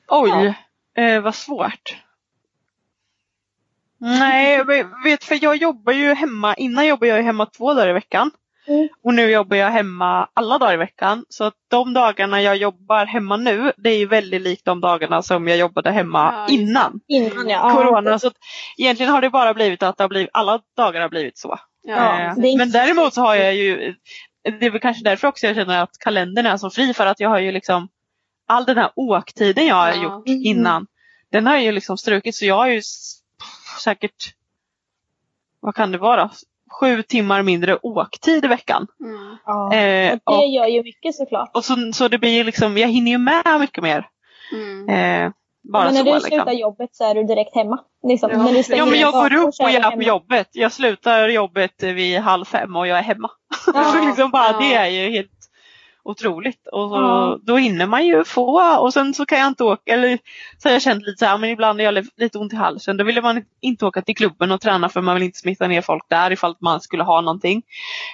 Oj, 0.08 0.54
eh, 0.98 1.22
vad 1.22 1.36
svårt. 1.36 1.98
Nej, 3.98 4.64
vet, 5.06 5.24
för 5.24 5.44
jag 5.44 5.56
jobbar 5.56 5.94
ju 5.94 6.14
hemma. 6.14 6.54
Innan 6.56 6.88
jobbade 6.88 7.12
jag 7.12 7.24
hemma 7.24 7.46
två 7.46 7.74
dagar 7.74 7.90
i 7.90 7.94
veckan. 7.94 8.32
Mm. 8.68 8.90
Och 9.04 9.14
nu 9.14 9.32
jobbar 9.32 9.58
jag 9.58 9.72
hemma 9.72 10.30
alla 10.34 10.58
dagar 10.58 10.74
i 10.74 10.78
veckan. 10.78 11.26
Så 11.30 11.44
att 11.44 11.54
de 11.68 11.94
dagarna 11.94 12.42
jag 12.42 12.58
jobbar 12.58 13.06
hemma 13.06 13.38
nu, 13.38 13.72
det 13.78 13.90
är 13.90 13.98
ju 13.98 14.06
väldigt 14.06 14.42
likt 14.42 14.66
de 14.66 14.82
dagarna 14.82 15.22
som 15.22 15.48
jag 15.48 15.58
jobbade 15.58 15.92
hemma 15.92 16.34
Ja, 16.48 16.54
innan 16.54 17.00
Innan 17.08 17.50
ja. 17.50 17.72
corona. 17.76 18.20
Så 18.20 18.28
att 18.28 18.34
egentligen 18.78 19.12
har 19.12 19.22
det 19.22 19.30
bara 19.30 19.54
blivit 19.54 19.84
att 19.84 19.98
det 19.98 20.04
har 20.04 20.10
blivit, 20.10 20.30
alla 20.34 20.60
dagar 20.78 21.02
har 21.02 21.10
blivit 21.10 21.38
så. 21.38 21.60
Ja, 21.84 22.36
inte 22.36 22.58
Men 22.58 22.72
däremot 22.72 23.14
så 23.14 23.22
har 23.22 23.36
jag 23.36 23.56
ju, 23.56 23.96
det 24.60 24.66
är 24.66 24.70
väl 24.72 24.82
kanske 24.82 25.04
därför 25.04 25.28
också 25.28 25.48
jag 25.48 25.56
känner 25.56 25.84
att 25.84 25.98
kalendern 26.00 26.46
är 26.46 26.58
så 26.58 26.70
fri 26.70 26.94
för 26.94 27.06
att 27.06 27.20
jag 27.20 27.30
har 27.30 27.40
ju 27.40 27.52
liksom 27.52 27.88
all 28.48 28.66
den 28.66 28.78
här 28.78 28.92
åktiden 28.96 29.66
jag 29.66 29.76
har 29.76 29.94
gjort 29.94 30.28
Mm. 30.28 30.42
innan, 30.44 30.88
den 31.32 31.46
har 31.46 31.54
jag 31.54 31.64
ju 31.64 31.72
liksom 31.72 31.98
strukit 31.98 32.36
så 32.36 32.46
jag 32.46 32.56
har 32.56 32.68
ju 32.68 32.82
säkert, 33.84 34.34
vad 35.60 35.76
kan 35.76 35.92
det 35.92 35.98
vara, 35.98 36.30
sju 36.80 37.02
timmar 37.04 37.42
mindre 37.44 37.76
åktid 37.76 38.46
i 38.46 38.48
veckan. 38.48 38.88
Mm. 39.04 39.38
Ja. 39.46 39.74
Eh, 39.74 40.14
och 40.24 40.34
det 40.34 40.38
och, 40.38 40.48
gör 40.48 40.68
ju 40.68 40.84
mycket 40.84 41.16
såklart. 41.16 41.52
och 41.54 41.66
så, 41.66 41.76
så 41.94 42.08
det 42.08 42.18
blir 42.18 42.44
liksom, 42.44 42.78
jag 42.78 42.88
hinner 42.88 43.12
ju 43.12 43.18
med 43.18 43.60
mycket 43.60 43.84
mer. 43.84 44.08
Mm. 44.54 44.90
Eh, 44.90 45.32
bara 45.64 45.86
men 45.86 45.94
när 45.94 46.00
så 46.00 46.06
du 46.06 46.14
liksom. 46.14 46.30
slutar 46.30 46.52
jobbet 46.52 46.90
så 46.96 47.10
är 47.10 47.16
du 47.16 47.24
direkt 47.24 47.56
hemma. 47.56 47.80
Liksom, 48.04 48.30
Ja. 48.32 48.38
när 48.38 48.52
du 48.54 48.76
Ja 48.76 48.86
men 48.86 49.00
jag 49.00 49.14
går 49.14 49.34
upp 49.34 49.54
och 49.60 49.70
är 49.70 49.74
jag 49.74 49.94
är 49.94 49.96
på 49.96 50.04
jobbet. 50.04 50.48
Jag 50.52 50.72
slutar 50.72 51.30
jobbet 51.30 51.84
vid 51.84 52.20
halv 52.20 52.46
fem 52.46 52.76
och 52.76 52.88
jag 52.88 52.98
är 52.98 53.04
hemma. 53.04 53.30
Ja. 53.74 53.84
Så 53.84 54.06
liksom 54.08 54.32
bara, 54.32 54.52
Ja. 54.52 54.60
Det 54.60 54.74
är 54.74 54.88
ju 54.88 55.12
helt 55.12 55.41
otroligt. 56.04 56.68
Och 56.68 56.90
så, 56.90 56.96
Ja. 56.96 57.40
Då 57.44 57.58
hinner 57.58 57.86
man 57.88 58.06
ju 58.06 58.24
få 58.24 58.78
och 58.80 58.94
sen 58.94 59.14
så 59.14 59.26
kan 59.26 59.40
jag 59.40 59.48
inte 59.48 59.64
åka. 59.64 59.94
Eller 59.94 60.20
så 60.58 60.70
har 60.70 60.74
jag 60.74 60.82
känt 60.82 61.04
lite 61.06 61.18
så 61.20 61.26
här, 61.26 61.38
men 61.38 61.50
ibland 61.50 61.80
har 61.80 61.86
jag 61.94 62.08
lite 62.18 62.38
ont 62.38 62.54
i 62.54 62.56
halsen. 62.56 62.98
Då 62.98 63.04
vill 63.04 63.22
man 63.22 63.44
inte 63.62 63.86
åka 63.86 64.02
till 64.02 64.16
klubben 64.16 64.52
och 64.52 64.62
träna 64.62 64.90
för 64.90 65.02
man 65.02 65.16
vill 65.16 65.24
inte 65.24 65.40
smitta 65.40 65.68
ner 65.68 65.82
folk 65.82 66.04
där 66.10 66.32
ifall 66.32 66.56
man 66.60 66.82
skulle 66.82 67.04
ha 67.04 67.22
någonting. 67.22 67.64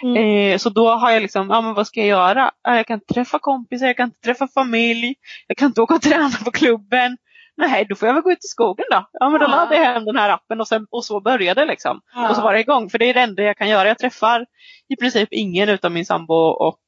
Mm. 0.03 0.51
Eh, 0.51 0.57
så 0.57 0.69
då 0.69 0.89
har 0.89 1.11
jag 1.11 1.21
liksom, 1.21 1.49
ja 1.49 1.61
men 1.61 1.73
vad 1.73 1.87
ska 1.87 1.99
jag 1.99 2.07
göra? 2.09 2.51
Ja, 2.63 2.75
Jag 2.75 2.87
kan 2.87 2.93
inte 2.93 3.13
träffa 3.13 3.39
kompisar, 3.39 3.85
jag 3.87 3.97
kan 3.97 4.05
inte 4.07 4.21
träffa 4.21 4.47
familj. 4.47 5.15
Jag 5.47 5.57
kan 5.57 5.65
inte 5.65 5.81
åka 5.81 5.93
och 5.95 6.01
träna 6.01 6.31
på 6.45 6.51
klubben. 6.51 7.17
Nej, 7.59 7.85
då 7.89 7.95
får 7.95 8.07
jag 8.07 8.13
väl 8.13 8.23
gå 8.23 8.31
ut 8.31 8.45
i 8.45 8.47
skogen 8.47 8.85
då. 8.91 9.09
Ja 9.13 9.29
men 9.29 9.39
då 9.39 9.45
Ja. 9.45 9.49
laddar 9.49 9.75
jag 9.75 9.83
hem 9.85 10.05
den 10.05 10.15
här 10.17 10.29
appen 10.29 10.59
och, 10.61 10.67
sen, 10.67 10.87
och 10.89 11.05
så 11.05 11.21
började 11.21 11.61
det 11.61 11.65
liksom. 11.67 12.01
Ja. 12.15 12.29
Och 12.29 12.35
så 12.35 12.41
var 12.41 12.53
det 12.53 12.59
igång. 12.59 12.89
För 12.89 12.97
det 12.97 13.05
är 13.09 13.13
det 13.13 13.19
enda 13.21 13.43
jag 13.43 13.57
kan 13.57 13.69
göra. 13.69 13.87
Jag 13.87 13.97
träffar 13.97 14.45
i 14.89 14.95
princip 14.95 15.29
ingen 15.31 15.69
utom 15.69 15.93
min 15.93 16.05
sambo 16.05 16.33
och 16.35 16.79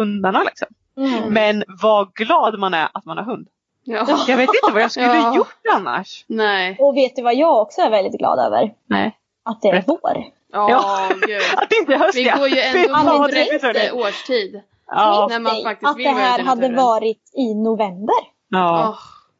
hundarna. 0.00 0.42
Liksom. 0.42 0.68
Mm. 0.98 1.34
Men 1.34 1.64
vad 1.82 2.12
glad 2.14 2.58
man 2.58 2.74
är 2.74 2.88
att 2.94 3.04
man 3.04 3.16
har 3.18 3.24
hund. 3.24 3.48
Ja. 3.84 4.06
Jag 4.28 4.36
vet 4.36 4.50
inte 4.62 4.72
vad 4.72 4.82
jag 4.82 4.90
skulle 4.90 5.06
Ja. 5.16 5.36
gjort 5.36 5.56
annars. 5.74 6.24
Nej. 6.26 6.76
Och 6.80 6.96
vet 6.96 7.16
du 7.16 7.22
vad 7.22 7.34
jag 7.34 7.60
också 7.62 7.80
är 7.80 7.90
väldigt 7.90 8.18
glad 8.18 8.38
över? 8.38 8.72
Nej. 8.88 9.16
Att 9.44 9.62
det 9.62 9.68
är 9.68 9.84
vår. 9.86 10.00
Ja, 10.52 10.70
Ja. 10.70 11.08
gud. 11.26 11.40
Att 11.56 11.70
det 11.70 11.76
inte 11.76 11.94
är 11.94 11.98
höst 11.98 12.16
Vi 12.16 12.24
går 12.38 12.48
ju 12.48 12.60
ändå 12.88 13.18
mot 13.18 13.32
rätt 13.32 13.92
årstid. 13.92 14.60
Ja. 14.90 15.26
När 15.30 15.40
man 15.40 15.62
faktiskt 15.62 15.90
att 15.90 15.96
vill 15.96 16.04
det 16.04 16.10
här 16.10 16.38
hade 16.42 16.74
varit 16.74 17.22
i 17.34 17.54
november. 17.54 18.14
ja. 18.48 18.88
Åh, 18.88 18.98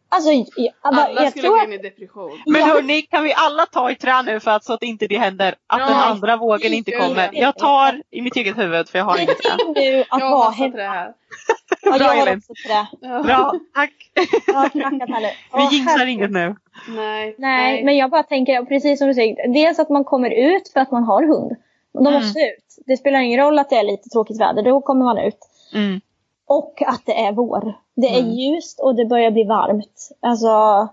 Alltså, 0.09 0.31
jag, 0.31 0.47
jag, 0.57 0.73
alla 0.81 1.11
jag 1.23 1.31
skulle 1.31 1.42
tror 1.49 1.59
gå 1.59 1.64
in 1.64 1.73
i 1.73 1.79
depression. 1.79 2.38
Men 2.47 2.61
Ja. 2.61 2.66
hörni, 2.66 3.03
kan 3.03 3.25
vi 3.25 3.33
alla 3.37 3.66
ta 3.66 3.90
i 3.90 3.95
trä 3.95 4.23
nu 4.23 4.40
för 4.40 4.51
att 4.51 4.64
så 4.64 4.73
att 4.73 4.83
inte 4.83 5.07
det 5.07 5.19
händer 5.19 5.55
att 5.66 5.79
Ja. 5.81 5.87
den 5.87 5.95
andra 5.97 6.37
vågen 6.37 6.73
inte 6.73 6.90
kommer. 6.92 7.31
Jag 7.33 7.57
tar 7.59 8.03
i 8.11 8.23
mitt 8.23 8.37
eget 8.37 8.59
huvud 8.59 8.88
för 8.88 8.99
jag 8.99 9.05
har 9.07 9.16
det 9.16 9.23
inget 9.23 9.38
trä. 9.42 9.57
nu 9.75 10.05
att 10.09 10.21
Jag 10.21 10.31
vara 10.31 10.45
har 10.45 10.51
passat 10.51 10.73
det 10.73 10.83
hemma. 10.83 10.95
här. 10.95 11.12
Ja, 11.83 11.99
Bra, 11.99 12.12
Elin. 12.14 12.40
trä. 12.66 12.87
Bra, 13.25 13.55
tack. 13.75 13.92
Ja, 14.47 14.69
knackat 14.73 15.09
här 15.09 15.33
Vi 15.71 15.77
jinxar 15.77 15.90
herregud. 15.99 16.09
inget 16.12 16.31
nu. 16.31 16.57
Nej. 16.88 17.35
Nej, 17.38 17.85
men 17.85 17.97
jag 17.97 18.11
bara 18.11 18.23
tänker, 18.23 18.64
precis 18.64 18.99
som 18.99 19.09
du 19.09 19.14
säger, 19.14 19.49
dels 19.55 19.79
att 19.79 19.88
man 19.90 20.05
kommer 20.05 20.31
ut 20.31 20.69
för 20.73 20.81
att 20.81 20.90
man 20.90 21.05
har 21.05 21.23
hund. 21.23 21.57
De 21.92 22.07
Mm. 22.07 22.12
måste 22.14 22.38
ut. 22.40 22.85
Det 22.87 22.97
spelar 22.97 23.19
ingen 23.21 23.40
roll 23.40 23.59
att 23.59 23.71
det 23.71 23.77
är 23.77 23.85
lite 23.85 24.09
tråkigt 24.09 24.40
väder, 24.40 24.62
då 24.62 24.81
kommer 24.81 25.05
man 25.05 25.19
ut. 25.19 25.38
Mm. 25.75 26.01
Och 26.47 26.83
att 26.87 27.03
det 27.07 27.25
är 27.27 27.33
vår. 27.33 27.75
Det 27.95 28.07
är 28.07 28.21
Mm. 28.21 28.33
ljust 28.33 28.81
och 28.81 28.95
det 28.95 29.05
börjar 29.05 29.31
bli 29.31 29.45
varmt. 29.45 30.11
Alltså, 30.21 30.89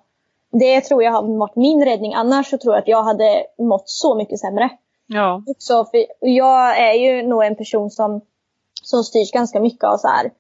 det 0.51 0.81
tror 0.81 1.03
jag 1.03 1.11
har 1.11 1.37
varit 1.37 1.55
min 1.55 1.85
räddning. 1.85 2.13
Annars 2.13 2.49
så 2.49 2.57
tror 2.57 2.73
jag 2.73 2.81
att 2.81 2.87
jag 2.87 3.03
hade 3.03 3.43
mått 3.57 3.89
så 3.89 4.15
mycket 4.15 4.39
sämre. 4.39 4.69
Ja. 5.07 5.43
Också 5.47 5.85
för 5.85 6.05
jag 6.19 6.79
är 6.79 6.93
ju 6.93 7.27
nog 7.27 7.43
en 7.43 7.55
person 7.55 7.89
som, 7.89 8.21
som 8.83 9.03
styrs 9.03 9.31
ganska 9.31 9.59
mycket 9.59 9.83
av 9.83 9.97
så 9.97 10.07
här. 10.07 10.31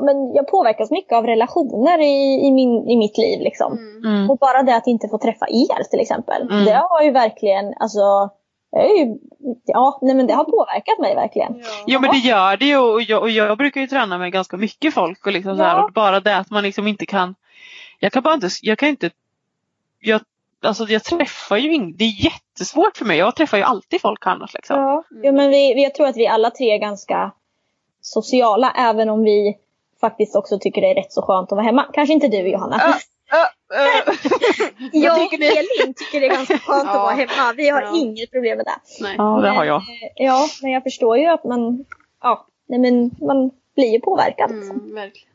Men 0.00 0.34
jag 0.34 0.48
påverkas 0.48 0.90
mycket 0.90 1.12
av 1.12 1.26
relationer 1.26 2.00
i, 2.00 2.46
i, 2.46 2.50
min, 2.52 2.88
i 2.88 2.96
mitt 2.96 3.18
liv. 3.18 3.40
Liksom. 3.40 3.72
Mm. 3.72 4.04
Mm. 4.14 4.30
Och 4.30 4.38
bara 4.38 4.62
det 4.62 4.76
att 4.76 4.86
inte 4.86 5.08
få 5.08 5.18
träffa 5.18 5.46
er 5.48 5.82
till 5.90 6.00
exempel. 6.00 6.42
Mm. 6.42 6.64
Det 6.64 6.84
har 6.90 7.02
ju 7.02 7.10
verkligen, 7.10 7.74
alltså, 7.80 8.30
ju, 8.80 9.18
ja, 9.64 9.98
nej, 10.02 10.14
men 10.14 10.26
det 10.26 10.34
har 10.34 10.44
påverkat 10.44 10.98
mig 10.98 11.14
verkligen. 11.14 11.54
Ja. 11.58 11.84
Jo 11.86 12.00
men 12.00 12.10
det 12.10 12.18
gör 12.18 12.56
det 12.56 12.64
ju 12.64 12.78
och 12.78 13.02
jag, 13.02 13.22
och 13.22 13.30
jag 13.30 13.58
brukar 13.58 13.80
ju 13.80 13.86
träna 13.86 14.18
med 14.18 14.32
ganska 14.32 14.56
mycket 14.56 14.94
folk 14.94 15.26
och 15.26 15.32
liksom 15.32 15.56
så 15.56 15.62
här, 15.62 15.76
Ja. 15.76 15.84
och 15.84 15.92
bara 15.92 16.20
det 16.20 16.36
att 16.36 16.50
man 16.50 16.62
liksom 16.62 16.86
inte 16.86 17.06
kan 17.06 17.34
Jag 17.98 18.12
kan 18.12 18.22
bara 18.22 18.34
inte, 18.34 18.48
jag 18.62 18.78
kan 18.78 18.88
inte 18.88 19.10
jag, 20.00 20.20
Alltså 20.64 20.84
jag 20.84 21.04
träffar 21.04 21.56
ju 21.56 21.72
ing, 21.74 21.96
det 21.96 22.04
är 22.04 22.24
jättesvårt 22.24 22.96
för 22.96 23.04
mig. 23.04 23.18
Jag 23.18 23.36
träffar 23.36 23.56
ju 23.58 23.62
alltid 23.64 24.00
folk 24.00 24.26
annars 24.26 24.54
liksom. 24.54 24.76
Ja, 24.76 25.04
ja 25.22 25.32
men 25.32 25.50
vi, 25.50 25.74
vi, 25.74 25.82
jag 25.82 25.94
tror 25.94 26.06
att 26.06 26.16
vi 26.16 26.26
alla 26.26 26.50
tre 26.50 26.70
är 26.70 26.78
ganska 26.78 27.32
sociala 28.00 28.72
även 28.76 29.08
om 29.08 29.22
vi 29.22 29.58
faktiskt 30.00 30.36
också 30.36 30.58
tycker 30.58 30.80
det 30.80 30.90
är 30.90 30.94
rätt 30.94 31.12
så 31.12 31.22
skönt 31.22 31.52
att 31.52 31.56
vara 31.56 31.66
hemma. 31.66 31.84
Kanske 31.92 32.12
inte 32.12 32.28
du 32.28 32.48
Johanna. 32.48 32.80
Äh, 33.32 33.38
äh, 33.78 33.98
äh. 33.98 34.14
jag 34.92 35.16
tycker 35.30 35.38
och? 35.38 35.56
Elin 35.58 35.94
tycker 35.94 36.20
det 36.20 36.26
är 36.26 36.30
ganska 36.30 36.58
skönt 36.58 36.88
att 36.88 36.94
vara 37.06 37.10
hemma. 37.14 37.52
Vi 37.56 37.68
har 37.68 37.82
Ja. 37.82 37.96
inget 37.96 38.30
problem 38.30 38.56
med 38.56 38.66
det. 38.66 39.02
Nej. 39.04 39.14
Ja 39.18 39.40
det 39.42 39.48
har 39.48 39.64
jag. 39.64 39.76
Eh, 39.76 39.82
Ja, 40.16 40.46
men 40.62 40.70
jag 40.70 40.82
förstår 40.82 41.18
ju 41.18 41.26
att 41.26 41.44
man, 41.44 41.84
ja, 42.22 42.46
nej 42.68 42.78
men 42.78 43.10
man 43.28 43.50
blir 43.76 43.92
ju 43.92 44.00
påverkad. 44.00 44.50
liksom. 44.50 44.80
Mm, 44.80 44.94
verkligen. 44.94 45.28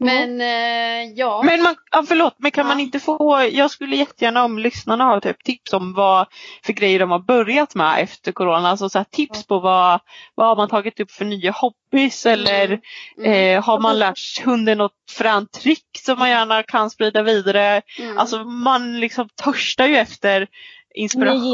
Men 0.00 0.40
eh, 0.40 1.12
ja. 1.16 1.42
Men 1.44 1.62
man, 1.62 1.76
ja, 1.90 2.04
förlåt, 2.08 2.34
men 2.38 2.50
kan 2.50 2.64
Ja. 2.64 2.68
man 2.68 2.80
inte 2.80 3.00
få, 3.00 3.48
jag 3.52 3.70
skulle 3.70 3.96
jättegärna 3.96 4.44
om 4.44 4.58
lyssnarna 4.58 5.04
har 5.04 5.20
typ 5.20 5.44
tips 5.44 5.72
om 5.72 5.92
vad 5.94 6.26
för 6.64 6.72
grejer 6.72 6.98
de 6.98 7.10
har 7.10 7.18
börjat 7.18 7.74
med 7.74 8.02
efter 8.02 8.32
corona. 8.32 8.68
Alltså 8.70 8.88
så 8.88 9.04
tips 9.10 9.46
på 9.46 9.58
vad, 9.58 10.00
vad 10.34 10.46
har 10.46 10.56
man 10.56 10.68
tagit 10.68 11.00
upp 11.00 11.10
för 11.10 11.24
nya 11.24 11.50
hobbys 11.52 12.26
eller 12.26 12.80
Mm. 13.18 13.32
eh, 13.56 13.64
har 13.64 13.80
man 13.80 13.98
lärt 13.98 14.44
hunden 14.44 14.78
något 14.78 14.92
fränt 15.10 15.52
trick 15.52 15.86
som 15.98 16.18
man 16.18 16.30
gärna 16.30 16.62
kan 16.62 16.90
sprida 16.90 17.22
vidare. 17.22 17.82
Mm. 17.98 18.18
Alltså 18.18 18.44
man 18.44 19.00
liksom 19.00 19.28
törstar 19.44 19.86
ju 19.86 19.96
efter 19.96 20.46
inspiration 20.94 21.44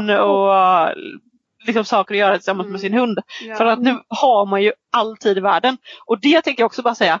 inspiration. 0.00 0.10
och 0.10 0.54
liksom 1.66 1.84
saker 1.84 2.14
att 2.14 2.18
göra 2.18 2.34
tillsammans 2.36 2.64
Mm. 2.64 2.72
med 2.72 2.80
sin 2.80 2.94
hund. 2.94 3.18
ja. 3.46 3.54
För 3.56 3.64
att 3.64 3.78
nu 3.82 3.98
har 4.08 4.46
man 4.46 4.62
ju 4.62 4.72
all 4.92 5.16
tid 5.16 5.38
i 5.38 5.40
världen. 5.40 5.78
Och 6.06 6.20
det 6.20 6.42
tänker 6.42 6.62
jag 6.62 6.66
också 6.66 6.82
bara 6.82 6.94
säga, 6.94 7.20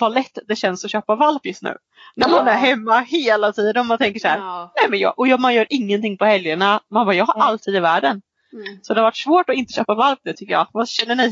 vad 0.00 0.14
lätt 0.14 0.38
det 0.48 0.56
känns 0.56 0.84
att 0.84 0.90
köpa 0.90 1.14
valp 1.14 1.46
just 1.46 1.62
nu. 1.62 1.76
När 2.16 2.28
man 2.28 2.46
Ja. 2.46 2.52
är 2.52 2.56
hemma 2.56 2.98
hela 3.00 3.52
tiden 3.52 3.80
och 3.80 3.86
man 3.86 3.98
tänker 3.98 4.20
så 4.20 4.28
här, 4.28 4.38
Ja. 4.38 4.72
nej 4.80 4.90
men 4.90 4.98
jag, 4.98 5.18
och 5.18 5.28
jag, 5.28 5.40
man 5.40 5.54
gör 5.54 5.66
ingenting 5.70 6.18
på 6.18 6.24
helgerna. 6.24 6.80
Man 6.90 7.06
bara, 7.06 7.14
jag 7.14 7.26
har 7.26 7.34
Nej. 7.38 7.48
all 7.48 7.58
tid 7.58 7.74
i 7.76 7.80
världen. 7.80 8.22
Mm. 8.52 8.78
Så 8.82 8.94
det 8.94 9.00
har 9.00 9.04
varit 9.04 9.16
svårt 9.16 9.48
att 9.48 9.56
inte 9.56 9.72
köpa 9.72 9.94
valp 9.94 10.18
nu 10.24 10.32
tycker 10.32 10.52
jag. 10.52 10.66
Vad 10.72 10.88
känner 10.88 11.14
ni? 11.16 11.24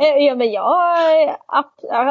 Eh, 0.00 0.16
Ja, 0.24 0.34
men 0.34 0.52
jag, 0.52 1.22
eh, 1.28 1.34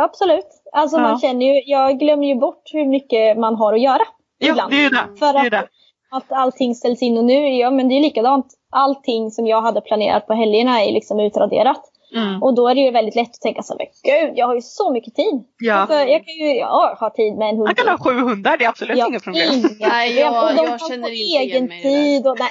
absolut. 0.04 0.46
Alltså 0.74 0.98
man 1.00 1.20
känner 1.20 1.46
ju, 1.46 1.62
jag 1.66 2.00
glömmer 2.00 2.28
ju 2.28 2.36
bort 2.36 2.64
hur 2.74 2.86
mycket 2.86 3.38
man 3.38 3.56
har 3.56 3.74
att 3.74 3.82
göra. 3.82 4.02
Ja, 4.38 4.50
ibland. 4.50 4.72
det 4.72 4.86
är 4.86 4.90
det. 4.90 5.20
För 5.20 5.34
att, 5.34 5.52
det. 5.52 5.68
att 6.12 6.32
allting 6.32 6.76
ställs 6.76 7.02
in 7.02 7.18
och 7.18 7.24
nu, 7.26 7.48
ja 7.58 7.72
men 7.72 7.90
det 7.90 7.96
är 7.96 8.02
likadant. 8.02 8.46
Allting 8.72 9.32
som 9.32 9.48
jag 9.48 9.62
hade 9.62 9.82
planerat 9.82 10.28
på 10.28 10.34
helgerna 10.34 10.82
är 10.84 10.92
liksom 10.92 11.20
utraderat. 11.20 11.82
Mm. 12.16 12.44
Och 12.44 12.56
då 12.56 12.68
är 12.68 12.76
det 12.76 12.82
ju 12.82 12.92
väldigt 12.92 13.16
lätt 13.16 13.30
att 13.30 13.42
tänka 13.42 13.62
så 13.64 13.74
här, 13.74 13.78
men 13.78 13.88
gud 14.28 14.38
jag 14.38 14.48
har 14.48 14.56
ju 14.56 14.62
så 14.62 14.92
mycket 14.92 15.16
tid. 15.16 15.44
Ja. 15.60 15.74
Alltså, 15.74 15.96
jag 15.96 16.26
kan 16.26 16.36
ju, 16.36 16.56
jag 16.58 16.68
har 16.96 17.10
tid 17.10 17.38
med 17.38 17.50
en 17.50 17.56
hund. 17.56 17.66
Man 17.68 17.76
kan 17.76 17.88
ha 17.88 17.98
sju 17.98 18.20
hundar, 18.20 18.58
det 18.58 18.66
är 18.66 18.70
absolut 18.70 18.98
Ja, 18.98 19.08
inga 19.08 19.20
problem. 19.20 19.54
inga 19.54 19.70
Nej, 19.80 20.20
jag- 20.20 20.44
och 20.44 20.56
de 20.56 20.64
jag 20.66 20.80
kan 20.80 20.90
känner 20.90 21.08
få 21.08 21.40
egen 21.42 21.68
tid. 21.82 22.28
Och, 22.28 22.38
nej. 22.40 22.50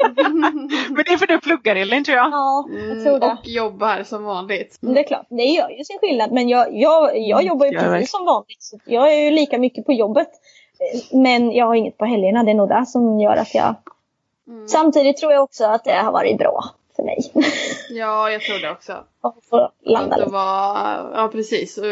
Men 0.88 1.04
det 1.06 1.12
är 1.12 1.16
för 1.16 1.26
du 1.26 1.38
pluggar 1.40 1.76
Elin 1.76 2.04
tror 2.04 2.16
jag. 2.16 2.30
Ja, 2.32 2.64
jag 2.88 3.04
tror 3.04 3.18
det. 3.18 3.26
Mm, 3.26 3.38
Och 3.38 3.46
jobbar 3.48 4.02
som 4.04 4.24
vanligt. 4.24 4.78
Men 4.80 4.94
det 4.94 5.00
är 5.00 5.04
klart, 5.04 5.26
det 5.28 5.44
gör 5.44 5.70
ju 5.70 5.84
sin 5.84 5.98
skillnad. 6.00 6.32
Men 6.32 6.48
jag, 6.48 6.66
jag, 6.72 7.18
jag 7.18 7.42
jobbar 7.42 7.66
ju 7.66 7.72
Mm, 7.78 7.84
precis 7.92 8.10
som 8.10 8.24
vanligt. 8.24 8.62
Så 8.62 8.78
jag 8.84 9.12
är 9.12 9.18
ju 9.20 9.30
lika 9.30 9.58
mycket 9.58 9.86
på 9.86 9.92
jobbet. 9.92 10.28
Eh, 10.78 11.18
Men 11.18 11.52
jag 11.52 11.66
har 11.66 11.74
inget 11.74 11.98
på 11.98 12.04
helgerna. 12.04 12.42
Det 12.44 12.50
är 12.50 12.54
nog 12.54 12.68
det 12.68 12.86
som 12.86 13.20
gör 13.20 13.36
att 13.36 13.54
jag... 13.54 13.74
Mm. 14.48 14.68
Samtidigt 14.68 15.16
tror 15.16 15.32
jag 15.32 15.42
också 15.42 15.64
att 15.64 15.84
det 15.84 15.92
har 15.92 16.12
varit 16.12 16.38
bra 16.38 16.64
för 17.00 17.06
mig. 17.06 17.18
Ja, 17.90 18.30
jag 18.30 18.40
tror 18.42 18.58
det 18.58 18.70
också. 18.70 18.92
att 19.22 19.36
få 19.50 19.70
landa 19.84 20.14
Att 20.14 20.20
lite. 20.20 20.32
vara, 20.32 21.10
ja 21.14 21.28
precis, 21.32 21.78
och 21.78 21.84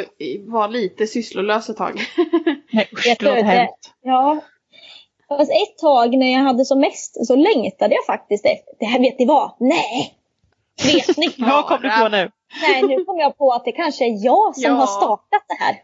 vara 0.47 0.67
lite 0.67 1.07
sysslolös 1.07 1.69
ett 1.69 1.77
tag. 1.77 1.95
Nej 2.73 2.89
usch, 2.93 3.07
Jag 3.07 3.17
det 3.19 3.25
låter 3.25 3.43
hemskt. 3.43 3.95
Ja. 4.03 4.41
Fast 5.29 5.51
ett 5.51 5.79
tag 5.79 6.17
när 6.17 6.33
jag 6.33 6.39
hade 6.41 6.65
som 6.65 6.81
mest 6.81 7.27
så 7.27 7.37
längtade 7.37 7.95
jag 7.95 8.05
faktiskt 8.07 8.45
efter. 8.47 8.75
Det 8.79 8.85
här 8.87 9.01
vet 9.01 9.19
ni 9.19 9.27
vad? 9.27 9.53
Nej! 9.61 10.15
Vet 10.85 11.17
ni? 11.17 11.29
Vad 11.39 11.67
kom 11.67 11.79
du 11.83 11.91
på 11.91 12.09
nu? 12.09 12.31
Nej, 12.63 12.83
nu 12.83 13.05
kom 13.05 13.19
jag 13.19 13.39
på 13.39 13.53
att 13.53 13.65
det 13.65 13.73
kanske 13.73 14.05
är 14.05 14.25
jag 14.25 14.55
som 14.55 14.63
Ja. 14.65 14.71
har 14.73 14.87
startat 14.87 15.43
det 15.49 15.65
här. 15.65 15.77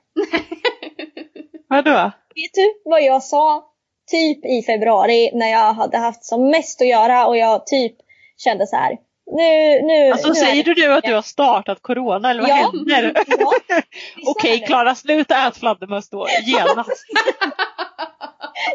Vadå? 1.69 2.11
Vet 2.35 2.55
du 2.55 2.91
vad 2.91 3.03
jag 3.03 3.23
sa 3.23 3.65
typ 4.11 4.45
i 4.45 4.63
februari 4.63 5.31
när 5.35 5.47
jag 5.51 5.73
hade 5.75 5.99
haft 5.99 6.25
som 6.25 6.51
mest 6.51 6.81
att 6.81 6.89
göra 6.89 7.27
och 7.27 7.37
jag 7.37 7.67
typ 7.67 7.97
kände 8.37 8.67
så 8.67 8.77
här. 8.77 8.97
Nu, 9.27 9.83
nu, 9.83 10.11
Alltså 10.13 10.29
nu 10.29 10.35
säger 10.35 10.65
det- 10.65 10.75
du 10.75 10.87
nu 10.89 10.93
att 10.95 11.05
du 11.05 11.15
har 11.15 11.23
startat 11.23 11.83
corona 11.83 12.31
eller 12.31 12.41
vad 12.41 12.51
Ja. 12.51 12.55
händer? 12.55 13.13
Ja, 13.39 13.53
Okej 14.27 14.59
det. 14.59 14.67
Klara, 14.67 14.95
sluta 14.95 15.47
ät 15.49 15.57
fladdermöss 15.57 16.11
då 16.11 16.27
genast. 16.47 16.91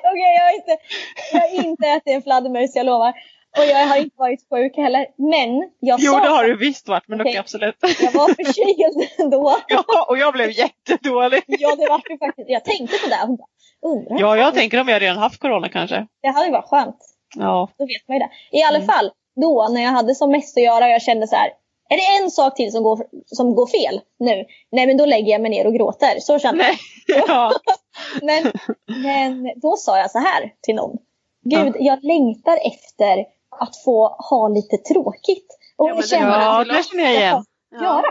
Okej, 0.03 0.35
jag, 0.37 0.43
har 0.45 0.55
inte, 0.55 0.77
jag 1.33 1.39
har 1.41 1.65
inte 1.65 1.87
ätit 1.87 2.13
en 2.15 2.21
fladdermus, 2.21 2.75
jag 2.75 2.85
lovar. 2.85 3.13
Och 3.57 3.63
jag 3.65 3.87
har 3.87 3.97
inte 3.97 4.15
varit 4.17 4.39
sjuk 4.49 4.77
heller. 4.77 5.05
Men 5.17 5.69
jag 5.79 5.99
Jo 6.01 6.11
sa 6.13 6.19
det 6.23 6.29
har 6.29 6.43
du 6.43 6.57
visst 6.57 6.87
varit 6.87 7.07
men 7.07 7.21
Okej. 7.21 7.37
absolut. 7.37 7.75
jag 7.81 8.11
var 8.11 8.27
förkyld 8.27 9.31
då. 9.31 9.55
Ja 9.67 10.05
och 10.09 10.17
jag 10.17 10.33
blev 10.33 10.51
jättedålig. 10.51 11.43
Ja, 11.47 11.75
det 11.75 11.89
var 11.89 12.01
ju 12.09 12.17
faktiskt. 12.17 12.49
Jag 12.49 12.65
tänkte 12.65 12.97
på 12.97 13.09
det. 13.09 13.37
Undrar. 13.87 14.19
Ja 14.19 14.37
jag 14.37 14.53
tänker 14.53 14.81
om 14.81 14.87
jag 14.87 15.01
redan 15.01 15.17
haft 15.17 15.39
corona 15.39 15.69
kanske. 15.69 16.07
Det 16.21 16.27
hade 16.29 16.45
ju 16.45 16.51
varit 16.51 16.65
skönt. 16.69 16.97
Ja. 17.35 17.69
Då 17.77 17.85
vet 17.85 18.07
man 18.07 18.17
ju 18.17 18.19
det. 18.19 18.29
I 18.57 18.63
alla 18.63 18.77
Mm. 18.77 18.87
fall, 18.87 19.11
då 19.41 19.67
när 19.71 19.81
jag 19.81 19.89
hade 19.91 20.15
som 20.15 20.31
mest 20.31 20.57
att 20.57 20.63
göra 20.63 20.85
och 20.85 20.91
jag 20.91 21.01
kände 21.01 21.27
så 21.27 21.35
här. 21.35 21.49
Är 21.89 21.95
det 21.97 22.23
en 22.23 22.31
sak 22.31 22.55
till 22.55 22.71
som 22.71 22.83
går, 22.83 23.05
som 23.25 23.55
går 23.55 23.67
fel 23.67 24.01
nu? 24.19 24.45
Nej 24.71 24.87
men 24.87 24.97
då 24.97 25.05
lägger 25.05 25.31
jag 25.31 25.41
mig 25.41 25.51
ner 25.51 25.67
och 25.67 25.73
gråter. 25.73 26.19
Så 26.19 26.39
kände 26.39 26.63
jag. 26.63 26.75
Ja. 27.27 27.51
Men, 28.21 28.51
men 28.87 29.51
då 29.55 29.75
sa 29.77 29.97
jag 29.97 30.11
så 30.11 30.19
här 30.19 30.53
till 30.61 30.75
någon. 30.75 30.97
Gud, 31.43 31.75
jag 31.79 32.03
längtar 32.03 32.57
efter 32.67 33.25
att 33.59 33.77
få 33.85 34.07
ha 34.29 34.47
lite 34.47 34.77
tråkigt. 34.77 35.47
Och 35.77 35.89
Ja, 35.89 35.93
men 35.93 36.01
det 36.01 36.07
känna 36.07 36.41
ja 36.41 36.63
det. 36.63 36.83
känner 36.83 37.03
jag 37.03 37.13
igen. 37.13 37.35
att 37.75 37.81
göra. 37.81 38.03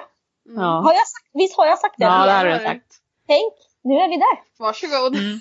Mm. 0.49 0.61
Ja. 0.62 0.66
Har 0.85 0.93
jag 0.93 1.09
sagt, 1.09 1.31
visst 1.33 1.57
har 1.57 1.66
jag 1.66 1.79
sagt 1.79 1.95
det? 1.99 2.05
Ja 2.05 2.26
det 2.26 2.33
har 2.33 2.45
du. 2.45 2.59
sagt. 2.64 2.87
Tänk, 3.29 3.53
nu 3.85 3.95
är 3.95 4.09
vi 4.09 4.16
där. 4.16 4.39
Varsågod. 4.59 5.14
Mm. 5.16 5.41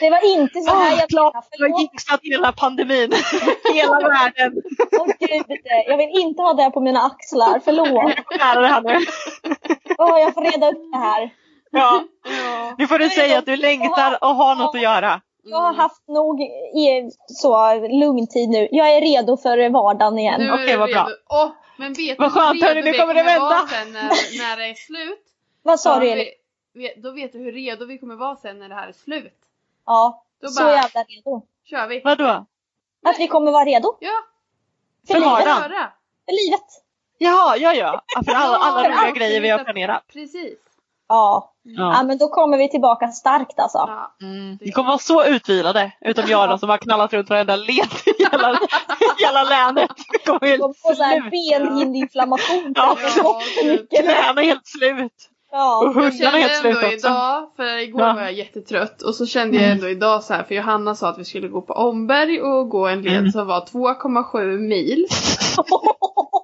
Det 0.00 0.10
var 0.10 0.36
inte 0.36 0.60
så 0.60 0.70
här 0.74 0.92
Åh, 0.92 0.98
jag 0.98 1.12
menade. 1.14 1.42
du 1.58 1.72
har 1.72 1.80
jinxat 1.80 2.20
hela 2.22 2.52
pandemin. 2.52 3.12
Hela 3.74 4.00
världen. 4.08 4.62
Åh, 5.00 5.06
gud, 5.20 5.58
jag 5.86 5.96
vill 5.96 6.10
inte 6.20 6.42
ha 6.42 6.52
det 6.52 6.70
på 6.70 6.80
mina 6.80 7.00
axlar. 7.00 7.60
Förlåt. 7.64 8.16
Du 8.16 8.22
får 8.22 8.38
lära 8.38 8.60
dig 8.60 8.70
här 8.70 8.82
nu. 8.82 9.06
Åh, 9.98 10.20
jag 10.20 10.34
får 10.34 10.42
reda 10.42 10.68
upp 10.70 10.92
det 10.92 10.98
här. 10.98 11.30
Ja. 11.70 12.04
Ja. 12.24 12.74
Nu 12.78 12.86
får 12.86 12.98
du 12.98 13.08
säga 13.08 13.38
att 13.38 13.46
du 13.46 13.56
längtar 13.56 14.18
och 14.24 14.34
har 14.34 14.54
något 14.54 14.74
att 14.74 14.82
göra. 14.82 15.20
Jag 15.44 15.58
har 15.58 15.74
haft 15.74 16.08
nog 16.08 16.40
i 16.40 17.10
så 17.26 17.74
lugn 17.74 18.26
tid 18.26 18.48
nu. 18.48 18.68
Jag 18.70 18.96
är 18.96 19.00
redo 19.00 19.36
för 19.36 19.70
vardagen 19.70 20.18
igen. 20.18 20.40
Nu 20.40 20.52
Okej, 20.52 20.76
vad 20.76 20.90
bra. 20.90 21.08
Åh, 21.28 21.50
men 21.76 21.92
vet 21.92 22.18
Vad 22.18 22.32
skönt, 22.32 22.64
hörni, 22.64 22.82
nu 22.82 22.92
vi 22.92 22.98
kommer 22.98 23.14
det 23.14 23.22
vara 23.22 23.38
vända. 23.38 23.66
Sen 23.68 23.92
när, 23.92 24.02
när 24.38 24.56
det 24.56 24.70
är 24.70 24.74
slut? 24.74 25.22
Vad 25.62 25.80
sa 25.80 25.98
du 25.98 26.10
Elin? 26.10 26.26
Då 26.96 27.10
vet 27.10 27.32
du 27.32 27.38
hur 27.38 27.52
redo 27.52 27.86
vi 27.86 27.98
kommer 27.98 28.16
vara 28.16 28.36
sen 28.36 28.58
när 28.58 28.68
det 28.68 28.74
här 28.74 28.88
är 28.88 28.92
slut. 28.92 29.43
Ja, 29.86 30.24
Då 30.42 30.48
så 30.48 30.62
bara- 30.62 30.72
jävla 30.72 31.02
redo. 31.02 31.42
Kör 31.64 31.86
vi. 31.88 32.00
Vadå? 32.04 32.46
Att 33.06 33.18
vi 33.18 33.28
kommer 33.28 33.52
vara 33.52 33.64
redo 33.64 33.96
Ja, 34.00 34.10
för 35.08 35.20
vardagen? 35.20 35.56
köra. 35.56 35.92
För 36.26 36.44
livet. 36.46 36.64
Jaha, 37.18 37.56
ja 37.56 37.74
ja. 37.74 38.02
Ja, 38.14 38.22
För 38.26 38.32
alla, 38.34 38.56
alla 38.56 38.82
Ja, 38.88 38.88
roliga 39.02 39.10
grejer 39.10 39.40
vi 39.40 39.48
har 39.48 39.64
planerat. 39.64 40.02
Precis. 40.12 40.58
Ja. 41.08 41.52
ja, 41.62 41.92
Ja. 41.96 42.02
men 42.02 42.18
då 42.18 42.28
kommer 42.28 42.58
vi 42.58 42.68
tillbaka 42.70 43.08
starkt 43.08 43.58
alltså. 43.58 43.78
Ja. 43.78 44.16
Mm. 44.22 44.58
Vi 44.60 44.72
kommer 44.72 44.88
vara 44.88 44.98
så 44.98 45.24
utvilade. 45.24 45.92
Utom 46.00 46.24
jag 46.28 46.48
då 46.50 46.58
som 46.58 46.68
har 46.70 46.78
knallat 46.78 47.12
runt 47.12 47.30
varenda 47.30 47.56
led 47.56 47.88
i 48.06 48.22
hela, 48.22 48.58
hela 49.18 49.42
länet. 49.44 49.90
Vi 50.12 50.18
kommer 50.18 50.40
Vi 50.40 50.58
kommer 50.58 50.66
helt 50.66 50.78
få 50.80 50.94
så 50.94 51.02
här 51.02 51.20
slut. 51.20 51.30
benhindinflammation. 51.30 52.72
Ja. 52.76 52.96
för 52.96 53.66
mycket. 53.72 54.00
Knäna 54.00 54.42
är 54.42 54.44
helt 54.46 54.66
slut. 54.66 55.30
Ja. 55.56 55.78
Och 55.96 56.04
Jag 56.04 56.14
kände 56.14 56.38
helt 56.38 56.64
ändå 56.64 56.78
också. 56.78 56.92
idag, 56.92 57.50
för 57.56 57.78
igår 57.78 58.00
Ja. 58.02 58.12
var 58.14 58.22
jag 58.22 58.32
jättetrött 58.32 59.02
och 59.02 59.14
så 59.14 59.26
kände 59.26 59.56
jag 59.56 59.70
ändå 59.70 59.88
idag 59.88 60.24
så 60.24 60.34
här 60.34 60.42
för 60.42 60.54
Johanna 60.54 60.94
sa 60.94 61.08
att 61.08 61.18
vi 61.18 61.24
skulle 61.24 61.48
gå 61.48 61.60
på 61.60 61.72
Omberg 61.74 62.40
och 62.42 62.68
gå 62.68 62.86
en 62.86 63.02
led 63.02 63.18
Mm. 63.18 63.30
som 63.32 63.46
var 63.46 63.60
2,7 63.60 64.58
mil. 64.58 65.06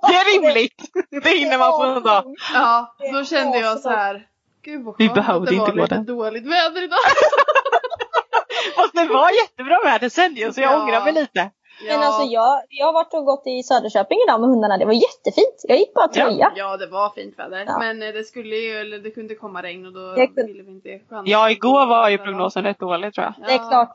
Det 0.08 0.14
är 0.14 0.38
rimligt. 0.42 0.82
Det 1.24 1.30
hinner 1.30 1.58
man 1.58 1.70
på 1.70 1.82
en 1.84 2.02
dag. 2.02 2.24
Ja, 2.54 2.94
då 3.12 3.24
kände 3.24 3.58
jag 3.58 3.80
så 3.80 3.90
här. 3.90 4.26
Gud 4.64 4.84
vad 4.84 4.94
Vi 4.98 5.06
skönt 5.08 5.18
att 5.18 5.26
behövde 5.26 5.50
det 5.50 5.58
var 5.58 5.66
gå 5.70 5.74
lite 5.82 5.94
där. 5.94 6.02
dåligt 6.02 6.46
väder 6.46 6.82
idag. 6.82 6.98
Fast 8.76 8.92
det 8.94 9.04
var 9.04 9.30
jättebra 9.30 9.76
väder 9.84 10.08
sen 10.08 10.34
ju 10.34 10.52
så 10.52 10.60
jag 10.60 10.72
Ja. 10.72 10.82
ångrar 10.82 11.04
mig 11.04 11.12
lite. 11.12 11.50
Men 11.88 12.02
alltså 12.02 12.22
jag, 12.22 12.62
jag 12.68 12.86
har 12.86 12.92
varit 12.92 13.14
och 13.14 13.24
gått 13.24 13.42
i 13.46 13.62
Söderköping 13.62 14.18
idag 14.28 14.40
med 14.40 14.50
hundarna. 14.50 14.78
Det 14.78 14.84
var 14.84 14.92
jättefint. 14.92 15.64
Jag 15.68 15.78
gick 15.78 15.94
bara 15.94 16.08
tröja. 16.08 16.52
Ja 16.56 16.76
det 16.76 16.86
var 16.86 17.10
fint 17.10 17.38
väder. 17.38 17.64
Ja. 17.66 17.78
Men 17.78 18.02
eh, 18.02 18.08
det 18.08 18.24
skulle 18.24 18.56
ju, 18.56 18.76
eller 18.80 18.98
det 18.98 19.10
kunde 19.10 19.34
komma 19.34 19.62
regn 19.62 19.86
och 19.86 19.92
då 19.92 20.14
kunde- 20.14 20.44
ville 20.44 20.62
vi 20.62 20.70
inte 20.70 20.88
chansa. 21.10 21.30
Ja, 21.30 21.50
igår 21.50 21.86
var 21.86 22.08
ju 22.08 22.18
prognosen 22.18 22.64
rätt 22.64 22.78
dålig 22.78 23.14
tror 23.14 23.24
jag. 23.24 23.46
Det 23.48 23.52
är 23.54 23.68
klart. 23.68 23.92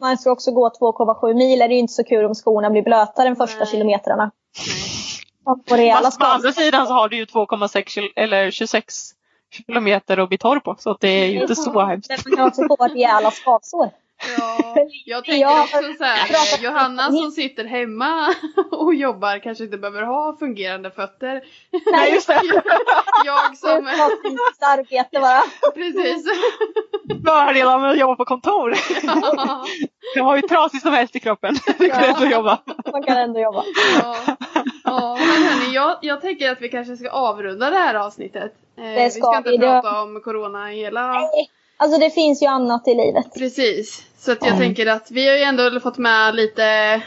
Man 0.00 0.18
ska 0.18 0.30
också 0.32 0.50
gå 0.52 0.68
2,7 0.68 1.34
mil. 1.34 1.62
Är 1.62 1.68
det 1.68 1.74
är 1.74 1.76
ju 1.76 1.80
inte 1.80 1.92
så 1.92 2.04
kul 2.04 2.24
om 2.24 2.34
skorna 2.34 2.70
blir 2.70 2.82
blöta 2.82 3.24
de 3.24 3.36
första 3.36 3.58
Nej. 3.58 3.66
kilometrarna. 3.66 4.30
Nej. 5.70 5.92
Fast 5.92 6.18
på 6.18 6.26
andra 6.26 6.52
sidan 6.52 6.86
så 6.86 6.92
har 6.92 7.08
du 7.08 7.16
ju 7.16 7.24
2,6 7.24 7.82
kil- 7.82 8.12
eller 8.16 8.50
26 8.50 8.94
kilometer 9.66 10.18
att 10.18 10.28
bli 10.28 10.38
torr 10.38 10.60
på. 10.60 10.76
Så 10.78 10.96
det 11.00 11.08
är 11.08 11.26
ju 11.26 11.40
inte 11.40 11.54
så 11.54 11.80
hemskt. 11.80 12.10
Men 12.10 12.18
Man 12.26 12.36
kan 12.36 12.46
också 12.48 12.76
få 12.76 12.86
rejäla 12.86 13.30
skavsår. 13.30 13.90
Ja, 14.38 14.74
jag 15.04 15.24
tänker 15.24 15.40
Jag 15.40 15.60
också 15.62 15.78
så 15.98 16.04
här, 16.04 16.62
Johanna 16.64 17.02
som 17.12 17.30
sitter 17.30 17.64
hemma 17.64 18.34
och 18.70 18.94
jobbar 18.94 19.38
kanske 19.38 19.64
inte 19.64 19.78
behöver 19.78 20.02
ha 20.02 20.36
fungerande 20.38 20.90
fötter. 20.90 21.42
Nej 21.92 22.12
just 22.14 22.26
det. 22.26 22.40
Jag 23.24 23.50
Det 23.52 23.56
som, 23.56 23.86
fysiskt 24.24 24.62
arbete 24.62 25.20
bara. 25.20 25.42
precis. 25.74 26.26
Fördelar 27.26 27.78
med 27.78 27.90
att 27.90 27.98
jobba 27.98 28.16
på 28.16 28.24
kontor. 28.24 28.74
Det 30.14 30.20
var 30.22 30.36
ju 30.36 30.42
trasigt 30.42 30.82
som 30.82 30.92
helst 30.92 31.16
i 31.16 31.20
kroppen. 31.20 31.54
Det 31.66 31.78
går 31.78 31.88
Ja. 31.88 32.00
ändå 32.06 32.24
att 32.24 32.30
jobba. 32.30 32.58
Man 32.92 33.02
kan 33.02 33.16
ändå 33.16 33.40
jobba. 33.40 33.64
Ja. 34.02 34.16
Ja, 34.84 35.16
men 35.20 35.42
hörni, 35.42 35.74
jag, 35.74 35.98
jag 36.02 36.20
tänker 36.20 36.52
att 36.52 36.60
vi 36.60 36.68
kanske 36.68 36.96
ska 36.96 37.10
avrunda 37.10 37.70
det 37.70 37.76
här 37.76 37.94
avsnittet. 37.94 38.52
Eh, 38.78 38.84
Det 38.84 39.04
vi 39.04 39.10
ska 39.10 39.20
ska 39.22 39.36
inte 39.36 39.50
vi, 39.50 39.56
det- 39.56 39.66
prata 39.66 40.02
om 40.02 40.20
corona 40.20 40.66
hela... 40.66 41.12
Nej, 41.12 41.48
Alltså 41.82 41.98
det 42.00 42.10
finns 42.10 42.42
ju 42.42 42.46
annat 42.46 42.88
i 42.88 42.94
livet. 42.94 43.34
Precis. 43.34 44.06
Så 44.18 44.32
att 44.32 44.46
jag 44.46 44.58
tänker 44.58 44.86
att 44.86 45.10
vi 45.10 45.28
har 45.28 45.36
ju 45.36 45.42
ändå 45.42 45.80
fått 45.80 45.98
med 45.98 46.34
lite, 46.34 46.62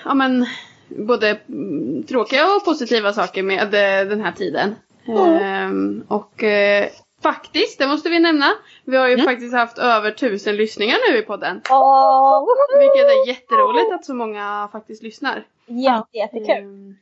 ja 0.06 0.14
men, 0.14 0.46
både 0.90 1.38
mm, 1.50 2.04
tråkiga 2.04 2.46
och 2.56 2.66
positiva 2.66 3.14
saker 3.14 3.44
med 3.44 3.62
eh, 3.74 4.10
den 4.10 4.22
här 4.22 4.32
tiden. 4.32 4.76
Ehm, 5.08 6.04
och 6.08 6.44
eh, 6.44 6.88
faktiskt, 7.24 7.80
det 7.80 7.88
måste 7.88 8.10
vi 8.10 8.20
nämna, 8.20 8.46
vi 8.86 8.98
har 8.98 9.08
ju 9.08 9.18
faktiskt 9.24 9.54
haft 9.54 9.78
över 9.78 10.12
tusen 10.12 10.56
lyssningar 10.56 10.98
nu 11.12 11.18
i 11.18 11.22
podden. 11.22 11.62
Woho! 11.70 12.80
Vilket 12.80 13.06
är 13.06 13.28
jätteroligt 13.28 13.94
att 13.94 14.06
så 14.06 14.14
många 14.14 14.70
faktiskt 14.72 15.04
lyssnar. 15.04 15.44
Jätte, 15.68 16.18
jättekul. 16.18 16.64
Ehm, 16.64 16.96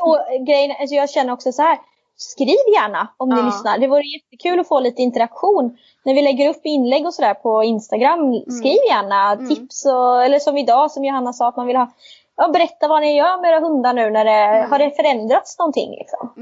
Och 0.00 0.46
grejen, 0.46 0.76
alltså 0.80 0.94
jag 0.94 1.10
känner 1.10 1.32
också 1.32 1.52
så 1.52 1.62
här. 1.62 1.78
Skriv 2.16 2.56
gärna 2.74 3.08
om 3.16 3.28
ni 3.28 3.36
Ja. 3.36 3.46
lyssnar. 3.46 3.78
Det 3.78 3.86
vore 3.86 4.02
jättekul 4.02 4.60
att 4.60 4.68
få 4.68 4.80
lite 4.80 5.02
interaktion. 5.02 5.78
När 6.04 6.14
vi 6.14 6.22
lägger 6.22 6.48
upp 6.50 6.60
inlägg 6.64 7.06
och 7.06 7.14
sådär 7.14 7.34
på 7.34 7.64
Instagram, 7.64 8.20
Mm. 8.20 8.50
skriv 8.50 8.78
gärna 8.88 9.36
tips 9.48 9.86
och, 9.86 10.24
eller 10.24 10.38
som 10.38 10.56
idag 10.58 10.90
som 10.90 11.04
Johanna 11.04 11.32
sa 11.32 11.48
att 11.48 11.56
man 11.56 11.66
vill 11.66 11.76
ha 11.76 11.90
Ja, 12.36 12.48
berätta 12.48 12.88
vad 12.88 13.00
ni 13.00 13.16
gör 13.16 13.40
med 13.40 13.50
era 13.50 13.60
hundar 13.60 13.92
nu 13.92 14.10
när 14.10 14.24
det 14.24 14.30
Mm. 14.58 14.70
har 14.70 14.78
det 14.78 14.90
förändrats 14.96 15.58
någonting 15.58 15.90
liksom. 15.90 16.32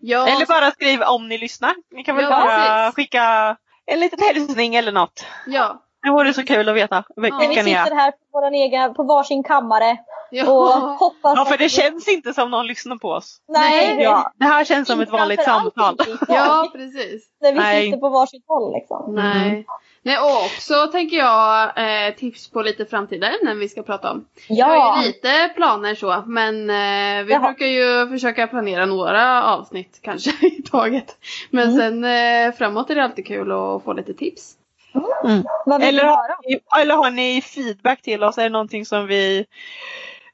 Ja, 0.00 0.28
Eller 0.28 0.46
bara 0.46 0.70
skriv 0.70 1.02
om 1.02 1.28
ni 1.28 1.38
lyssnar. 1.38 1.74
Ni 1.90 2.04
kan 2.04 2.16
väl 2.16 2.24
Ja, 2.24 2.30
bara 2.30 2.46
precis. 2.86 2.94
skicka 2.96 3.56
en 3.86 4.00
liten 4.00 4.18
hälsning 4.22 4.74
eller 4.74 4.92
något. 4.92 5.24
ja. 5.46 5.82
Det 6.02 6.10
vore 6.10 6.34
så 6.34 6.44
kul 6.44 6.68
att 6.68 6.74
veta 6.76 7.04
vilka 7.16 7.36
När 7.38 7.48
vi 7.48 7.62
ni 7.62 7.70
är. 7.72 7.84
sitter 7.84 7.96
här 7.96 8.10
på, 8.10 8.16
våran 8.32 8.54
egen, 8.54 8.94
på 8.94 9.02
varsin 9.02 9.42
kammare 9.42 9.90
och 9.92 10.36
Ja. 10.38 10.96
hoppas 11.00 11.32
Ja, 11.36 11.44
för 11.44 11.52
att 11.52 11.58
det 11.58 11.64
vi- 11.64 11.68
känns 11.70 12.08
inte 12.08 12.34
som 12.34 12.50
någon 12.50 12.66
lyssnar 12.66 12.96
på 12.96 13.08
oss. 13.08 13.36
Nej, 13.48 13.96
det- 13.96 14.02
Ja, 14.02 14.32
det 14.36 14.44
här 14.44 14.64
känns 14.64 14.88
som 14.88 15.00
ett 15.00 15.10
vanligt 15.10 15.42
samtal. 15.42 15.96
ja, 16.28 16.68
precis. 16.72 17.22
När 17.40 17.52
vi 17.52 17.58
Nej. 17.58 17.84
sitter 17.86 17.98
på 18.00 18.08
varsitt 18.08 18.44
håll 18.48 18.72
liksom. 18.74 19.14
Nej. 19.14 19.66
Nej, 20.04 20.18
och 20.18 20.44
också 20.44 20.86
tänker 20.92 21.16
jag 21.16 21.62
eh, 22.08 22.14
tips 22.14 22.50
på 22.50 22.62
lite 22.62 22.84
framtida 22.86 23.26
ämnen 23.30 23.58
vi 23.58 23.68
ska 23.68 23.82
prata 23.82 24.10
om. 24.10 24.24
Vi 24.48 24.60
har 24.60 24.74
Ja, 24.76 25.00
ju 25.02 25.06
lite 25.06 25.50
planer 25.56 25.94
så, 25.94 26.22
men 26.26 26.70
eh, 26.70 27.24
vi 27.24 27.32
Jaha. 27.32 27.40
brukar 27.48 27.66
ju 27.66 28.08
försöka 28.08 28.46
planera 28.46 28.86
några 28.86 29.44
avsnitt 29.44 29.98
kanske 30.02 30.30
i 30.46 30.62
taget. 30.62 31.16
Men 31.50 31.68
Mm. 31.68 31.76
sen 31.78 32.04
eh, 32.04 32.52
framåt 32.58 32.90
är 32.90 32.94
det 32.94 33.04
alltid 33.04 33.26
kul 33.26 33.52
att 33.52 33.84
få 33.84 33.92
lite 33.92 34.14
tips. 34.14 34.54
Vill 34.92 35.82
Eller 35.88 36.04
har, 36.04 36.36
ni, 36.48 36.60
eller 36.82 36.94
har 36.94 37.10
ni 37.10 37.42
feedback 37.42 38.02
till 38.02 38.24
oss? 38.24 38.38
Är 38.38 38.42
det 38.42 38.48
någonting 38.48 38.86
som 38.86 39.06
vi 39.06 39.38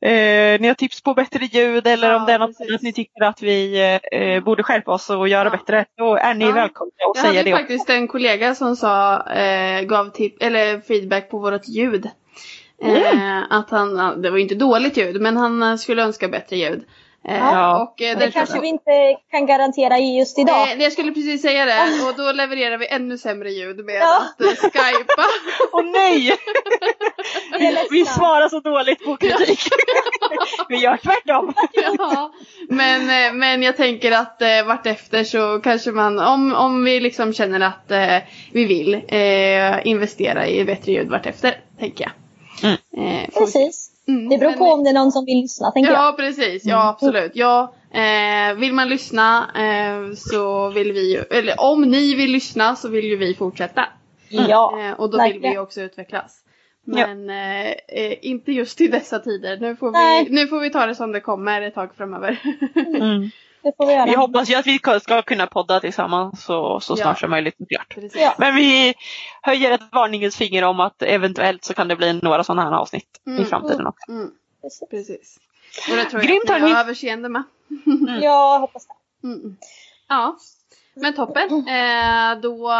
eh, 0.01 0.61
ni 0.61 0.67
har 0.69 0.75
tips 0.75 1.03
på 1.03 1.15
bättre 1.15 1.45
ljud 1.45 1.87
eller 1.87 2.11
Ja, 2.11 2.17
om 2.17 2.27
det 2.27 2.33
är 2.33 2.39
något 2.39 2.59
precis. 2.59 2.83
ni 2.83 2.93
tycker 2.93 3.23
att 3.25 3.43
vi 3.43 3.81
eh, 4.13 4.41
borde 4.43 4.63
skärpa 4.63 4.93
oss 4.93 5.11
och 5.11 5.29
göra 5.29 5.45
Ja. 5.45 5.51
bättre. 5.51 5.85
Då 5.99 6.17
är 6.17 6.35
ni 6.35 6.45
Ja. 6.45 6.53
välkomna 6.53 6.91
att 6.91 7.17
Jag 7.17 7.17
säga 7.17 7.29
hade 7.41 7.43
det. 7.43 7.53
också. 7.55 7.63
faktiskt 7.63 7.91
en 7.91 8.09
kollega 8.09 8.55
som 8.55 8.77
sa, 8.77 9.27
eh, 9.31 9.83
gav 9.83 10.11
tip, 10.11 10.43
eller 10.43 10.81
feedback 10.81 11.31
på 11.31 11.39
vårt 11.39 11.69
ljud. 11.69 12.11
Eh, 12.83 13.43
att 13.51 13.71
han, 13.71 14.23
det 14.23 14.31
var 14.31 14.39
inte 14.39 14.55
dåligt 14.55 14.97
ljud, 14.97 15.21
men 15.21 15.37
han 15.37 15.79
skulle 15.79 16.03
önska 16.03 16.29
bättre 16.29 16.57
ljud. 16.57 16.85
Eh, 17.29 17.37
Ja. 17.37 17.83
och, 17.83 18.03
eh, 18.03 18.19
Det 18.19 18.31
kanske 18.31 18.55
så- 18.55 18.61
vi 18.61 18.69
inte 18.69 19.17
kan 19.31 19.47
garantera 19.47 19.99
just 19.99 20.39
idag. 20.39 20.73
Eh, 20.73 20.83
jag 20.83 20.93
skulle 20.93 21.13
precis 21.13 21.43
säga 21.43 21.65
det 21.65 21.83
och 22.09 22.15
då 22.17 22.33
levererar 22.33 22.79
vi 22.79 22.87
ännu 22.87 23.19
sämre 23.19 23.51
ljud 23.51 23.85
med 23.85 23.95
Ja. 23.95 24.17
att 24.23 24.41
eh, 24.41 24.47
skypa. 24.49 25.25
Åh 25.73 25.85
nej! 25.85 26.33
Vi 27.59 27.77
vi, 27.91 28.05
svarar 28.05 28.49
så 28.49 28.61
dåligt 28.61 29.05
på 29.05 29.17
kritik. 29.17 29.61
vi 30.69 30.77
gör 30.77 30.97
tvärtom. 30.97 31.55
ja. 31.99 32.33
men, 32.69 33.39
men 33.39 33.63
jag 33.63 33.77
tänker 33.77 34.13
att 34.13 34.43
eh, 34.43 34.65
vartefter 34.67 35.25
så 35.25 35.61
kanske 35.65 35.91
man, 35.91 36.19
om, 36.19 36.55
om 36.55 36.85
vi 36.85 37.01
liksom 37.01 37.33
känner 37.33 37.61
att 37.61 37.91
eh, 37.91 38.17
vi 38.53 38.65
vill 38.65 38.95
eh, 39.09 39.87
investera 39.87 40.49
i 40.49 40.65
bättre 40.65 40.93
ljud 40.93 41.09
vartefter, 41.09 41.61
tänker 41.79 42.05
jag. 42.05 42.13
Mm. 42.99 43.09
Eh. 43.23 43.29
Precis. 43.39 43.91
Mm, 44.09 44.29
Det 44.29 44.39
beror 44.39 44.51
men- 44.51 44.59
på 44.59 44.65
om 44.65 44.85
det 44.85 44.91
är 44.91 44.95
någon 44.95 45.13
som 45.13 45.25
vill 45.25 45.39
lyssna 45.43 45.71
tänker 45.71 45.91
jag. 45.93 45.99
Ja 46.01 46.15
precis, 46.19 46.65
ja 46.65 46.89
absolut. 46.89 47.33
Ja, 47.35 47.75
eh, 47.95 48.55
vill 48.57 48.73
man 48.73 48.89
lyssna 48.89 49.51
eh, 49.57 50.15
så 50.15 50.71
vill 50.71 50.93
vi 50.93 51.13
ju, 51.15 51.19
eller 51.39 51.61
om 51.61 51.83
ni 51.83 52.15
vill 52.15 52.31
lyssna 52.31 52.77
så 52.77 52.89
vill 52.89 53.05
ju 53.05 53.17
vi 53.17 53.35
fortsätta. 53.35 53.85
Ja, 54.29 54.79
Eh, 54.81 55.01
och 55.01 55.11
då 55.11 55.23
vill 55.23 55.33
vi 55.33 55.39
verkligen. 55.39 55.59
också 55.63 55.81
utvecklas. 55.81 56.41
Ja. 56.85 57.07
Men 57.07 57.31
eh, 57.31 57.71
eh, 57.89 58.15
inte 58.23 58.53
just 58.53 58.81
i 58.81 58.87
dessa 58.89 59.19
tider. 59.19 59.59
Nu 59.61 59.77
får, 59.77 59.91
Nej. 59.91 60.25
vi, 60.25 60.35
nu 60.35 60.47
får 60.47 60.61
vi 60.61 60.71
ta 60.71 60.87
det 60.87 60.95
som 60.95 61.13
det 61.13 61.21
kommer 61.21 61.63
ett 61.63 61.75
tag 61.75 61.95
framöver. 61.97 62.39
Mm. 63.01 63.31
Det 63.63 63.73
får 63.77 63.87
vi 63.87 63.93
göra. 63.93 64.05
Vi 64.07 64.15
hoppas 64.15 64.51
ju 64.51 64.55
att 64.55 64.67
vi 64.67 64.79
ska 65.03 65.23
kunna 65.23 65.47
podda 65.47 65.81
tillsammans 65.81 66.45
så, 66.45 66.81
så 66.81 66.97
snart 66.97 67.07
Ja. 67.07 67.21
som 67.21 67.31
möjligt. 67.31 67.55
Ja. 68.15 68.35
Men 68.39 68.55
vi 68.57 68.95
höjer 69.43 69.71
ett 69.71 69.81
varningens 69.93 70.37
finger 70.37 70.65
om 70.65 70.81
att 70.81 71.03
eventuellt 71.03 71.65
så 71.65 71.75
kan 71.75 71.89
det 71.89 71.97
bli 71.97 72.13
några 72.23 72.45
sådana 72.45 72.63
här 72.71 72.73
avsnitt 72.79 73.21
i 73.27 73.31
Mm. 73.31 73.45
framtiden 73.47 73.87
också. 73.87 74.13
Mm, 74.13 74.31
Precis. 74.63 74.89
precis. 74.91 75.39
Och 75.91 75.97
det 75.97 76.05
tror 76.05 76.21
Grymt, 76.21 76.43
jag 76.47 76.57
att 76.57 76.63
ni 76.63 76.71
har 76.73 76.81
överseende 76.81 77.29
med. 77.29 77.43
Jag 78.21 78.59
hoppas 78.61 78.87
det. 78.87 79.27
Mm. 79.29 79.57
Ja, 80.09 80.37
men 80.95 81.15
toppen. 81.15 81.51
Eh, 81.69 82.41
då 82.43 82.71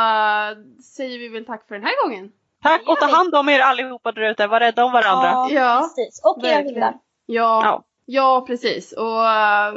säger 0.97 1.19
vi 1.19 1.29
väl 1.29 1.45
tack 1.47 1.69
för 1.69 1.75
den 1.75 1.85
här 1.85 2.05
gången. 2.05 2.33
Tack 2.63 2.83
och 2.89 2.97
ta 2.97 3.07
hand 3.07 3.35
om 3.35 3.49
er 3.49 3.61
allihopa 3.61 4.13
där 4.13 4.31
ute. 4.31 4.47
Var 4.47 4.61
rädda 4.61 4.85
om 4.85 4.93
varandra. 4.93 5.29
Ja, 5.29 5.49
Ja, 5.51 5.81
precis. 5.97 6.21
Och 6.25 6.45
era 6.45 6.63
hundar. 6.63 6.95
Ja, 7.27 7.63
Ja. 7.65 7.85
ja. 8.07 8.45
precis. 8.47 8.93
Och 8.93 9.27
eh, 9.29 9.75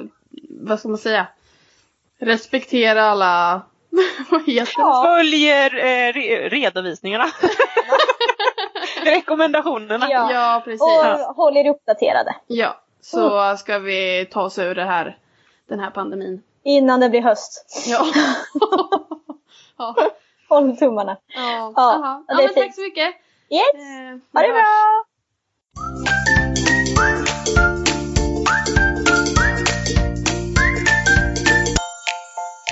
vad 0.49 0.79
ska 0.79 0.89
man 0.89 0.97
säga? 0.97 1.27
Respektera 2.19 3.03
alla... 3.03 3.61
vad 4.29 4.41
heter 4.41 4.65
det? 4.65 4.71
Ja. 4.77 5.03
Följer 5.05 5.75
eh, 5.77 6.13
re- 6.13 6.49
redovisningarna. 6.49 7.25
Rekommendationerna. 9.05 10.07
Ja. 10.09 10.31
Ja, 10.33 10.61
precis. 10.65 10.81
Och 10.81 11.35
håll 11.35 11.57
er 11.57 11.69
uppdaterade. 11.69 12.35
Ja, 12.47 12.81
så 13.01 13.55
ska 13.57 13.79
vi 13.79 14.27
ta 14.31 14.41
oss 14.41 14.59
ur 14.59 14.75
det 14.75 14.83
här, 14.83 15.17
den 15.69 15.79
här 15.79 15.89
pandemin. 15.91 16.43
Innan 16.63 16.99
det 16.99 17.09
blir 17.09 17.21
höst. 17.21 17.65
Ja. 17.87 18.05
ja. 19.77 19.95
Håll 20.49 20.77
tummarna. 20.77 21.17
Ja, 21.35 21.73
Ja, 21.75 22.23
ja 22.27 22.33
är 22.33 22.37
men 22.45 22.47
tack 22.53 22.63
fint. 22.63 22.75
så 22.75 22.81
mycket. 22.81 23.15
Yes! 23.49 23.73
Eh, 23.73 24.17
Ha 24.33 24.41
det 24.41 24.47
hörs. 24.47 24.53
bra! 24.53 25.03